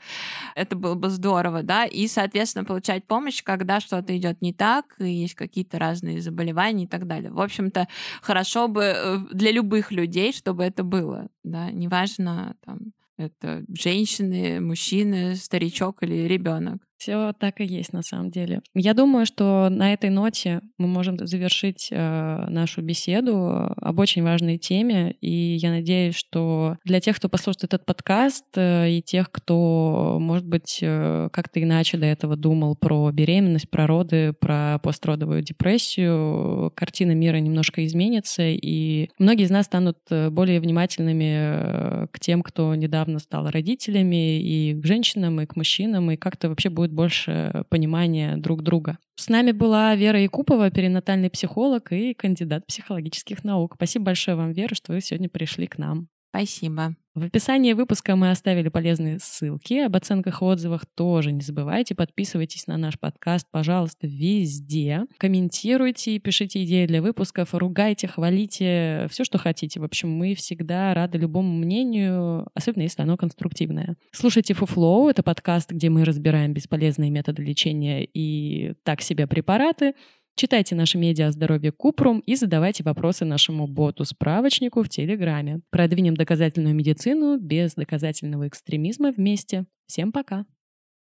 это 0.56 0.76
было 0.76 0.96
бы 0.96 1.10
здорово, 1.10 1.64
да, 1.64 1.86
и, 1.86 2.08
соответственно, 2.08 2.66
получать 2.66 3.06
помощь, 3.06 3.44
когда 3.44 3.80
что-то 3.80 4.16
идет 4.18 4.42
не 4.42 4.54
так, 4.54 4.96
и 5.00 5.10
есть 5.10 5.36
какие-то 5.36 5.80
разные 5.80 6.22
заболевания 6.22 6.86
и 6.86 6.88
так 6.88 7.08
далее. 7.08 7.32
В 7.32 7.42
общем-то, 7.42 7.88
хорошо 8.22 8.68
бы 8.68 8.84
э, 8.84 9.18
для 9.32 9.52
любых 9.52 9.92
людей, 9.92 10.34
чтобы 10.34 10.64
это 10.64 10.84
было, 10.84 11.28
да, 11.44 11.72
неважно, 11.72 12.56
там, 12.66 12.94
это 13.18 13.66
женщины, 13.70 14.60
мужчины, 14.62 15.36
старичок 15.36 16.04
или 16.04 16.28
ребенок. 16.28 16.87
Все 16.98 17.34
так 17.40 17.62
и 17.62 17.66
есть 17.66 17.94
на 17.94 18.02
самом 18.02 18.32
деле. 18.32 18.62
Я 18.74 18.94
думаю, 18.94 19.26
что 19.26 19.70
на 19.70 19.94
этой 19.94 20.10
ноте 20.10 20.62
мы 20.78 20.88
можем 20.88 21.18
завершить 21.26 21.90
э, 21.92 22.46
нашу 22.50 22.82
беседу 22.82 23.72
об 23.78 24.00
очень 24.00 24.24
важной 24.24 24.58
теме. 24.58 25.16
И 25.22 25.56
я 25.56 25.72
надеюсь, 25.72 26.16
что 26.16 26.78
для 26.84 27.00
тех, 27.00 27.18
кто 27.18 27.30
послушает 27.30 27.66
этот 27.66 27.86
подкаст, 27.86 28.46
э, 28.56 28.90
и 28.90 29.02
тех, 29.02 29.32
кто, 29.32 30.18
может 30.20 30.46
быть, 30.46 30.80
э, 30.82 31.30
как-то 31.32 31.62
иначе 31.62 31.98
до 31.98 32.06
этого 32.06 32.36
думал 32.36 32.76
про 32.76 33.12
беременность, 33.12 33.70
про 33.70 33.88
роды, 33.88 34.34
про 34.34 34.80
постродовую 34.80 35.42
депрессию, 35.42 36.72
картина 36.76 37.12
мира 37.12 37.38
немножко 37.38 37.86
изменится, 37.86 38.44
и 38.44 39.10
многие 39.20 39.44
из 39.44 39.50
нас 39.50 39.66
станут 39.66 39.98
э, 40.10 40.30
более 40.30 40.60
внимательными 40.60 41.34
э, 41.36 42.08
к 42.12 42.20
тем, 42.20 42.42
кто 42.42 42.74
недавно 42.76 43.20
стал 43.20 43.50
родителями, 43.50 44.40
и 44.40 44.74
к 44.74 44.86
женщинам, 44.86 45.42
и 45.42 45.46
к 45.46 45.56
мужчинам, 45.56 46.12
и 46.12 46.16
как-то 46.16 46.50
вообще 46.50 46.70
будет 46.70 46.87
будет 46.88 46.96
больше 46.96 47.64
понимания 47.70 48.38
друг 48.38 48.64
друга. 48.64 48.98
С 49.16 49.30
нами 49.30 49.52
была 49.52 49.96
Вера 49.96 50.22
Якупова, 50.22 50.72
перинатальный 50.72 51.30
психолог 51.30 51.92
и 51.92 52.14
кандидат 52.14 52.66
психологических 52.68 53.44
наук. 53.44 53.74
Спасибо 53.76 54.06
большое 54.06 54.38
вам, 54.38 54.52
Вера, 54.52 54.76
что 54.76 54.94
вы 54.94 55.02
сегодня 55.02 55.30
пришли 55.30 55.68
к 55.68 55.78
нам. 55.78 56.08
Спасибо. 56.38 56.96
В 57.16 57.24
описании 57.24 57.74
выпуска 57.74 58.16
мы 58.16 58.30
оставили 58.30 58.70
полезные 58.70 59.18
ссылки. 59.18 59.74
Об 59.80 59.96
оценках 59.96 60.44
и 60.44 60.46
отзывах 60.46 60.86
тоже 60.86 61.32
не 61.32 61.42
забывайте. 61.42 61.96
Подписывайтесь 61.96 62.68
на 62.68 62.78
наш 62.78 63.00
подкаст, 63.00 63.48
пожалуйста, 63.50 64.06
везде. 64.06 65.06
Комментируйте, 65.18 66.20
пишите 66.20 66.64
идеи 66.64 66.86
для 66.86 67.02
выпусков, 67.02 67.56
ругайте, 67.56 68.08
хвалите, 68.08 69.08
все, 69.10 69.24
что 69.24 69.40
хотите. 69.40 69.80
В 69.80 69.84
общем, 69.84 70.12
мы 70.12 70.36
всегда 70.36 70.94
рады 70.94 71.18
любому 71.18 71.58
мнению, 71.58 72.48
особенно 72.54 72.84
если 72.84 73.02
оно 73.02 73.18
конструктивное. 73.18 73.96
Слушайте 74.12 74.54
Фуфлоу, 74.54 75.10
это 75.10 75.24
подкаст, 75.24 75.72
где 75.72 75.90
мы 75.90 76.06
разбираем 76.06 76.54
бесполезные 76.54 77.10
методы 77.10 77.42
лечения 77.42 78.06
и 78.06 78.76
так 78.84 79.02
себе 79.02 79.26
препараты. 79.26 79.96
Читайте 80.40 80.76
наши 80.76 81.00
медиа 81.00 81.30
о 81.30 81.32
здоровье 81.32 81.72
Купрум 81.72 82.20
и 82.20 82.36
задавайте 82.36 82.84
вопросы 82.84 83.26
нашему 83.26 83.66
боту-справочнику 83.66 84.84
в 84.84 84.88
Телеграме. 84.88 85.62
Продвинем 85.72 86.16
доказательную 86.16 86.76
медицину 86.76 87.40
без 87.40 87.74
доказательного 87.74 88.48
экстремизма 88.48 89.12
вместе. 89.12 89.66
Всем 89.88 90.12
пока! 90.12 90.46